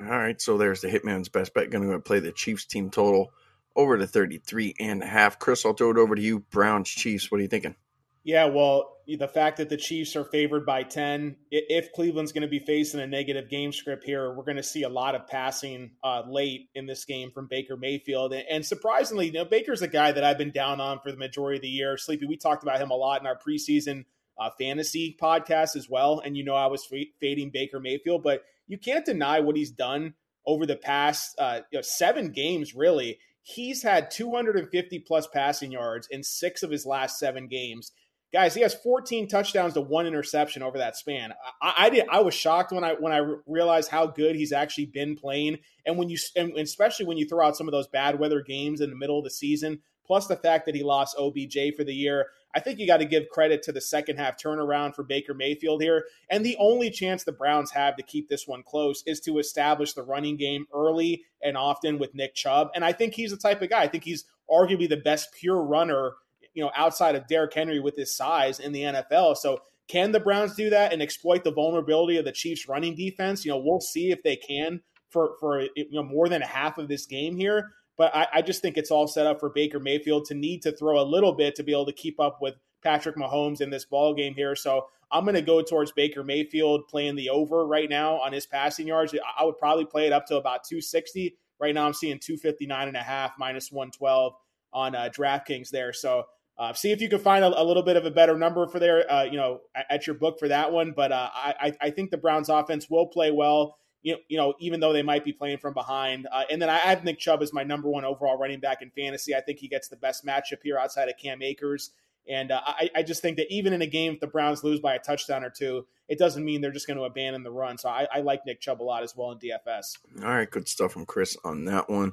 All 0.00 0.06
right. 0.06 0.40
So 0.40 0.58
there's 0.58 0.82
the 0.82 0.88
Hitman's 0.88 1.28
best 1.28 1.54
bet. 1.54 1.70
Going 1.70 1.88
to 1.88 2.00
play 2.00 2.20
the 2.20 2.32
Chiefs 2.32 2.66
team 2.66 2.90
total 2.90 3.28
over 3.76 3.98
to 3.98 4.06
33 4.06 4.74
and 4.80 5.02
a 5.02 5.06
half. 5.06 5.38
Chris, 5.38 5.64
I'll 5.64 5.74
throw 5.74 5.90
it 5.90 5.98
over 5.98 6.14
to 6.14 6.22
you. 6.22 6.40
Browns, 6.40 6.88
Chiefs. 6.88 7.30
What 7.30 7.38
are 7.38 7.42
you 7.42 7.48
thinking? 7.48 7.76
Yeah, 8.24 8.46
well, 8.46 8.96
the 9.06 9.28
fact 9.28 9.58
that 9.58 9.68
the 9.68 9.76
Chiefs 9.76 10.16
are 10.16 10.24
favored 10.24 10.66
by 10.66 10.82
10, 10.82 11.36
if 11.52 11.92
Cleveland's 11.92 12.32
going 12.32 12.42
to 12.42 12.48
be 12.48 12.58
facing 12.58 12.98
a 12.98 13.06
negative 13.06 13.48
game 13.48 13.70
script 13.70 14.02
here, 14.02 14.34
we're 14.34 14.42
going 14.42 14.56
to 14.56 14.64
see 14.64 14.82
a 14.82 14.88
lot 14.88 15.14
of 15.14 15.28
passing 15.28 15.92
uh, 16.02 16.22
late 16.28 16.68
in 16.74 16.86
this 16.86 17.04
game 17.04 17.30
from 17.30 17.46
Baker 17.46 17.76
Mayfield. 17.76 18.34
And 18.34 18.66
surprisingly, 18.66 19.26
you 19.26 19.32
know, 19.32 19.44
Baker's 19.44 19.82
a 19.82 19.86
guy 19.86 20.10
that 20.10 20.24
I've 20.24 20.38
been 20.38 20.50
down 20.50 20.80
on 20.80 20.98
for 20.98 21.12
the 21.12 21.18
majority 21.18 21.58
of 21.58 21.62
the 21.62 21.68
year. 21.68 21.96
Sleepy, 21.96 22.26
we 22.26 22.36
talked 22.36 22.64
about 22.64 22.80
him 22.80 22.90
a 22.90 22.96
lot 22.96 23.20
in 23.20 23.28
our 23.28 23.38
preseason 23.38 24.06
uh, 24.38 24.50
fantasy 24.58 25.16
podcast 25.20 25.76
as 25.76 25.88
well. 25.88 26.20
And 26.24 26.36
you 26.36 26.44
know, 26.44 26.54
I 26.54 26.66
was 26.66 26.90
fading 27.20 27.50
Baker 27.50 27.78
Mayfield, 27.78 28.22
but 28.22 28.42
you 28.66 28.76
can't 28.78 29.04
deny 29.04 29.40
what 29.40 29.56
he's 29.56 29.70
done 29.70 30.14
over 30.44 30.66
the 30.66 30.76
past 30.76 31.36
uh, 31.38 31.60
you 31.70 31.78
know, 31.78 31.82
seven 31.82 32.30
games, 32.30 32.74
really. 32.74 33.18
He's 33.48 33.82
had 33.82 34.10
250 34.10 34.98
plus 35.00 35.28
passing 35.28 35.70
yards 35.70 36.08
in 36.10 36.24
six 36.24 36.62
of 36.62 36.70
his 36.70 36.84
last 36.84 37.18
seven 37.18 37.46
games 37.46 37.92
guys, 38.32 38.54
he 38.54 38.60
has 38.60 38.74
14 38.74 39.28
touchdowns 39.28 39.74
to 39.74 39.80
one 39.80 40.06
interception 40.06 40.62
over 40.62 40.78
that 40.78 40.96
span. 40.96 41.32
I, 41.62 41.74
I, 41.78 41.90
did. 41.90 42.06
I 42.10 42.20
was 42.20 42.34
shocked 42.34 42.72
when 42.72 42.84
I 42.84 42.92
when 42.92 43.12
I 43.12 43.36
realized 43.46 43.90
how 43.90 44.06
good 44.06 44.36
he's 44.36 44.52
actually 44.52 44.86
been 44.86 45.16
playing, 45.16 45.58
and 45.84 45.96
when 45.96 46.08
you 46.08 46.18
and 46.36 46.56
especially 46.58 47.06
when 47.06 47.16
you 47.16 47.26
throw 47.26 47.46
out 47.46 47.56
some 47.56 47.68
of 47.68 47.72
those 47.72 47.88
bad 47.88 48.18
weather 48.18 48.42
games 48.42 48.80
in 48.80 48.90
the 48.90 48.96
middle 48.96 49.18
of 49.18 49.24
the 49.24 49.30
season, 49.30 49.80
plus 50.04 50.26
the 50.26 50.36
fact 50.36 50.66
that 50.66 50.74
he 50.74 50.82
lost 50.82 51.16
OBJ 51.18 51.74
for 51.76 51.84
the 51.84 51.94
year. 51.94 52.26
I 52.56 52.60
think 52.60 52.78
you 52.78 52.86
got 52.86 52.96
to 52.96 53.04
give 53.04 53.28
credit 53.28 53.62
to 53.64 53.72
the 53.72 53.82
second 53.82 54.16
half 54.16 54.42
turnaround 54.42 54.94
for 54.94 55.02
Baker 55.02 55.34
Mayfield 55.34 55.82
here. 55.82 56.06
And 56.30 56.44
the 56.44 56.56
only 56.58 56.88
chance 56.88 57.22
the 57.22 57.32
Browns 57.32 57.70
have 57.72 57.96
to 57.96 58.02
keep 58.02 58.30
this 58.30 58.48
one 58.48 58.62
close 58.62 59.02
is 59.06 59.20
to 59.20 59.38
establish 59.38 59.92
the 59.92 60.02
running 60.02 60.38
game 60.38 60.64
early 60.74 61.24
and 61.42 61.54
often 61.54 61.98
with 61.98 62.14
Nick 62.14 62.34
Chubb. 62.34 62.70
And 62.74 62.82
I 62.82 62.92
think 62.92 63.12
he's 63.12 63.30
the 63.30 63.36
type 63.36 63.60
of 63.60 63.68
guy. 63.68 63.82
I 63.82 63.88
think 63.88 64.04
he's 64.04 64.24
arguably 64.50 64.88
the 64.88 64.96
best 64.96 65.34
pure 65.38 65.62
runner 65.62 66.12
you 66.54 66.64
know, 66.64 66.70
outside 66.74 67.14
of 67.14 67.26
Derrick 67.26 67.52
Henry 67.52 67.78
with 67.78 67.94
his 67.94 68.16
size 68.16 68.58
in 68.58 68.72
the 68.72 68.80
NFL. 68.80 69.36
So 69.36 69.60
can 69.86 70.10
the 70.10 70.20
Browns 70.20 70.54
do 70.54 70.70
that 70.70 70.94
and 70.94 71.02
exploit 71.02 71.44
the 71.44 71.52
vulnerability 71.52 72.16
of 72.16 72.24
the 72.24 72.32
Chiefs 72.32 72.66
running 72.66 72.96
defense? 72.96 73.44
You 73.44 73.50
know, 73.50 73.58
we'll 73.58 73.80
see 73.82 74.10
if 74.10 74.22
they 74.22 74.36
can 74.36 74.80
for 75.10 75.36
for 75.38 75.60
you 75.60 75.86
know 75.92 76.02
more 76.02 76.28
than 76.28 76.40
half 76.40 76.78
of 76.78 76.88
this 76.88 77.04
game 77.04 77.36
here. 77.36 77.72
But 77.96 78.14
I, 78.14 78.26
I 78.34 78.42
just 78.42 78.62
think 78.62 78.76
it's 78.76 78.90
all 78.90 79.08
set 79.08 79.26
up 79.26 79.40
for 79.40 79.50
Baker 79.50 79.80
Mayfield 79.80 80.26
to 80.26 80.34
need 80.34 80.62
to 80.62 80.72
throw 80.72 81.00
a 81.00 81.04
little 81.04 81.32
bit 81.32 81.54
to 81.56 81.62
be 81.62 81.72
able 81.72 81.86
to 81.86 81.92
keep 81.92 82.20
up 82.20 82.38
with 82.40 82.54
Patrick 82.82 83.16
Mahomes 83.16 83.60
in 83.60 83.70
this 83.70 83.84
ball 83.84 84.14
game 84.14 84.34
here. 84.34 84.54
So 84.54 84.86
I'm 85.10 85.24
going 85.24 85.34
to 85.34 85.42
go 85.42 85.62
towards 85.62 85.92
Baker 85.92 86.22
Mayfield 86.22 86.88
playing 86.88 87.16
the 87.16 87.30
over 87.30 87.66
right 87.66 87.88
now 87.88 88.16
on 88.16 88.32
his 88.32 88.46
passing 88.46 88.86
yards. 88.86 89.14
I 89.38 89.44
would 89.44 89.58
probably 89.58 89.86
play 89.86 90.06
it 90.06 90.12
up 90.12 90.26
to 90.26 90.36
about 90.36 90.64
260. 90.64 91.36
Right 91.60 91.74
now 91.74 91.86
I'm 91.86 91.94
seeing 91.94 92.18
259 92.18 92.88
and 92.88 92.96
a 92.96 93.02
half 93.02 93.32
minus 93.38 93.72
112 93.72 94.34
on 94.72 94.94
uh, 94.94 95.08
DraftKings 95.12 95.70
there. 95.70 95.92
So 95.92 96.24
uh, 96.58 96.72
see 96.72 96.90
if 96.90 97.00
you 97.00 97.08
can 97.08 97.18
find 97.18 97.44
a, 97.44 97.60
a, 97.60 97.64
little 97.64 97.82
bit 97.82 97.96
of 97.96 98.04
a 98.04 98.10
better 98.10 98.36
number 98.36 98.66
for 98.66 98.78
there, 98.78 99.10
uh, 99.10 99.24
you 99.24 99.36
know, 99.36 99.60
at, 99.74 99.86
at, 99.90 100.06
your 100.06 100.16
book 100.16 100.38
for 100.38 100.48
that 100.48 100.72
one. 100.72 100.92
But 100.96 101.12
uh, 101.12 101.28
I, 101.32 101.72
I 101.80 101.90
think 101.90 102.10
the 102.10 102.16
Browns 102.16 102.48
offense 102.48 102.88
will 102.88 103.06
play 103.06 103.30
well, 103.30 103.76
you 104.02 104.12
know, 104.12 104.18
you 104.28 104.36
know 104.36 104.54
even 104.60 104.80
though 104.80 104.92
they 104.92 105.02
might 105.02 105.24
be 105.24 105.32
playing 105.32 105.58
from 105.58 105.74
behind. 105.74 106.26
Uh, 106.30 106.44
and 106.50 106.60
then 106.60 106.70
I 106.70 106.78
have 106.78 107.04
Nick 107.04 107.18
Chubb 107.18 107.42
as 107.42 107.52
my 107.52 107.62
number 107.62 107.88
one 107.88 108.04
overall 108.04 108.38
running 108.38 108.60
back 108.60 108.82
in 108.82 108.90
fantasy. 108.90 109.34
I 109.34 109.40
think 109.40 109.58
he 109.58 109.68
gets 109.68 109.88
the 109.88 109.96
best 109.96 110.24
matchup 110.24 110.62
here 110.62 110.78
outside 110.78 111.08
of 111.08 111.16
Cam 111.16 111.42
Akers. 111.42 111.90
And 112.28 112.50
uh, 112.50 112.60
I, 112.64 112.90
I, 112.96 113.02
just 113.04 113.22
think 113.22 113.36
that 113.36 113.46
even 113.52 113.72
in 113.72 113.82
a 113.82 113.86
game, 113.86 114.14
if 114.14 114.20
the 114.20 114.26
Browns 114.26 114.64
lose 114.64 114.80
by 114.80 114.94
a 114.94 114.98
touchdown 114.98 115.44
or 115.44 115.50
two, 115.50 115.86
it 116.08 116.18
doesn't 116.18 116.44
mean 116.44 116.60
they're 116.60 116.72
just 116.72 116.88
going 116.88 116.96
to 116.96 117.04
abandon 117.04 117.44
the 117.44 117.52
run. 117.52 117.78
So 117.78 117.88
I, 117.88 118.08
I, 118.12 118.20
like 118.20 118.44
Nick 118.44 118.60
Chubb 118.60 118.82
a 118.82 118.84
lot 118.84 119.04
as 119.04 119.14
well 119.16 119.30
in 119.30 119.38
DFS. 119.38 119.98
All 120.24 120.30
right, 120.30 120.50
good 120.50 120.68
stuff 120.68 120.92
from 120.92 121.06
Chris 121.06 121.36
on 121.44 121.66
that 121.66 121.88
one. 121.88 122.12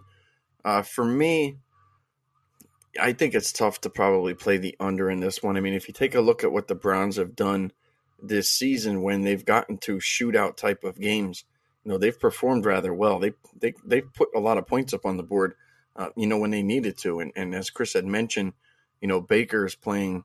Uh, 0.63 0.83
for 0.83 1.03
me, 1.03 1.57
I 2.99 3.13
think 3.13 3.33
it's 3.33 3.51
tough 3.51 3.81
to 3.81 3.89
probably 3.89 4.33
play 4.35 4.57
the 4.57 4.75
under 4.79 5.09
in 5.09 5.19
this 5.19 5.41
one. 5.41 5.57
I 5.57 5.61
mean, 5.61 5.73
if 5.73 5.87
you 5.87 5.93
take 5.93 6.15
a 6.15 6.21
look 6.21 6.43
at 6.43 6.51
what 6.51 6.67
the 6.67 6.75
Browns 6.75 7.17
have 7.17 7.35
done 7.35 7.71
this 8.21 8.51
season 8.51 9.01
when 9.01 9.23
they've 9.23 9.43
gotten 9.43 9.77
to 9.79 9.97
shootout 9.97 10.57
type 10.57 10.83
of 10.83 10.99
games, 10.99 11.43
you 11.83 11.91
know, 11.91 11.97
they've 11.97 12.19
performed 12.19 12.65
rather 12.65 12.93
well. 12.93 13.19
They 13.19 13.33
they 13.59 13.73
they've 13.85 14.13
put 14.13 14.29
a 14.35 14.39
lot 14.39 14.57
of 14.57 14.67
points 14.67 14.93
up 14.93 15.05
on 15.05 15.17
the 15.17 15.23
board, 15.23 15.55
uh, 15.95 16.09
you 16.15 16.27
know, 16.27 16.37
when 16.37 16.51
they 16.51 16.63
needed 16.63 16.97
to. 16.99 17.19
And 17.19 17.31
and 17.35 17.53
as 17.53 17.69
Chris 17.69 17.93
had 17.93 18.05
mentioned, 18.05 18.53
you 19.01 19.07
know, 19.07 19.19
Baker 19.21 19.65
is 19.65 19.75
playing 19.75 20.23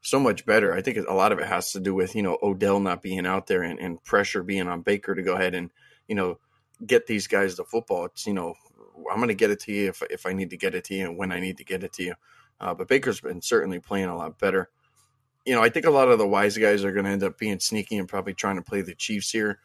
so 0.00 0.20
much 0.20 0.46
better. 0.46 0.72
I 0.72 0.82
think 0.82 0.98
a 0.98 1.14
lot 1.14 1.32
of 1.32 1.38
it 1.38 1.46
has 1.46 1.72
to 1.72 1.80
do 1.80 1.94
with 1.94 2.14
you 2.14 2.22
know 2.22 2.38
Odell 2.42 2.80
not 2.80 3.02
being 3.02 3.26
out 3.26 3.46
there 3.46 3.62
and, 3.62 3.78
and 3.78 4.02
pressure 4.04 4.42
being 4.42 4.68
on 4.68 4.82
Baker 4.82 5.14
to 5.14 5.22
go 5.22 5.34
ahead 5.34 5.54
and 5.54 5.70
you 6.08 6.14
know 6.14 6.38
get 6.84 7.06
these 7.06 7.26
guys 7.26 7.56
the 7.56 7.64
football. 7.64 8.06
It's 8.06 8.26
you 8.26 8.34
know 8.34 8.54
I'm 9.10 9.16
going 9.16 9.28
to 9.28 9.34
get 9.34 9.50
it 9.50 9.60
to 9.60 9.72
you 9.72 9.88
if 9.88 10.02
if 10.08 10.24
I 10.24 10.32
need 10.32 10.50
to 10.50 10.56
get 10.56 10.74
it 10.74 10.84
to 10.84 10.94
you 10.94 11.06
and 11.06 11.18
when 11.18 11.32
I 11.32 11.40
need 11.40 11.58
to 11.58 11.64
get 11.64 11.84
it 11.84 11.92
to 11.94 12.04
you. 12.04 12.14
Uh, 12.58 12.72
but 12.72 12.88
Baker's 12.88 13.20
been 13.20 13.42
certainly 13.42 13.80
playing 13.80 14.06
a 14.06 14.16
lot 14.16 14.38
better. 14.38 14.70
You 15.44 15.54
know, 15.54 15.62
I 15.62 15.68
think 15.68 15.86
a 15.86 15.90
lot 15.90 16.08
of 16.08 16.18
the 16.18 16.26
wise 16.26 16.56
guys 16.56 16.84
are 16.84 16.92
going 16.92 17.04
to 17.04 17.10
end 17.10 17.22
up 17.22 17.38
being 17.38 17.60
sneaky 17.60 17.98
and 17.98 18.08
probably 18.08 18.34
trying 18.34 18.56
to 18.56 18.62
play 18.62 18.80
the 18.80 18.94
Chiefs 18.94 19.30
here. 19.30 19.60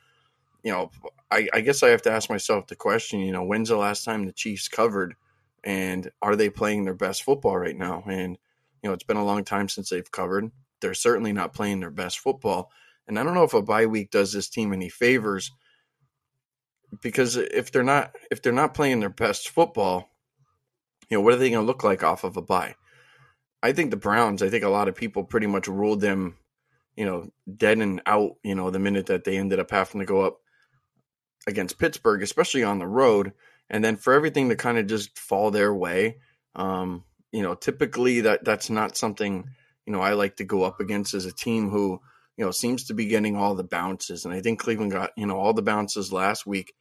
You 0.64 0.72
know, 0.72 0.92
I, 1.32 1.48
I 1.54 1.62
guess 1.62 1.82
I 1.84 1.90
have 1.90 2.04
to 2.04 2.12
ask 2.12 2.30
myself 2.30 2.68
the 2.68 2.76
question. 2.76 3.20
You 3.22 3.32
know, 3.32 3.44
when's 3.44 3.70
the 3.70 3.78
last 3.78 4.04
time 4.04 4.26
the 4.26 4.32
Chiefs 4.32 4.68
covered, 4.68 5.16
and 5.64 6.10
are 6.22 6.36
they 6.36 6.50
playing 6.50 6.86
their 6.86 6.94
best 6.94 7.24
football 7.24 7.58
right 7.58 7.78
now? 7.78 8.04
And 8.08 8.38
you 8.82 8.90
know, 8.90 8.94
it's 8.94 9.04
been 9.04 9.18
a 9.18 9.26
long 9.26 9.44
time 9.44 9.70
since 9.70 9.90
they've 9.90 10.12
covered. 10.12 10.52
They're 10.82 10.94
certainly 10.94 11.34
not 11.34 11.54
playing 11.54 11.80
their 11.80 11.92
best 11.92 12.20
football. 12.20 12.72
And 13.08 13.18
I 13.20 13.24
don't 13.24 13.34
know 13.34 13.44
if 13.44 13.54
a 13.54 13.62
bye 13.62 13.86
week 13.86 14.12
does 14.12 14.34
this 14.34 14.50
team 14.50 14.74
any 14.74 14.90
favors 14.90 15.52
because 17.02 17.38
if 17.38 17.72
they're 17.72 17.84
not 17.84 18.16
if 18.30 18.42
they're 18.42 18.52
not 18.52 18.74
playing 18.74 19.00
their 19.00 19.10
best 19.10 19.50
football, 19.50 20.10
you 21.10 21.18
know, 21.18 21.22
what 21.22 21.34
are 21.34 21.38
they 21.38 21.50
going 21.50 21.62
to 21.62 21.68
look 21.68 21.84
like 21.84 22.04
off 22.04 22.24
of 22.24 22.38
a 22.38 22.42
bye? 22.42 22.76
I 23.64 23.72
think 23.74 23.92
the 23.92 23.98
Browns. 23.98 24.42
I 24.42 24.50
think 24.50 24.64
a 24.64 24.70
lot 24.70 24.88
of 24.88 24.96
people 24.96 25.24
pretty 25.24 25.48
much 25.48 25.68
ruled 25.68 26.02
them, 26.02 26.38
you 26.96 27.06
know, 27.06 27.32
dead 27.56 27.78
and 27.78 28.02
out. 28.06 28.38
You 28.44 28.56
know, 28.56 28.72
the 28.72 28.80
minute 28.80 29.06
that 29.08 29.24
they 29.24 29.38
ended 29.38 29.60
up 29.60 29.72
having 29.72 30.00
to 30.00 30.06
go 30.06 30.22
up 30.22 30.40
against 31.48 31.80
Pittsburgh, 31.80 32.22
especially 32.22 32.64
on 32.64 32.80
the 32.80 32.88
road, 32.88 33.34
and 33.70 33.84
then 33.84 33.96
for 33.96 34.14
everything 34.14 34.50
to 34.50 34.56
kind 34.56 34.78
of 34.78 34.88
just 34.88 35.18
fall 35.18 35.52
their 35.52 35.74
way. 35.74 36.18
Um, 36.56 37.04
you 37.32 37.42
know, 37.42 37.56
typically 37.56 38.22
that 38.22 38.44
that's 38.44 38.70
not 38.70 38.98
something 38.98 39.50
you 39.86 39.94
know 39.94 40.02
I 40.02 40.14
like 40.14 40.38
to 40.38 40.44
go 40.44 40.64
up 40.64 40.80
against 40.80 41.14
as 41.14 41.26
a 41.26 41.34
team 41.34 41.70
who 41.70 42.00
you 42.38 42.46
know 42.46 42.52
seems 42.52 42.86
to 42.86 42.94
be 42.94 43.06
getting 43.06 43.36
all 43.36 43.56
the 43.56 43.64
bounces, 43.64 44.26
and 44.26 44.34
I 44.34 44.42
think 44.42 44.60
Cleveland 44.60 44.92
got 44.92 45.12
you 45.16 45.26
know 45.26 45.38
all 45.38 45.54
the 45.54 45.62
bounces 45.62 46.12
last 46.12 46.46
week. 46.46 46.74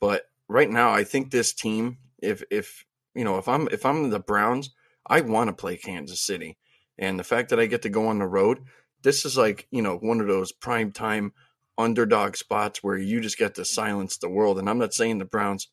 But 0.00 0.24
right 0.48 0.70
now, 0.70 0.92
I 0.92 1.04
think 1.04 1.30
this 1.30 1.52
team, 1.52 1.98
if 2.20 2.42
if 2.50 2.84
you 3.14 3.24
know 3.24 3.38
if 3.38 3.48
I'm 3.48 3.68
if 3.70 3.86
I'm 3.86 4.10
the 4.10 4.20
Browns, 4.20 4.70
I 5.06 5.20
want 5.20 5.48
to 5.48 5.54
play 5.54 5.76
Kansas 5.76 6.20
City, 6.20 6.58
and 6.98 7.18
the 7.18 7.24
fact 7.24 7.50
that 7.50 7.60
I 7.60 7.66
get 7.66 7.82
to 7.82 7.88
go 7.88 8.08
on 8.08 8.18
the 8.18 8.26
road, 8.26 8.60
this 9.02 9.24
is 9.24 9.36
like 9.36 9.66
you 9.70 9.82
know 9.82 9.96
one 9.96 10.20
of 10.20 10.26
those 10.26 10.52
prime 10.52 10.92
time 10.92 11.32
underdog 11.78 12.36
spots 12.36 12.82
where 12.82 12.96
you 12.96 13.20
just 13.20 13.38
get 13.38 13.54
to 13.54 13.64
silence 13.64 14.16
the 14.16 14.28
world. 14.28 14.58
And 14.58 14.68
I'm 14.68 14.78
not 14.78 14.94
saying 14.94 15.18
the 15.18 15.24
Browns 15.24 15.68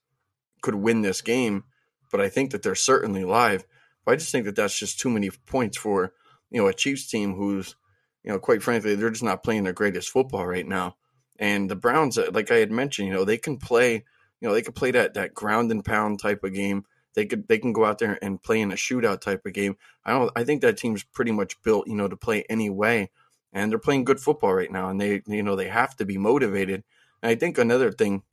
could 0.62 0.76
win 0.76 1.02
this 1.02 1.22
game, 1.22 1.64
but 2.12 2.22
I 2.22 2.30
think 2.30 2.52
that 2.52 2.64
they're 2.64 2.76
certainly 2.76 3.24
live. 3.24 3.66
But 4.06 4.14
I 4.14 4.16
just 4.16 4.32
think 4.32 4.46
that 4.46 4.56
that's 4.56 4.78
just 4.78 5.00
too 5.00 5.10
many 5.10 5.30
points 5.30 5.78
for 5.78 6.14
you 6.50 6.62
know 6.62 6.68
a 6.68 6.74
Chiefs 6.74 7.10
team 7.10 7.36
who's 7.36 7.76
you 8.24 8.32
know 8.32 8.40
quite 8.40 8.64
frankly 8.64 8.96
they're 8.96 9.10
just 9.10 9.24
not 9.24 9.44
playing 9.44 9.64
their 9.64 9.74
greatest 9.74 10.10
football 10.10 10.46
right 10.46 10.68
now. 10.68 10.96
And 11.38 11.70
the 11.70 11.76
Browns, 11.76 12.18
uh, 12.18 12.30
like 12.34 12.52
I 12.52 12.56
had 12.56 12.72
mentioned, 12.72 13.08
you 13.08 13.14
know 13.14 13.26
they 13.26 13.38
can 13.38 13.58
play 13.58 14.04
you 14.42 14.48
know 14.48 14.54
they 14.54 14.62
could 14.62 14.76
play 14.76 14.92
that 14.92 15.14
that 15.14 15.34
ground 15.34 15.72
and 15.72 15.84
pound 15.84 16.20
type 16.20 16.44
of 16.44 16.54
game. 16.54 16.86
They 17.16 17.26
could 17.26 17.48
they 17.48 17.58
can 17.58 17.74
go 17.74 17.86
out 17.86 18.00
there 18.00 18.18
and 18.22 18.42
play 18.42 18.62
in 18.62 18.72
a 18.72 18.76
shootout 18.76 19.22
type 19.22 19.46
of 19.46 19.54
game. 19.54 19.78
I 20.06 20.12
don't 20.12 20.32
I 20.36 20.44
think 20.44 20.62
that 20.62 20.78
team's 20.78 21.04
pretty 21.04 21.32
much 21.32 21.62
built 21.62 21.88
you 21.88 21.96
know 21.96 22.08
to 22.08 22.18
play 22.18 22.46
any 22.50 22.70
way, 22.70 23.12
and 23.54 23.72
they're 23.72 23.80
playing 23.80 24.04
good 24.04 24.20
football 24.20 24.54
right 24.54 24.72
now, 24.72 24.90
and 24.90 25.00
they 25.00 25.22
you 25.28 25.44
know 25.44 25.56
they 25.56 25.68
have 25.68 25.96
to 25.98 26.06
be 26.06 26.18
motivated. 26.18 26.84
And 27.22 27.32
I 27.32 27.36
think 27.36 27.58
another 27.58 27.92
thing, 27.92 28.24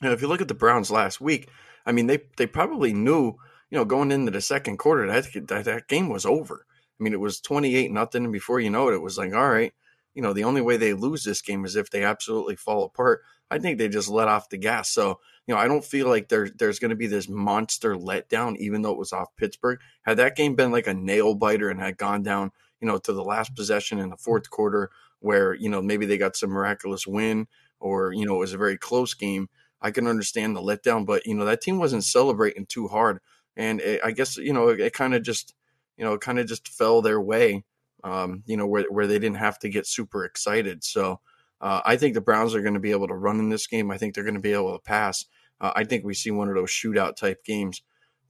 you 0.00 0.08
know, 0.08 0.12
if 0.12 0.22
you 0.22 0.28
look 0.28 0.40
at 0.40 0.48
the 0.48 0.54
Browns 0.54 0.90
last 0.90 1.20
week, 1.20 1.48
I 1.86 1.92
mean 1.92 2.06
they 2.06 2.20
they 2.36 2.46
probably 2.46 2.92
knew 2.92 3.36
you 3.70 3.78
know 3.78 3.84
going 3.84 4.12
into 4.12 4.30
the 4.30 4.40
second 4.40 4.78
quarter 4.78 5.06
that 5.06 5.26
that, 5.48 5.64
that 5.64 5.88
game 5.88 6.08
was 6.08 6.26
over. 6.26 6.66
I 7.00 7.02
mean 7.02 7.12
it 7.12 7.20
was 7.20 7.40
twenty 7.40 7.74
eight 7.76 7.90
nothing, 7.90 8.24
and 8.24 8.32
before 8.32 8.60
you 8.60 8.70
know 8.70 8.88
it, 8.88 8.94
it 8.94 9.02
was 9.02 9.18
like 9.18 9.34
all 9.34 9.50
right, 9.50 9.72
you 10.14 10.22
know 10.22 10.32
the 10.32 10.44
only 10.44 10.60
way 10.60 10.76
they 10.76 10.94
lose 10.94 11.24
this 11.24 11.42
game 11.42 11.64
is 11.64 11.76
if 11.76 11.90
they 11.90 12.04
absolutely 12.04 12.56
fall 12.56 12.84
apart. 12.84 13.22
I 13.52 13.58
think 13.58 13.76
they 13.76 13.88
just 13.88 14.08
let 14.08 14.28
off 14.28 14.48
the 14.48 14.56
gas. 14.56 14.88
So, 14.88 15.20
you 15.46 15.54
know, 15.54 15.60
I 15.60 15.68
don't 15.68 15.84
feel 15.84 16.08
like 16.08 16.30
there, 16.30 16.48
there's 16.56 16.78
going 16.78 16.88
to 16.88 16.96
be 16.96 17.06
this 17.06 17.28
monster 17.28 17.94
letdown, 17.94 18.56
even 18.56 18.80
though 18.80 18.92
it 18.92 18.98
was 18.98 19.12
off 19.12 19.36
Pittsburgh. 19.36 19.78
Had 20.00 20.16
that 20.16 20.36
game 20.36 20.54
been 20.54 20.72
like 20.72 20.86
a 20.86 20.94
nail 20.94 21.34
biter 21.34 21.68
and 21.68 21.78
had 21.78 21.98
gone 21.98 22.22
down, 22.22 22.52
you 22.82 22.88
know, 22.88 22.98
to 22.98 23.12
the 23.12 23.22
last 23.22 23.54
possession 23.54 24.00
in 24.00 24.10
the 24.10 24.16
fourth 24.16 24.50
quarter 24.50 24.90
where, 25.20 25.54
you 25.54 25.68
know, 25.68 25.80
maybe 25.80 26.04
they 26.04 26.18
got 26.18 26.36
some 26.36 26.50
miraculous 26.50 27.06
win 27.06 27.46
or, 27.78 28.12
you 28.12 28.26
know, 28.26 28.34
it 28.34 28.40
was 28.40 28.52
a 28.52 28.58
very 28.58 28.76
close 28.76 29.14
game, 29.14 29.48
I 29.80 29.92
can 29.92 30.06
understand 30.06 30.56
the 30.56 30.60
letdown. 30.60 31.06
But, 31.06 31.24
you 31.24 31.34
know, 31.34 31.44
that 31.44 31.60
team 31.60 31.78
wasn't 31.78 32.04
celebrating 32.04 32.66
too 32.66 32.88
hard. 32.88 33.20
And 33.56 33.80
it, 33.80 34.00
I 34.04 34.10
guess, 34.10 34.36
you 34.36 34.52
know, 34.52 34.68
it, 34.68 34.80
it 34.80 34.92
kind 34.92 35.14
of 35.14 35.22
just, 35.22 35.54
you 35.96 36.04
know, 36.04 36.18
kind 36.18 36.40
of 36.40 36.46
just 36.46 36.68
fell 36.68 37.02
their 37.02 37.20
way, 37.20 37.64
um, 38.02 38.42
you 38.46 38.56
know, 38.56 38.66
where, 38.66 38.84
where 38.90 39.06
they 39.06 39.18
didn't 39.18 39.36
have 39.36 39.58
to 39.60 39.68
get 39.68 39.86
super 39.86 40.24
excited. 40.24 40.82
So, 40.82 41.20
uh, 41.60 41.80
I 41.84 41.96
think 41.96 42.14
the 42.14 42.20
Browns 42.20 42.56
are 42.56 42.62
going 42.62 42.74
to 42.74 42.80
be 42.80 42.90
able 42.90 43.06
to 43.06 43.14
run 43.14 43.38
in 43.38 43.48
this 43.48 43.68
game. 43.68 43.92
I 43.92 43.98
think 43.98 44.14
they're 44.14 44.24
going 44.24 44.34
to 44.34 44.40
be 44.40 44.52
able 44.52 44.72
to 44.72 44.82
pass. 44.82 45.24
Uh, 45.60 45.70
I 45.76 45.84
think 45.84 46.04
we 46.04 46.14
see 46.14 46.32
one 46.32 46.48
of 46.48 46.56
those 46.56 46.70
shootout 46.70 47.14
type 47.14 47.44
games, 47.44 47.82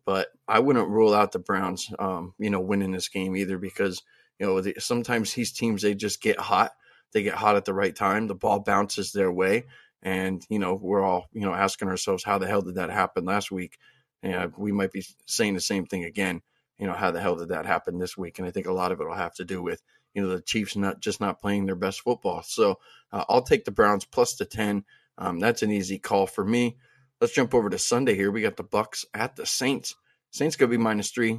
but 0.05 0.29
I 0.49 0.59
wouldn't 0.59 0.88
rule 0.88 1.15
out 1.15 1.33
the 1.33 1.38
Browns, 1.38 1.93
um, 1.99 2.35
you 2.38 2.51
know, 2.51 2.61
winning 2.61 2.93
this 2.93 3.09
game 3.09 3.37
either 3.37 3.59
because 3.59 4.03
you 4.38 4.47
know 4.47 4.61
the, 4.61 4.75
sometimes 4.79 5.35
these 5.35 5.53
teams 5.53 5.83
they 5.83 5.95
just 5.95 6.21
get 6.21 6.38
hot. 6.38 6.73
They 7.12 7.23
get 7.23 7.35
hot 7.35 7.57
at 7.57 7.65
the 7.65 7.75
right 7.75 7.95
time. 7.95 8.27
The 8.27 8.35
ball 8.35 8.61
bounces 8.61 9.12
their 9.12 9.31
way, 9.31 9.65
and 10.03 10.45
you 10.49 10.59
know 10.59 10.75
we're 10.75 11.03
all 11.03 11.27
you 11.33 11.43
know 11.43 11.55
asking 11.55 11.88
ourselves 11.88 12.25
how 12.25 12.38
the 12.38 12.47
hell 12.47 12.62
did 12.62 12.77
that 12.77 12.91
happen 12.91 13.25
last 13.25 13.51
week? 13.51 13.79
And 14.23 14.53
we 14.57 14.73
might 14.73 14.93
be 14.93 15.05
saying 15.27 15.55
the 15.55 15.61
same 15.61 15.87
thing 15.87 16.05
again. 16.05 16.43
You 16.79 16.87
know 16.87 16.95
how 16.95 17.11
the 17.11 17.21
hell 17.21 17.37
did 17.37 17.51
that 17.51 17.67
happen 17.67 17.99
this 17.99 18.17
week? 18.17 18.38
And 18.38 18.49
I 18.49 18.51
think 18.51 18.67
a 18.67 18.73
lot 18.73 18.93
of 18.93 19.01
it 19.01 19.07
will 19.07 19.15
have 19.15 19.35
to 19.35 19.45
do 19.45 19.62
with 19.62 19.83
you 20.15 20.23
know 20.23 20.29
the 20.29 20.41
Chiefs 20.41 20.77
not 20.77 21.01
just 21.01 21.21
not 21.21 21.41
playing 21.41 21.67
their 21.67 21.77
best 21.77 22.01
football. 22.01 22.43
So 22.43 22.79
uh, 23.12 23.25
I'll 23.29 23.43
take 23.43 23.65
the 23.65 23.71
Browns 23.71 24.05
plus 24.05 24.35
the 24.35 24.45
ten. 24.45 24.85
Um, 25.19 25.38
that's 25.38 25.62
an 25.62 25.71
easy 25.71 25.99
call 25.99 26.27
for 26.27 26.45
me. 26.45 26.77
Let's 27.23 27.35
jump 27.35 27.55
over 27.55 27.71
to 27.71 27.79
Sunday 27.79 28.17
here. 28.17 28.33
We 28.33 28.43
got 28.43 28.57
the 28.57 28.65
Bucks 28.65 29.05
at 29.15 29.37
the 29.37 29.47
Saints. 29.47 29.95
Saints 30.33 30.57
gonna 30.57 30.71
be 30.71 30.77
minus 30.77 31.13
three. 31.13 31.39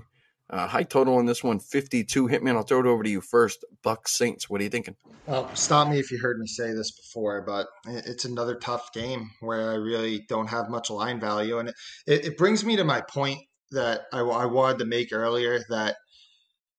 Uh, 0.49 0.65
high 0.65 0.83
total 0.83 1.17
on 1.17 1.25
this 1.25 1.43
one, 1.43 1.59
52. 1.59 2.29
Hitman, 2.29 2.55
I'll 2.55 2.63
throw 2.63 2.79
it 2.79 2.85
over 2.85 3.03
to 3.03 3.09
you 3.09 3.19
first. 3.19 3.65
Bucks 3.83 4.13
Saints. 4.13 4.49
What 4.49 4.61
are 4.61 4.63
you 4.63 4.69
thinking? 4.69 4.95
Well, 5.25 5.53
stop 5.55 5.89
me 5.89 5.99
if 5.99 6.09
you 6.09 6.19
heard 6.19 6.39
me 6.39 6.47
say 6.47 6.71
this 6.71 6.89
before, 6.91 7.41
but 7.45 7.67
it's 7.85 8.23
another 8.23 8.55
tough 8.55 8.93
game 8.93 9.31
where 9.41 9.71
I 9.71 9.75
really 9.75 10.23
don't 10.29 10.47
have 10.47 10.69
much 10.69 10.89
line 10.89 11.19
value, 11.19 11.59
and 11.59 11.67
it, 11.67 12.27
it 12.27 12.37
brings 12.37 12.63
me 12.63 12.77
to 12.77 12.85
my 12.85 13.01
point 13.01 13.39
that 13.71 14.03
I, 14.13 14.19
I 14.19 14.45
wanted 14.45 14.79
to 14.79 14.85
make 14.85 15.11
earlier 15.11 15.59
that 15.67 15.97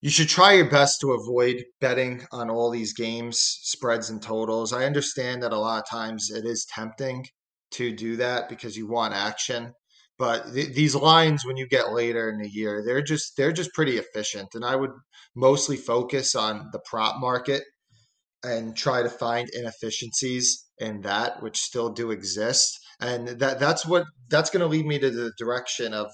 you 0.01 0.09
should 0.09 0.31
try 0.31 0.55
your 0.55 0.71
best 0.71 1.03
to 1.03 1.13
avoid 1.13 1.63
betting 1.79 2.27
on 2.33 2.49
all 2.49 2.71
these 2.71 2.95
games, 2.95 3.39
spreads, 3.39 4.09
and 4.09 4.23
totals. 4.23 4.73
I 4.73 4.87
understand 4.87 5.43
that 5.43 5.53
a 5.53 5.59
lot 5.59 5.83
of 5.83 5.91
times 5.91 6.31
it 6.31 6.47
is 6.47 6.67
tempting 6.75 7.27
to 7.75 7.95
do 7.95 8.17
that 8.17 8.49
because 8.49 8.77
you 8.77 8.87
want 8.87 9.15
action. 9.15 9.73
But 10.19 10.53
th- 10.53 10.75
these 10.75 10.95
lines, 10.95 11.45
when 11.45 11.57
you 11.57 11.67
get 11.67 11.93
later 11.93 12.29
in 12.29 12.39
the 12.39 12.49
year, 12.49 12.83
they're 12.87 13.03
just 13.03 13.37
they're 13.37 13.53
just 13.53 13.75
pretty 13.75 13.99
efficient, 13.99 14.49
and 14.55 14.65
I 14.65 14.77
would 14.77 14.93
mostly 15.35 15.77
focus 15.77 16.35
on 16.35 16.69
the 16.73 16.79
prop 16.79 17.21
market 17.21 17.65
and 18.45 18.77
try 18.77 19.03
to 19.03 19.09
find 19.09 19.49
inefficiencies 19.53 20.65
in 20.79 21.01
that, 21.01 21.43
which 21.43 21.59
still 21.59 21.91
do 21.91 22.11
exist, 22.11 22.79
and 23.01 23.29
that 23.29 23.59
that's 23.59 23.85
what 23.87 24.05
that's 24.29 24.51
going 24.51 24.61
to 24.61 24.69
lead 24.69 24.87
me 24.87 24.99
to 25.01 25.11
the 25.11 25.33
direction 25.37 25.93
of 25.93 26.11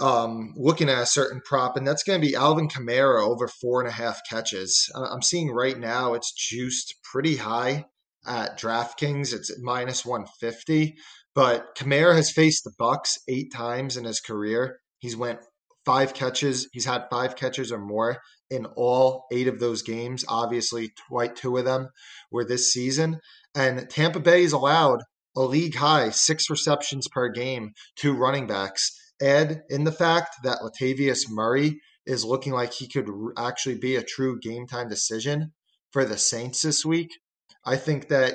um, 0.00 0.52
looking 0.56 0.88
at 0.88 1.02
a 1.02 1.06
certain 1.06 1.40
prop, 1.44 1.76
and 1.76 1.86
that's 1.86 2.04
going 2.04 2.20
to 2.20 2.26
be 2.26 2.36
Alvin 2.36 2.68
Kamara 2.68 3.20
over 3.20 3.48
four 3.48 3.80
and 3.80 3.88
a 3.88 3.92
half 3.92 4.20
catches. 4.30 4.88
I'm 4.94 5.22
seeing 5.22 5.50
right 5.50 5.76
now 5.78 6.14
it's 6.14 6.32
juiced 6.32 6.94
pretty 7.12 7.36
high 7.36 7.86
at 8.26 8.58
DraftKings. 8.58 9.32
It's 9.32 9.50
at 9.50 9.58
minus 9.60 10.04
150, 10.04 10.96
but 11.34 11.74
Kamara 11.76 12.14
has 12.14 12.30
faced 12.30 12.64
the 12.64 12.72
Bucks 12.78 13.18
eight 13.28 13.52
times 13.52 13.96
in 13.96 14.04
his 14.04 14.20
career. 14.20 14.78
He's 14.98 15.16
went 15.16 15.40
five 15.84 16.12
catches. 16.14 16.68
He's 16.72 16.84
had 16.84 17.06
five 17.10 17.36
catches 17.36 17.72
or 17.72 17.78
more 17.78 18.18
in 18.50 18.66
all 18.76 19.26
eight 19.32 19.48
of 19.48 19.60
those 19.60 19.82
games. 19.82 20.24
Obviously, 20.28 20.92
twice 21.08 21.30
two 21.34 21.56
of 21.56 21.64
them 21.64 21.88
were 22.30 22.44
this 22.44 22.72
season. 22.72 23.20
And 23.54 23.88
Tampa 23.88 24.20
Bay 24.20 24.42
is 24.42 24.52
allowed 24.52 25.00
a 25.36 25.42
league 25.42 25.76
high 25.76 26.10
six 26.10 26.50
receptions 26.50 27.08
per 27.08 27.28
game 27.28 27.72
to 27.96 28.12
running 28.12 28.46
backs 28.46 28.90
add 29.22 29.62
in 29.68 29.84
the 29.84 29.92
fact 29.92 30.36
that 30.44 30.60
Latavius 30.60 31.28
Murray 31.28 31.80
is 32.06 32.24
looking 32.24 32.52
like 32.52 32.72
he 32.72 32.88
could 32.88 33.08
actually 33.36 33.78
be 33.78 33.96
a 33.96 34.02
true 34.02 34.38
game 34.40 34.66
time 34.66 34.88
decision 34.88 35.52
for 35.92 36.04
the 36.04 36.18
Saints 36.18 36.62
this 36.62 36.84
week. 36.84 37.10
I 37.64 37.76
think 37.76 38.08
that 38.08 38.34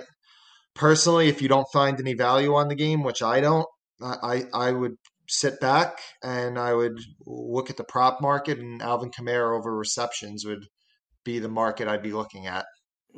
personally, 0.75 1.27
if 1.27 1.41
you 1.41 1.47
don't 1.47 1.67
find 1.73 1.99
any 1.99 2.13
value 2.13 2.55
on 2.55 2.67
the 2.67 2.75
game, 2.75 3.03
which 3.03 3.21
I 3.21 3.41
don't, 3.41 3.67
I, 4.01 4.43
I 4.53 4.71
would 4.71 4.95
sit 5.27 5.59
back 5.59 5.99
and 6.23 6.59
I 6.59 6.73
would 6.73 6.99
look 7.25 7.69
at 7.69 7.77
the 7.77 7.83
prop 7.83 8.21
market 8.21 8.59
and 8.59 8.81
Alvin 8.81 9.11
Kamara 9.11 9.57
over 9.57 9.75
receptions 9.75 10.45
would 10.45 10.65
be 11.23 11.39
the 11.39 11.49
market 11.49 11.87
I'd 11.87 12.03
be 12.03 12.11
looking 12.11 12.47
at. 12.47 12.65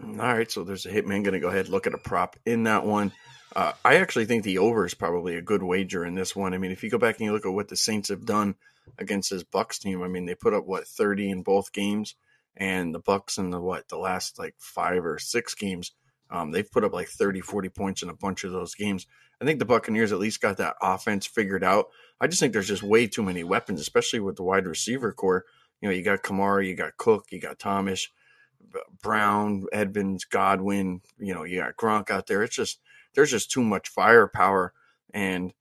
All 0.02 0.12
right, 0.14 0.52
so 0.52 0.64
there's 0.64 0.86
a 0.86 0.92
hitman 0.92 1.24
going 1.24 1.34
to 1.34 1.40
go 1.40 1.48
ahead 1.48 1.66
and 1.66 1.70
look 1.70 1.88
at 1.88 1.94
a 1.94 1.98
prop 1.98 2.36
in 2.46 2.64
that 2.64 2.86
one. 2.86 3.14
Uh, 3.56 3.72
I 3.86 3.96
actually 3.96 4.26
think 4.26 4.44
the 4.44 4.58
over 4.58 4.86
is 4.86 4.94
probably 4.94 5.38
a 5.38 5.42
good 5.42 5.64
wager 5.64 6.06
in 6.06 6.16
this 6.16 6.36
one. 6.36 6.54
I 6.54 6.58
mean, 6.58 6.72
if 6.72 6.84
you 6.84 6.90
go 6.90 6.98
back 6.98 7.18
and 7.18 7.26
you 7.26 7.32
look 7.32 7.46
at 7.46 7.54
what 7.54 7.70
the 7.70 7.78
Saints 7.78 8.10
have 8.10 8.26
done 8.26 8.56
against 9.00 9.30
this 9.30 9.44
Bucks 9.44 9.80
team, 9.80 10.04
I 10.04 10.10
mean, 10.10 10.26
they 10.26 10.36
put 10.36 10.54
up 10.54 10.66
what 10.66 10.86
30 10.86 11.30
in 11.30 11.44
both 11.44 11.72
games, 11.72 12.16
and 12.58 12.94
the 12.94 13.00
Bucks 13.00 13.38
in 13.38 13.50
the 13.50 13.60
what 13.60 13.88
the 13.90 13.98
last 13.98 14.40
like 14.40 14.56
five 14.60 15.06
or 15.06 15.20
six 15.20 15.56
games, 15.56 15.92
um, 16.30 16.52
they've 16.52 16.72
put 16.72 16.84
up 16.84 16.94
like 16.94 17.08
30, 17.08 17.42
40 17.42 17.70
points 17.70 18.04
in 18.04 18.10
a 18.10 18.16
bunch 18.16 18.44
of 18.44 18.52
those 18.52 18.76
games. 18.76 19.08
I 19.42 19.46
think 19.46 19.60
the 19.60 19.66
Buccaneers 19.66 20.12
at 20.12 20.20
least 20.20 20.42
got 20.42 20.58
that 20.58 20.76
offense 20.82 21.26
figured 21.26 21.64
out. 21.64 21.88
I 22.22 22.28
just 22.28 22.40
think 22.40 22.54
there's 22.54 22.68
just 22.68 22.84
way 22.84 23.08
too 23.08 23.24
many 23.24 23.44
weapons, 23.44 23.82
especially 23.82 24.22
with 24.22 24.38
the 24.38 24.44
wide 24.44 24.66
receiver 24.66 25.12
corps. 25.12 25.46
You 25.82 25.90
know, 25.90 25.96
you 25.96 26.04
got 26.04 26.24
Kamara, 26.24 26.66
you 26.66 26.76
got 26.76 26.98
Cook, 26.98 27.26
you 27.32 27.40
got 27.40 27.60
Thomas, 27.60 28.08
Brown, 29.02 29.66
Edmonds, 29.74 30.24
Godwin. 30.24 31.02
You 31.20 31.34
know, 31.34 31.44
you 31.44 31.60
got 31.60 31.76
Gronk 31.76 32.10
out 32.10 32.28
there. 32.28 32.44
It's 32.44 32.56
just 32.56 32.80
there's 33.14 33.32
just 33.32 33.52
too 33.52 33.64
much 33.64 33.90
firepower. 33.90 34.74
And, 35.14 35.54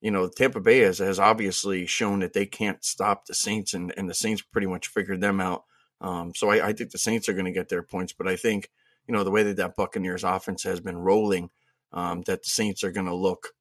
you 0.00 0.10
know, 0.10 0.28
Tampa 0.28 0.60
Bay 0.60 0.80
has, 0.80 0.98
has 0.98 1.18
obviously 1.18 1.86
shown 1.86 2.20
that 2.20 2.32
they 2.32 2.46
can't 2.46 2.84
stop 2.84 3.26
the 3.26 3.34
Saints, 3.34 3.74
and, 3.74 3.92
and 3.96 4.08
the 4.08 4.14
Saints 4.14 4.42
pretty 4.42 4.66
much 4.66 4.88
figured 4.88 5.20
them 5.20 5.40
out. 5.40 5.64
Um, 6.02 6.34
so 6.34 6.50
I, 6.50 6.68
I, 6.68 6.72
think 6.72 6.90
the 6.90 6.98
Saints 6.98 7.28
are 7.28 7.32
going 7.32 7.46
to 7.46 7.52
get 7.52 7.68
their 7.68 7.82
points, 7.82 8.12
but 8.12 8.26
I 8.26 8.34
think, 8.36 8.68
you 9.06 9.14
know, 9.14 9.22
the 9.22 9.30
way 9.30 9.44
that 9.44 9.56
that 9.56 9.76
Buccaneers 9.76 10.24
offense 10.24 10.64
has 10.64 10.80
been 10.80 10.98
rolling, 10.98 11.48
um, 11.92 12.22
that 12.22 12.42
the 12.42 12.50
Saints 12.50 12.82
are 12.82 12.90
going 12.90 13.06
to 13.06 13.14
look, 13.14 13.54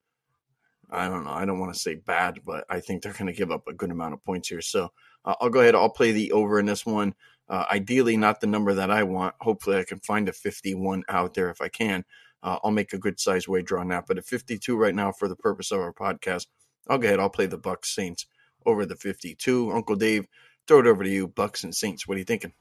I 0.89 1.07
don't 1.07 1.23
know, 1.23 1.31
I 1.31 1.45
don't 1.45 1.59
want 1.59 1.73
to 1.73 1.79
say 1.79 1.95
bad, 1.95 2.39
but 2.43 2.65
I 2.67 2.79
think 2.79 3.03
they're 3.03 3.13
going 3.13 3.27
to 3.27 3.33
give 3.33 3.51
up 3.51 3.67
a 3.67 3.73
good 3.73 3.91
amount 3.91 4.15
of 4.15 4.25
points 4.25 4.49
here. 4.49 4.61
So 4.61 4.89
uh, 5.23 5.35
I'll 5.39 5.49
go 5.49 5.61
ahead, 5.61 5.75
I'll 5.75 5.89
play 5.89 6.11
the 6.11 6.31
over 6.31 6.59
in 6.59 6.65
this 6.65 6.85
one. 6.85 7.13
Uh, 7.47 7.65
ideally, 7.71 8.17
not 8.17 8.41
the 8.41 8.47
number 8.47 8.73
that 8.73 8.89
I 8.89 9.03
want. 9.03 9.35
Hopefully, 9.41 9.77
I 9.77 9.83
can 9.83 9.99
find 9.99 10.27
a 10.27 10.33
51 10.33 11.03
out 11.09 11.33
there 11.33 11.49
if 11.49 11.61
I 11.61 11.67
can. 11.67 12.03
uh, 12.43 12.57
I'll 12.63 12.71
make 12.71 12.93
a 12.93 12.97
good 12.97 13.19
size 13.19 13.47
wager 13.47 13.77
on 13.77 13.89
that. 13.89 14.05
But 14.07 14.17
at 14.17 14.25
52 14.25 14.75
right 14.75 14.95
now, 14.95 15.11
for 15.11 15.27
the 15.27 15.35
purpose 15.35 15.71
of 15.71 15.79
our 15.79 15.93
podcast, 15.93 16.47
I'll 16.89 16.97
go 16.97 17.07
ahead. 17.07 17.19
I'll 17.19 17.29
play 17.29 17.45
the 17.45 17.57
Bucks 17.57 17.93
Saints 17.93 18.25
over 18.65 18.85
the 18.85 18.95
52. 18.95 19.71
Uncle 19.71 19.95
Dave, 19.95 20.27
throw 20.67 20.79
it 20.79 20.87
over 20.87 21.03
to 21.03 21.09
you. 21.09 21.27
Bucks 21.27 21.63
and 21.63 21.75
Saints. 21.75 22.07
What 22.07 22.15
are 22.15 22.19
you 22.19 22.25
thinking? 22.25 22.53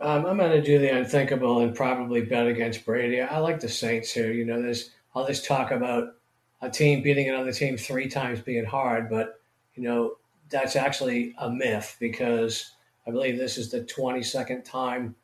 Um, 0.00 0.26
I'm 0.26 0.36
going 0.36 0.50
to 0.50 0.62
do 0.62 0.78
the 0.78 0.96
unthinkable 0.96 1.60
and 1.60 1.74
probably 1.74 2.22
bet 2.22 2.46
against 2.46 2.84
Brady. 2.84 3.20
I 3.20 3.38
like 3.38 3.60
the 3.60 3.68
Saints 3.68 4.10
here. 4.10 4.32
You 4.32 4.44
know, 4.44 4.60
there's 4.60 4.90
all 5.14 5.26
this 5.26 5.46
talk 5.46 5.70
about 5.70 6.16
a 6.60 6.70
team 6.70 7.02
beating 7.02 7.28
another 7.28 7.52
team 7.52 7.76
three 7.76 8.08
times 8.08 8.40
being 8.40 8.64
hard, 8.64 9.08
but 9.08 9.40
you 9.74 9.82
know 9.82 10.16
that's 10.50 10.76
actually 10.76 11.34
a 11.38 11.50
myth 11.50 11.96
because 12.00 12.72
I 13.06 13.10
believe 13.10 13.38
this 13.38 13.58
is 13.58 13.70
the 13.70 13.80
22nd 13.80 14.64
time 14.64 15.14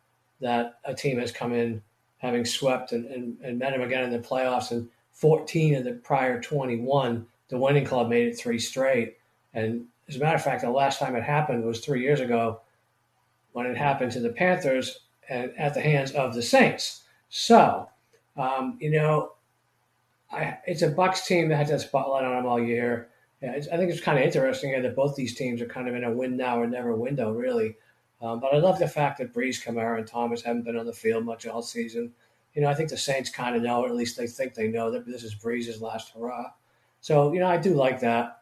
that 0.41 0.79
a 0.85 0.95
team 0.95 1.19
has 1.19 1.33
come 1.33 1.53
in 1.53 1.83
having 2.19 2.45
swept 2.45 2.93
and, 2.93 3.07
and, 3.07 3.39
and 3.43 3.59
met 3.59 3.73
them 3.73 3.81
again 3.81 4.05
in 4.05 4.11
the 4.11 4.19
playoffs, 4.19 4.71
and 4.71 4.89
14 5.13 5.77
of 5.77 5.85
the 5.85 5.93
prior 5.93 6.41
21, 6.41 7.27
the 7.49 7.59
winning 7.59 7.85
club 7.85 8.09
made 8.09 8.29
it 8.29 8.39
three 8.39 8.59
straight. 8.59 9.17
And 9.55 9.87
as 10.11 10.17
a 10.17 10.19
matter 10.19 10.37
of 10.37 10.43
fact, 10.43 10.63
the 10.63 10.71
last 10.71 10.99
time 10.99 11.15
it 11.15 11.23
happened 11.23 11.65
was 11.65 11.81
three 11.81 12.03
years 12.03 12.21
ago 12.21 12.61
when 13.53 13.67
it 13.67 13.77
happened 13.77 14.11
to 14.13 14.21
the 14.21 14.31
Panthers 14.31 15.01
at 15.29 15.75
the 15.75 15.81
hands 15.81 16.11
of 16.13 16.35
the 16.35 16.43
Saints. 16.43 17.05
So, 17.29 17.89
um, 18.37 18.77
you 18.81 18.91
know, 18.91 19.35
I, 20.33 20.59
it's 20.67 20.83
a 20.83 20.89
Bucks 20.89 21.27
team 21.27 21.49
that 21.49 21.57
had 21.57 21.69
that 21.69 21.81
spotlight 21.81 22.25
on 22.25 22.35
them 22.35 22.47
all 22.47 22.61
year. 22.61 23.09
Yeah, 23.41 23.53
I 23.53 23.77
think 23.77 23.91
it's 23.91 24.01
kind 24.01 24.19
of 24.19 24.25
interesting 24.25 24.71
here 24.71 24.83
that 24.83 24.97
both 24.97 25.15
these 25.15 25.37
teams 25.37 25.63
are 25.63 25.67
kind 25.67 25.89
of 25.89 25.95
in 25.95 26.03
a 26.03 26.11
win 26.11 26.37
now 26.37 26.61
or 26.61 26.67
never 26.67 26.95
window, 26.95 27.33
really. 27.33 27.77
Um, 28.21 28.41
but 28.41 28.53
I 28.53 28.59
love 28.59 28.81
the 28.81 28.89
fact 28.89 29.19
that 29.19 29.33
Brees, 29.33 29.65
Kamara, 29.65 29.99
and 29.99 30.07
Thomas 30.07 30.43
haven't 30.43 30.65
been 30.65 30.77
on 30.77 30.87
the 30.87 30.93
field 30.93 31.25
much 31.25 31.47
all 31.47 31.63
season. 31.63 32.13
You 32.55 32.63
know, 32.63 32.69
I 32.69 32.75
think 32.75 32.91
the 32.91 32.99
Saints 32.99 33.31
kind 33.31 33.55
of 33.55 33.63
know, 33.63 33.85
or 33.85 33.89
at 33.89 33.95
least 33.95 34.17
they 34.17 34.27
think 34.27 34.55
they 34.55 34.69
know, 34.69 34.91
that 34.91 35.07
this 35.07 35.23
is 35.23 35.37
Brees' 35.37 35.81
last 35.81 36.11
hurrah. 36.11 36.51
So, 37.01 37.33
you 37.33 37.39
know, 37.39 37.47
I 37.47 37.57
do 37.57 37.75
like 37.75 38.01
that. 38.01 38.40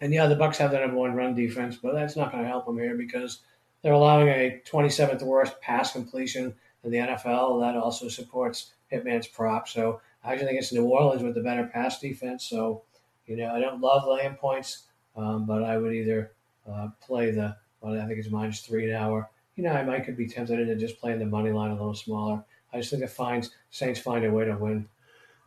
And 0.00 0.12
yeah, 0.12 0.26
the 0.26 0.36
Bucks 0.36 0.58
have 0.58 0.70
the 0.70 0.78
number 0.78 0.96
one 0.96 1.14
run 1.14 1.34
defense, 1.34 1.76
but 1.76 1.94
that's 1.94 2.16
not 2.16 2.32
going 2.32 2.42
to 2.42 2.48
help 2.48 2.66
them 2.66 2.78
here 2.78 2.96
because 2.96 3.40
they're 3.82 3.92
allowing 3.92 4.28
a 4.28 4.60
27th 4.66 5.22
worst 5.22 5.60
pass 5.60 5.92
completion 5.92 6.54
in 6.82 6.90
the 6.90 6.98
NFL. 6.98 7.60
That 7.60 7.76
also 7.76 8.08
supports 8.08 8.72
Hitman's 8.92 9.26
prop. 9.26 9.68
So 9.68 10.00
I 10.24 10.32
actually 10.32 10.48
think 10.48 10.58
it's 10.60 10.72
New 10.72 10.84
Orleans 10.84 11.22
with 11.22 11.34
the 11.34 11.42
better 11.42 11.64
pass 11.72 12.00
defense. 12.00 12.44
So, 12.44 12.82
you 13.26 13.36
know, 13.36 13.54
I 13.54 13.60
don't 13.60 13.80
love 13.80 14.08
laying 14.08 14.34
points, 14.34 14.84
um, 15.16 15.46
but 15.46 15.62
I 15.62 15.76
would 15.76 15.94
either 15.94 16.32
uh, 16.70 16.88
play 17.00 17.30
the, 17.30 17.56
well, 17.80 18.00
I 18.00 18.06
think 18.06 18.18
it's 18.18 18.30
minus 18.30 18.60
three 18.60 18.90
an 18.90 18.96
hour. 18.96 19.30
You 19.56 19.64
know, 19.64 19.72
I 19.72 19.84
might 19.84 20.04
could 20.04 20.16
be 20.16 20.26
tempted 20.26 20.58
into 20.58 20.76
just 20.76 20.98
playing 20.98 21.20
the 21.20 21.26
money 21.26 21.50
line 21.50 21.70
a 21.70 21.74
little 21.74 21.94
smaller. 21.94 22.42
I 22.72 22.78
just 22.78 22.90
think 22.90 23.02
it 23.02 23.10
finds 23.10 23.50
Saints 23.70 24.00
find 24.00 24.24
a 24.24 24.30
way 24.30 24.44
to 24.46 24.56
win. 24.56 24.88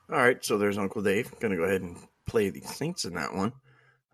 All 0.09 0.17
right, 0.17 0.43
so 0.43 0.57
there's 0.57 0.77
Uncle 0.77 1.01
Dave. 1.01 1.37
Going 1.39 1.51
to 1.51 1.57
go 1.57 1.63
ahead 1.63 1.81
and 1.81 1.97
play 2.25 2.49
the 2.49 2.61
Saints 2.61 3.03
in 3.03 3.15
that 3.15 3.33
one. 3.33 3.51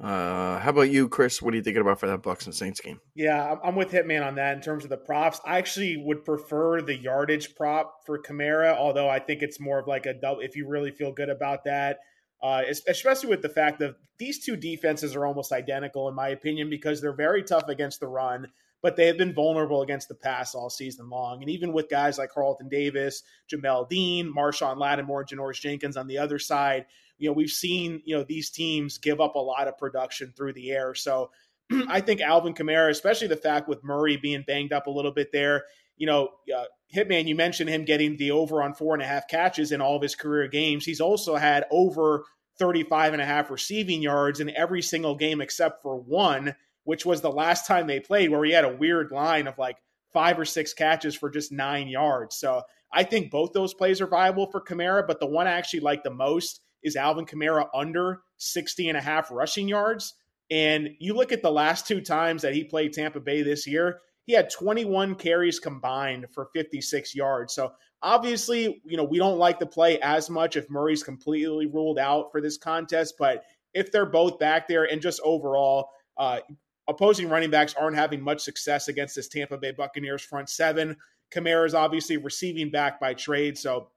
Uh, 0.02 0.60
how 0.60 0.72
about 0.72 0.89
you, 0.89 1.08
Chris? 1.08 1.41
What 1.41 1.54
are 1.54 1.58
you 1.58 1.64
thinking 1.64 1.82
about 1.82 2.00
for 2.00 2.08
that 2.08 2.24
Bucks 2.24 2.46
and 2.46 2.56
Saints 2.56 2.80
game? 2.80 3.00
Yeah, 3.16 3.56
I'm 3.64 3.76
with 3.76 3.91
Hitman 3.91 4.26
on 4.26 4.36
that 4.36 4.56
in 4.56 4.62
terms 4.62 4.84
of 4.84 4.89
the 4.89 4.98
props. 4.98 5.39
I 5.46 5.58
actually 5.58 5.98
would 5.98 6.26
prefer 6.26 6.82
the 6.82 6.96
yardage 6.96 7.56
prop 7.56 8.06
for 8.06 8.20
Kamara, 8.20 8.76
although 8.76 9.08
I 9.08 9.20
think 9.20 9.44
it's 9.44 9.60
more 9.60 9.80
of 9.80 9.88
like 9.88 10.06
a 10.06 10.14
double. 10.14 10.41
If 10.41 10.56
you 10.56 10.68
really 10.68 10.91
feel 10.91 11.12
good 11.12 11.30
about 11.30 11.64
that, 11.66 12.00
uh, 12.41 12.64
especially 12.88 13.30
with 13.30 13.41
the 13.41 13.50
fact 13.50 13.80
that 13.80 13.96
these 14.18 14.44
two 14.44 14.58
defenses 14.58 15.16
are 15.16 15.26
almost 15.26 15.52
identical 15.52 16.10
in 16.10 16.16
my 16.16 16.30
opinion 16.30 16.70
because 16.70 17.00
they're 17.00 17.14
very 17.14 17.44
tough 17.44 17.70
against 17.70 18.00
the 18.00 18.08
run 18.08 18.48
but 18.84 18.98
they 18.98 19.08
have 19.08 19.18
been 19.18 19.34
vulnerable 19.34 19.82
against 19.82 20.10
the 20.10 20.14
pass 20.14 20.54
all 20.54 20.70
season 20.70 21.10
long. 21.10 21.41
And 21.41 21.50
even 21.50 21.72
with 21.72 21.89
guys 21.89 22.18
like 22.18 22.30
Carlton 22.30 22.68
Davis, 22.68 23.24
Jamel 23.52 23.88
Dean, 23.89 24.32
Marshon 24.32 24.78
Lattimore, 24.78 25.24
Janoris 25.24 25.62
Jenkins 25.62 25.96
on 25.96 26.06
the 26.06 26.18
other 26.18 26.38
side, 26.38 26.86
you 27.18 27.30
know, 27.30 27.34
we've 27.34 27.49
seen, 27.49 28.01
you 28.05 28.16
know, 28.16 28.24
these 28.24 28.49
teams 28.49 28.97
give 28.97 29.22
up 29.22 29.36
a 29.36 29.39
lot 29.39 29.68
of 29.68 29.78
production 29.78 30.34
through 30.36 30.53
the 30.53 30.72
air. 30.72 30.93
So 30.95 31.32
I 31.88 32.01
think 32.01 32.22
Alvin 32.22 32.53
Kamara, 32.53 32.89
especially 32.89 33.28
the 33.28 33.38
fact 33.38 33.68
with 33.68 33.84
Murray 33.84 34.18
being 34.18 34.43
banged 34.45 34.74
up 34.74 34.88
a 34.88 34.91
little 34.91 35.11
bit 35.11 35.32
there, 35.32 35.64
you 35.97 36.07
know, 36.07 36.30
uh, 36.55 36.66
Hitman, 36.93 37.28
you 37.28 37.36
mentioned 37.36 37.70
him 37.70 37.86
getting 37.86 38.18
the 38.18 38.32
over 38.32 38.61
on 38.61 38.74
four 38.74 38.93
and 38.93 39.03
a 39.03 39.07
half 39.07 39.28
catches 39.28 39.72
in 39.72 39.82
all 39.82 39.95
of 39.95 40.01
his 40.01 40.16
career 40.16 40.47
games. 40.47 40.86
He's 40.86 41.01
also 41.01 41.36
had 41.36 41.66
over 41.72 42.26
35 42.59 43.14
and 43.14 43.22
a 43.22 43.26
half 43.26 43.49
receiving 43.49 44.01
yards 44.01 44.39
in 44.39 44.55
every 44.55 44.82
single 44.82 45.16
game 45.16 45.41
except 45.41 45.82
for 45.82 45.97
one 45.97 46.55
which 46.84 47.05
was 47.05 47.22
the 47.22 47.32
last 47.32 47.66
time 47.66 47.88
they 47.88 47.99
played, 47.99 48.30
where 48.30 48.43
he 48.43 48.51
had 48.51 48.66
a 48.66 48.76
weird 48.76 49.11
line 49.11 49.47
of 49.47 49.57
like 49.57 49.78
five 50.11 50.38
or 50.38 50.45
six 50.45 50.74
catches 50.74 51.16
for 51.16 51.30
just 51.30 51.51
nine 51.51 51.88
yards. 51.88 52.36
So 52.36 52.61
I 52.91 53.03
think 53.03 53.32
both 53.32 53.53
those 53.53 53.74
plays 53.74 54.01
are 54.01 54.07
viable 54.07 54.51
for 54.51 54.61
Kamara, 54.61 55.05
but 55.07 55.20
the 55.20 55.26
one 55.26 55.47
I 55.47 55.51
actually 55.51 55.80
like 55.80 56.03
the 56.03 56.11
most 56.11 56.61
is 56.84 56.95
Alvin 56.95 57.25
Kamara 57.25 57.67
under 57.73 58.21
60 58.38 58.89
and 58.89 58.97
a 58.97 59.01
half 59.01 59.31
rushing 59.31 59.67
yards. 59.67 60.13
And 60.51 60.89
you 60.99 61.13
look 61.13 61.31
at 61.31 61.41
the 61.41 61.51
last 61.51 61.88
two 61.88 62.01
times 62.01 62.41
that 62.41 62.53
he 62.53 62.63
played 62.63 62.93
Tampa 62.93 63.19
Bay 63.19 63.41
this 63.41 63.65
year, 63.65 64.01
he 64.25 64.34
had 64.34 64.49
21 64.49 65.15
carries 65.15 65.59
combined 65.59 66.27
for 66.34 66.49
56 66.53 67.15
yards. 67.15 67.53
So 67.53 67.73
obviously, 68.01 68.81
you 68.86 68.97
know, 68.97 69.03
we 69.03 69.17
don't 69.17 69.38
like 69.38 69.59
the 69.59 69.65
play 69.65 69.99
as 70.01 70.29
much 70.29 70.55
if 70.55 70.69
Murray's 70.69 71.03
completely 71.03 71.65
ruled 71.65 71.99
out 71.99 72.31
for 72.31 72.41
this 72.41 72.57
contest, 72.57 73.15
but 73.17 73.43
if 73.73 73.91
they're 73.91 74.05
both 74.05 74.39
back 74.39 74.67
there 74.67 74.86
and 74.86 75.01
just 75.01 75.19
overall, 75.23 75.89
uh, 76.17 76.39
opposing 76.88 77.29
running 77.29 77.49
backs 77.49 77.73
aren't 77.73 77.95
having 77.95 78.21
much 78.21 78.41
success 78.41 78.88
against 78.88 79.15
this 79.15 79.27
Tampa 79.27 79.57
Bay 79.57 79.71
Buccaneers 79.71 80.21
front 80.21 80.49
seven. 80.49 80.95
Kamara 81.34 81.65
is 81.65 81.73
obviously 81.73 82.17
receiving 82.17 82.69
back 82.69 82.99
by 82.99 83.13
trade, 83.13 83.57
so 83.57 83.89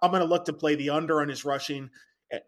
I'm 0.00 0.10
going 0.10 0.22
to 0.22 0.28
look 0.28 0.46
to 0.46 0.52
play 0.52 0.74
the 0.74 0.90
under 0.90 1.20
on 1.20 1.28
his 1.28 1.44
rushing 1.44 1.90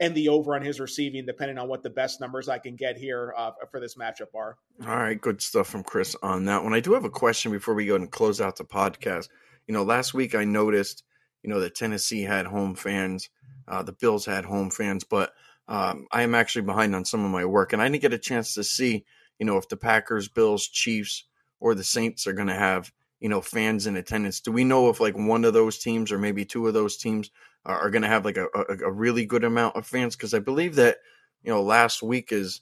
and 0.01 0.14
the 0.14 0.28
over 0.28 0.55
on 0.55 0.62
his 0.62 0.80
receiving, 0.80 1.26
depending 1.26 1.59
on 1.59 1.68
what 1.68 1.82
the 1.82 1.91
best 1.91 2.20
numbers 2.20 2.49
I 2.49 2.59
can 2.59 2.76
get 2.76 2.97
here 2.97 3.35
uh, 3.37 3.53
for 3.70 3.80
this 3.80 3.97
matchup 3.97 4.35
are. 4.35 4.57
All 4.87 4.97
right, 4.97 5.20
good 5.20 5.43
stuff 5.43 5.68
from 5.68 5.82
Chris 5.85 6.16
on 6.22 6.47
that 6.47 6.64
one. 6.64 6.74
I 6.74 6.80
do 6.80 6.95
have 6.95 7.05
a 7.05 7.11
question 7.11 7.53
before 7.53 7.74
we 7.74 7.87
go 7.87 7.97
and 7.97 8.11
close 8.11 8.41
out 8.41 8.57
the 8.57 8.64
podcast. 8.64 9.28
You 9.66 9.74
know, 9.74 9.82
last 9.82 10.14
week 10.14 10.35
I 10.35 10.45
noticed, 10.45 11.05
you 11.43 11.51
know, 11.51 11.61
that 11.61 11.74
Tennessee 11.74 12.22
had 12.22 12.47
home 12.47 12.74
fans, 12.74 13.28
uh, 13.68 13.82
the 13.82 13.93
Bills 13.93 14.26
had 14.26 14.45
home 14.45 14.70
fans, 14.70 15.05
but 15.05 15.32
um, 15.68 16.07
I 16.12 16.22
am 16.22 16.35
actually 16.35 16.62
behind 16.62 16.95
on 16.95 17.05
some 17.05 17.24
of 17.24 17.30
my 17.30 17.45
work, 17.45 17.72
and 17.72 17.80
I 17.80 17.89
didn't 17.89 18.03
get 18.03 18.12
a 18.12 18.18
chance 18.18 18.55
to 18.55 18.64
see 18.64 19.05
you 19.39 19.47
know, 19.47 19.57
if 19.57 19.68
the 19.68 19.76
Packers, 19.76 20.28
Bills, 20.28 20.66
Chiefs, 20.68 21.24
or 21.61 21.74
the 21.74 21.85
Saints 21.85 22.26
are 22.26 22.32
going 22.32 22.49
to 22.49 22.55
have, 22.55 22.93
you 23.24 23.30
know, 23.30 23.40
fans 23.40 23.86
in 23.86 23.96
attendance. 23.96 24.38
Do 24.38 24.52
we 24.52 24.64
know 24.64 24.90
if 24.90 25.00
like 25.00 25.16
one 25.16 25.46
of 25.46 25.54
those 25.54 25.78
teams 25.78 26.12
or 26.12 26.18
maybe 26.18 26.44
two 26.44 26.68
of 26.68 26.74
those 26.74 26.98
teams 26.98 27.30
are, 27.64 27.78
are 27.78 27.90
going 27.90 28.02
to 28.02 28.08
have 28.08 28.26
like 28.26 28.36
a, 28.36 28.48
a, 28.54 28.84
a, 28.84 28.92
really 28.92 29.24
good 29.24 29.44
amount 29.44 29.76
of 29.76 29.86
fans? 29.86 30.14
Because 30.14 30.34
I 30.34 30.40
believe 30.40 30.74
that, 30.74 30.98
you 31.42 31.50
know, 31.50 31.62
last 31.62 32.02
week 32.02 32.32
is, 32.32 32.60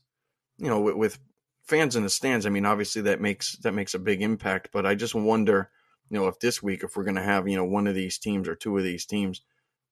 you 0.59 0.69
know, 0.69 0.81
with, 0.81 0.95
with 0.95 1.19
fans 1.65 1.97
in 1.97 2.05
the 2.05 2.09
stands. 2.09 2.47
I 2.47 2.51
mean, 2.51 2.65
obviously 2.65 3.03
that 3.03 3.21
makes 3.21 3.57
that 3.65 3.75
makes 3.75 3.95
a 3.95 3.99
big 3.99 4.23
impact. 4.23 4.69
But 4.73 4.87
I 4.87 4.95
just 4.95 5.17
wonder, 5.17 5.69
you 6.11 6.17
know, 6.17 6.29
if 6.29 6.39
this 6.39 6.63
week 6.63 6.85
if 6.85 6.97
we're 6.97 7.03
going 7.03 7.17
to 7.17 7.23
have, 7.23 7.49
you 7.49 7.57
know, 7.57 7.65
one 7.65 7.89
of 7.89 7.97
these 7.97 8.19
teams 8.19 8.47
or 8.47 8.55
two 8.55 8.79
of 8.79 8.85
these 8.85 9.05
teams, 9.05 9.43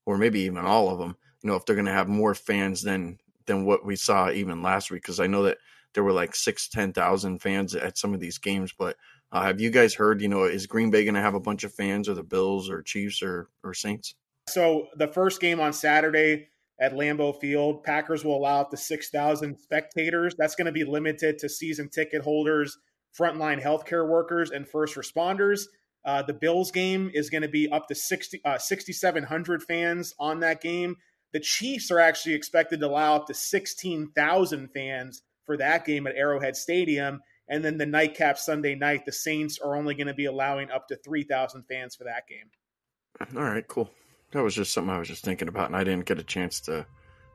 or 0.07 0.19
maybe 0.19 0.39
even 0.43 0.65
all 0.65 0.89
of 0.89 1.01
them, 1.01 1.17
you 1.43 1.51
know, 1.51 1.57
if 1.57 1.67
they're 1.67 1.75
going 1.75 1.87
to 1.87 1.93
have 1.93 2.07
more 2.07 2.33
fans 2.33 2.81
than 2.81 3.19
than 3.47 3.65
what 3.65 3.85
we 3.85 3.97
saw 3.97 4.31
even 4.31 4.63
last 4.63 4.93
week. 4.93 5.03
Because 5.03 5.19
I 5.19 5.27
know 5.27 5.43
that 5.43 5.59
there 5.95 6.05
were 6.05 6.13
like 6.13 6.37
six, 6.37 6.69
ten 6.69 6.93
thousand 6.93 7.41
fans 7.41 7.75
at 7.75 7.99
some 7.99 8.15
of 8.15 8.21
these 8.21 8.39
games. 8.39 8.73
But 8.79 8.97
uh, 9.33 9.43
have 9.43 9.61
you 9.61 9.71
guys 9.71 9.95
heard? 9.95 10.21
You 10.21 10.29
know, 10.29 10.45
is 10.45 10.67
Green 10.67 10.91
Bay 10.91 11.05
going 11.05 11.15
to 11.15 11.21
have 11.21 11.35
a 11.35 11.41
bunch 11.41 11.65
of 11.65 11.73
fans, 11.73 12.09
or 12.09 12.15
the 12.15 12.23
Bills, 12.23 12.69
or 12.69 12.83
Chiefs, 12.83 13.23
or 13.23 13.49
or 13.63 13.75
Saints? 13.75 14.15
So 14.49 14.89
the 14.97 15.09
first 15.09 15.41
game 15.41 15.61
on 15.61 15.73
Saturday 15.73 16.49
at 16.81 16.95
Lambeau 16.95 17.39
Field, 17.39 17.85
Packers 17.85 18.25
will 18.25 18.37
allow 18.37 18.63
up 18.63 18.71
to 18.71 18.77
six 18.77 19.11
thousand 19.11 19.59
spectators. 19.59 20.35
That's 20.37 20.55
going 20.55 20.67
to 20.67 20.73
be 20.73 20.85
limited 20.85 21.39
to 21.39 21.49
season 21.49 21.89
ticket 21.89 22.23
holders, 22.23 22.77
frontline 23.19 23.63
healthcare 23.63 24.09
workers, 24.09 24.51
and 24.51 24.67
first 24.69 24.97
responders. 24.97 25.67
Uh, 26.05 26.23
the 26.23 26.33
Bills 26.33 26.71
game 26.71 27.11
is 27.13 27.29
going 27.29 27.43
to 27.43 27.49
be 27.49 27.69
up 27.71 27.87
to 27.89 27.95
60, 27.95 28.41
uh, 28.45 28.57
6,700 28.57 29.63
fans 29.63 30.15
on 30.19 30.41
that 30.41 30.63
game. 30.63 30.97
The 31.33 31.41
Chiefs 31.41 31.91
are 31.91 32.01
actually 32.01 32.35
expected 32.35 32.81
to 32.81 32.87
allow 32.87 33.17
up 33.17 33.27
to 33.27 33.35
16,000 33.35 34.69
fans 34.69 35.23
for 35.45 35.57
that 35.59 35.85
game 35.85 36.07
at 36.07 36.17
Arrowhead 36.17 36.57
Stadium. 36.57 37.21
And 37.51 37.65
then 37.65 37.79
the 37.79 37.87
nightcap 37.87 38.39
Sunday 38.39 38.77
night, 38.77 39.05
the 39.05 39.13
Saints 39.13 39.59
are 39.59 39.75
only 39.75 39.95
going 39.97 40.07
to 40.07 40.15
be 40.15 40.27
allowing 40.27 40.71
up 40.71 40.87
to 40.89 40.97
3,000 40.97 41.65
fans 41.65 41.97
for 41.97 42.05
that 42.05 42.29
game. 42.29 42.49
All 43.37 43.43
right, 43.43 43.67
cool. 43.67 43.91
That 44.31 44.45
was 44.45 44.55
just 44.55 44.73
something 44.73 44.95
I 44.95 44.99
was 44.99 45.09
just 45.09 45.25
thinking 45.25 45.49
about, 45.49 45.67
and 45.67 45.77
I 45.77 45.83
didn't 45.83 46.07
get 46.07 46.21
a 46.21 46.25
chance 46.25 46.61
to 46.63 46.87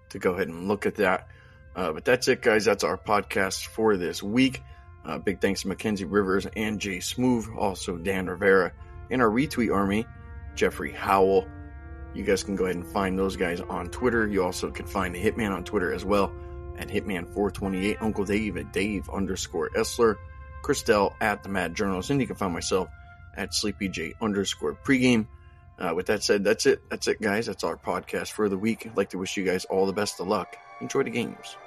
to 0.09 0.19
go 0.19 0.33
ahead 0.33 0.47
and 0.47 0.67
look 0.67 0.85
at 0.85 0.95
that. 0.95 1.27
Uh, 1.75 1.91
but 1.91 2.05
that's 2.05 2.27
it, 2.27 2.41
guys. 2.41 2.63
That's 2.63 2.83
our 2.83 2.97
podcast 2.97 3.65
for 3.65 3.97
this 3.97 4.23
week. 4.23 4.61
Uh, 5.03 5.17
big 5.17 5.41
thanks 5.41 5.63
to 5.63 5.67
Mackenzie 5.67 6.05
Rivers 6.05 6.47
and 6.55 6.79
Jay 6.79 6.99
Smooth, 7.01 7.47
also 7.57 7.97
Dan 7.97 8.27
Rivera, 8.27 8.71
and 9.11 9.21
our 9.21 9.29
retweet 9.29 9.73
army, 9.73 10.05
Jeffrey 10.55 10.91
Howell. 10.91 11.47
You 12.13 12.23
guys 12.23 12.43
can 12.43 12.55
go 12.55 12.63
ahead 12.63 12.77
and 12.77 12.87
find 12.87 13.19
those 13.19 13.35
guys 13.35 13.59
on 13.59 13.89
Twitter. 13.89 14.25
You 14.25 14.43
also 14.43 14.71
can 14.71 14.85
find 14.85 15.13
the 15.13 15.21
Hitman 15.21 15.51
on 15.51 15.65
Twitter 15.65 15.91
as 15.91 16.05
well 16.05 16.31
at 16.77 16.89
Hitman428, 16.89 17.97
Uncle 18.01 18.25
Dave 18.25 18.57
at 18.57 18.73
Dave 18.73 19.09
underscore 19.09 19.69
Essler, 19.69 20.15
Christelle 20.63 21.13
at 21.21 21.43
The 21.43 21.49
Mad 21.49 21.75
Journalist, 21.75 22.09
and 22.09 22.19
you 22.19 22.27
can 22.27 22.35
find 22.35 22.53
myself 22.53 22.89
at 23.35 23.51
SleepyJ 23.51 24.13
underscore 24.21 24.73
pregame. 24.73 25.27
Uh, 25.77 25.93
with 25.93 26.07
that 26.07 26.23
said, 26.23 26.43
that's 26.43 26.65
it. 26.65 26.81
That's 26.89 27.07
it, 27.07 27.21
guys. 27.21 27.47
That's 27.47 27.63
our 27.63 27.75
podcast 27.75 28.31
for 28.31 28.47
the 28.47 28.57
week. 28.57 28.87
I'd 28.87 28.95
like 28.95 29.09
to 29.09 29.17
wish 29.17 29.35
you 29.35 29.43
guys 29.43 29.65
all 29.65 29.85
the 29.85 29.93
best 29.93 30.19
of 30.19 30.27
luck. 30.27 30.55
Enjoy 30.81 31.03
the 31.03 31.09
games. 31.09 31.57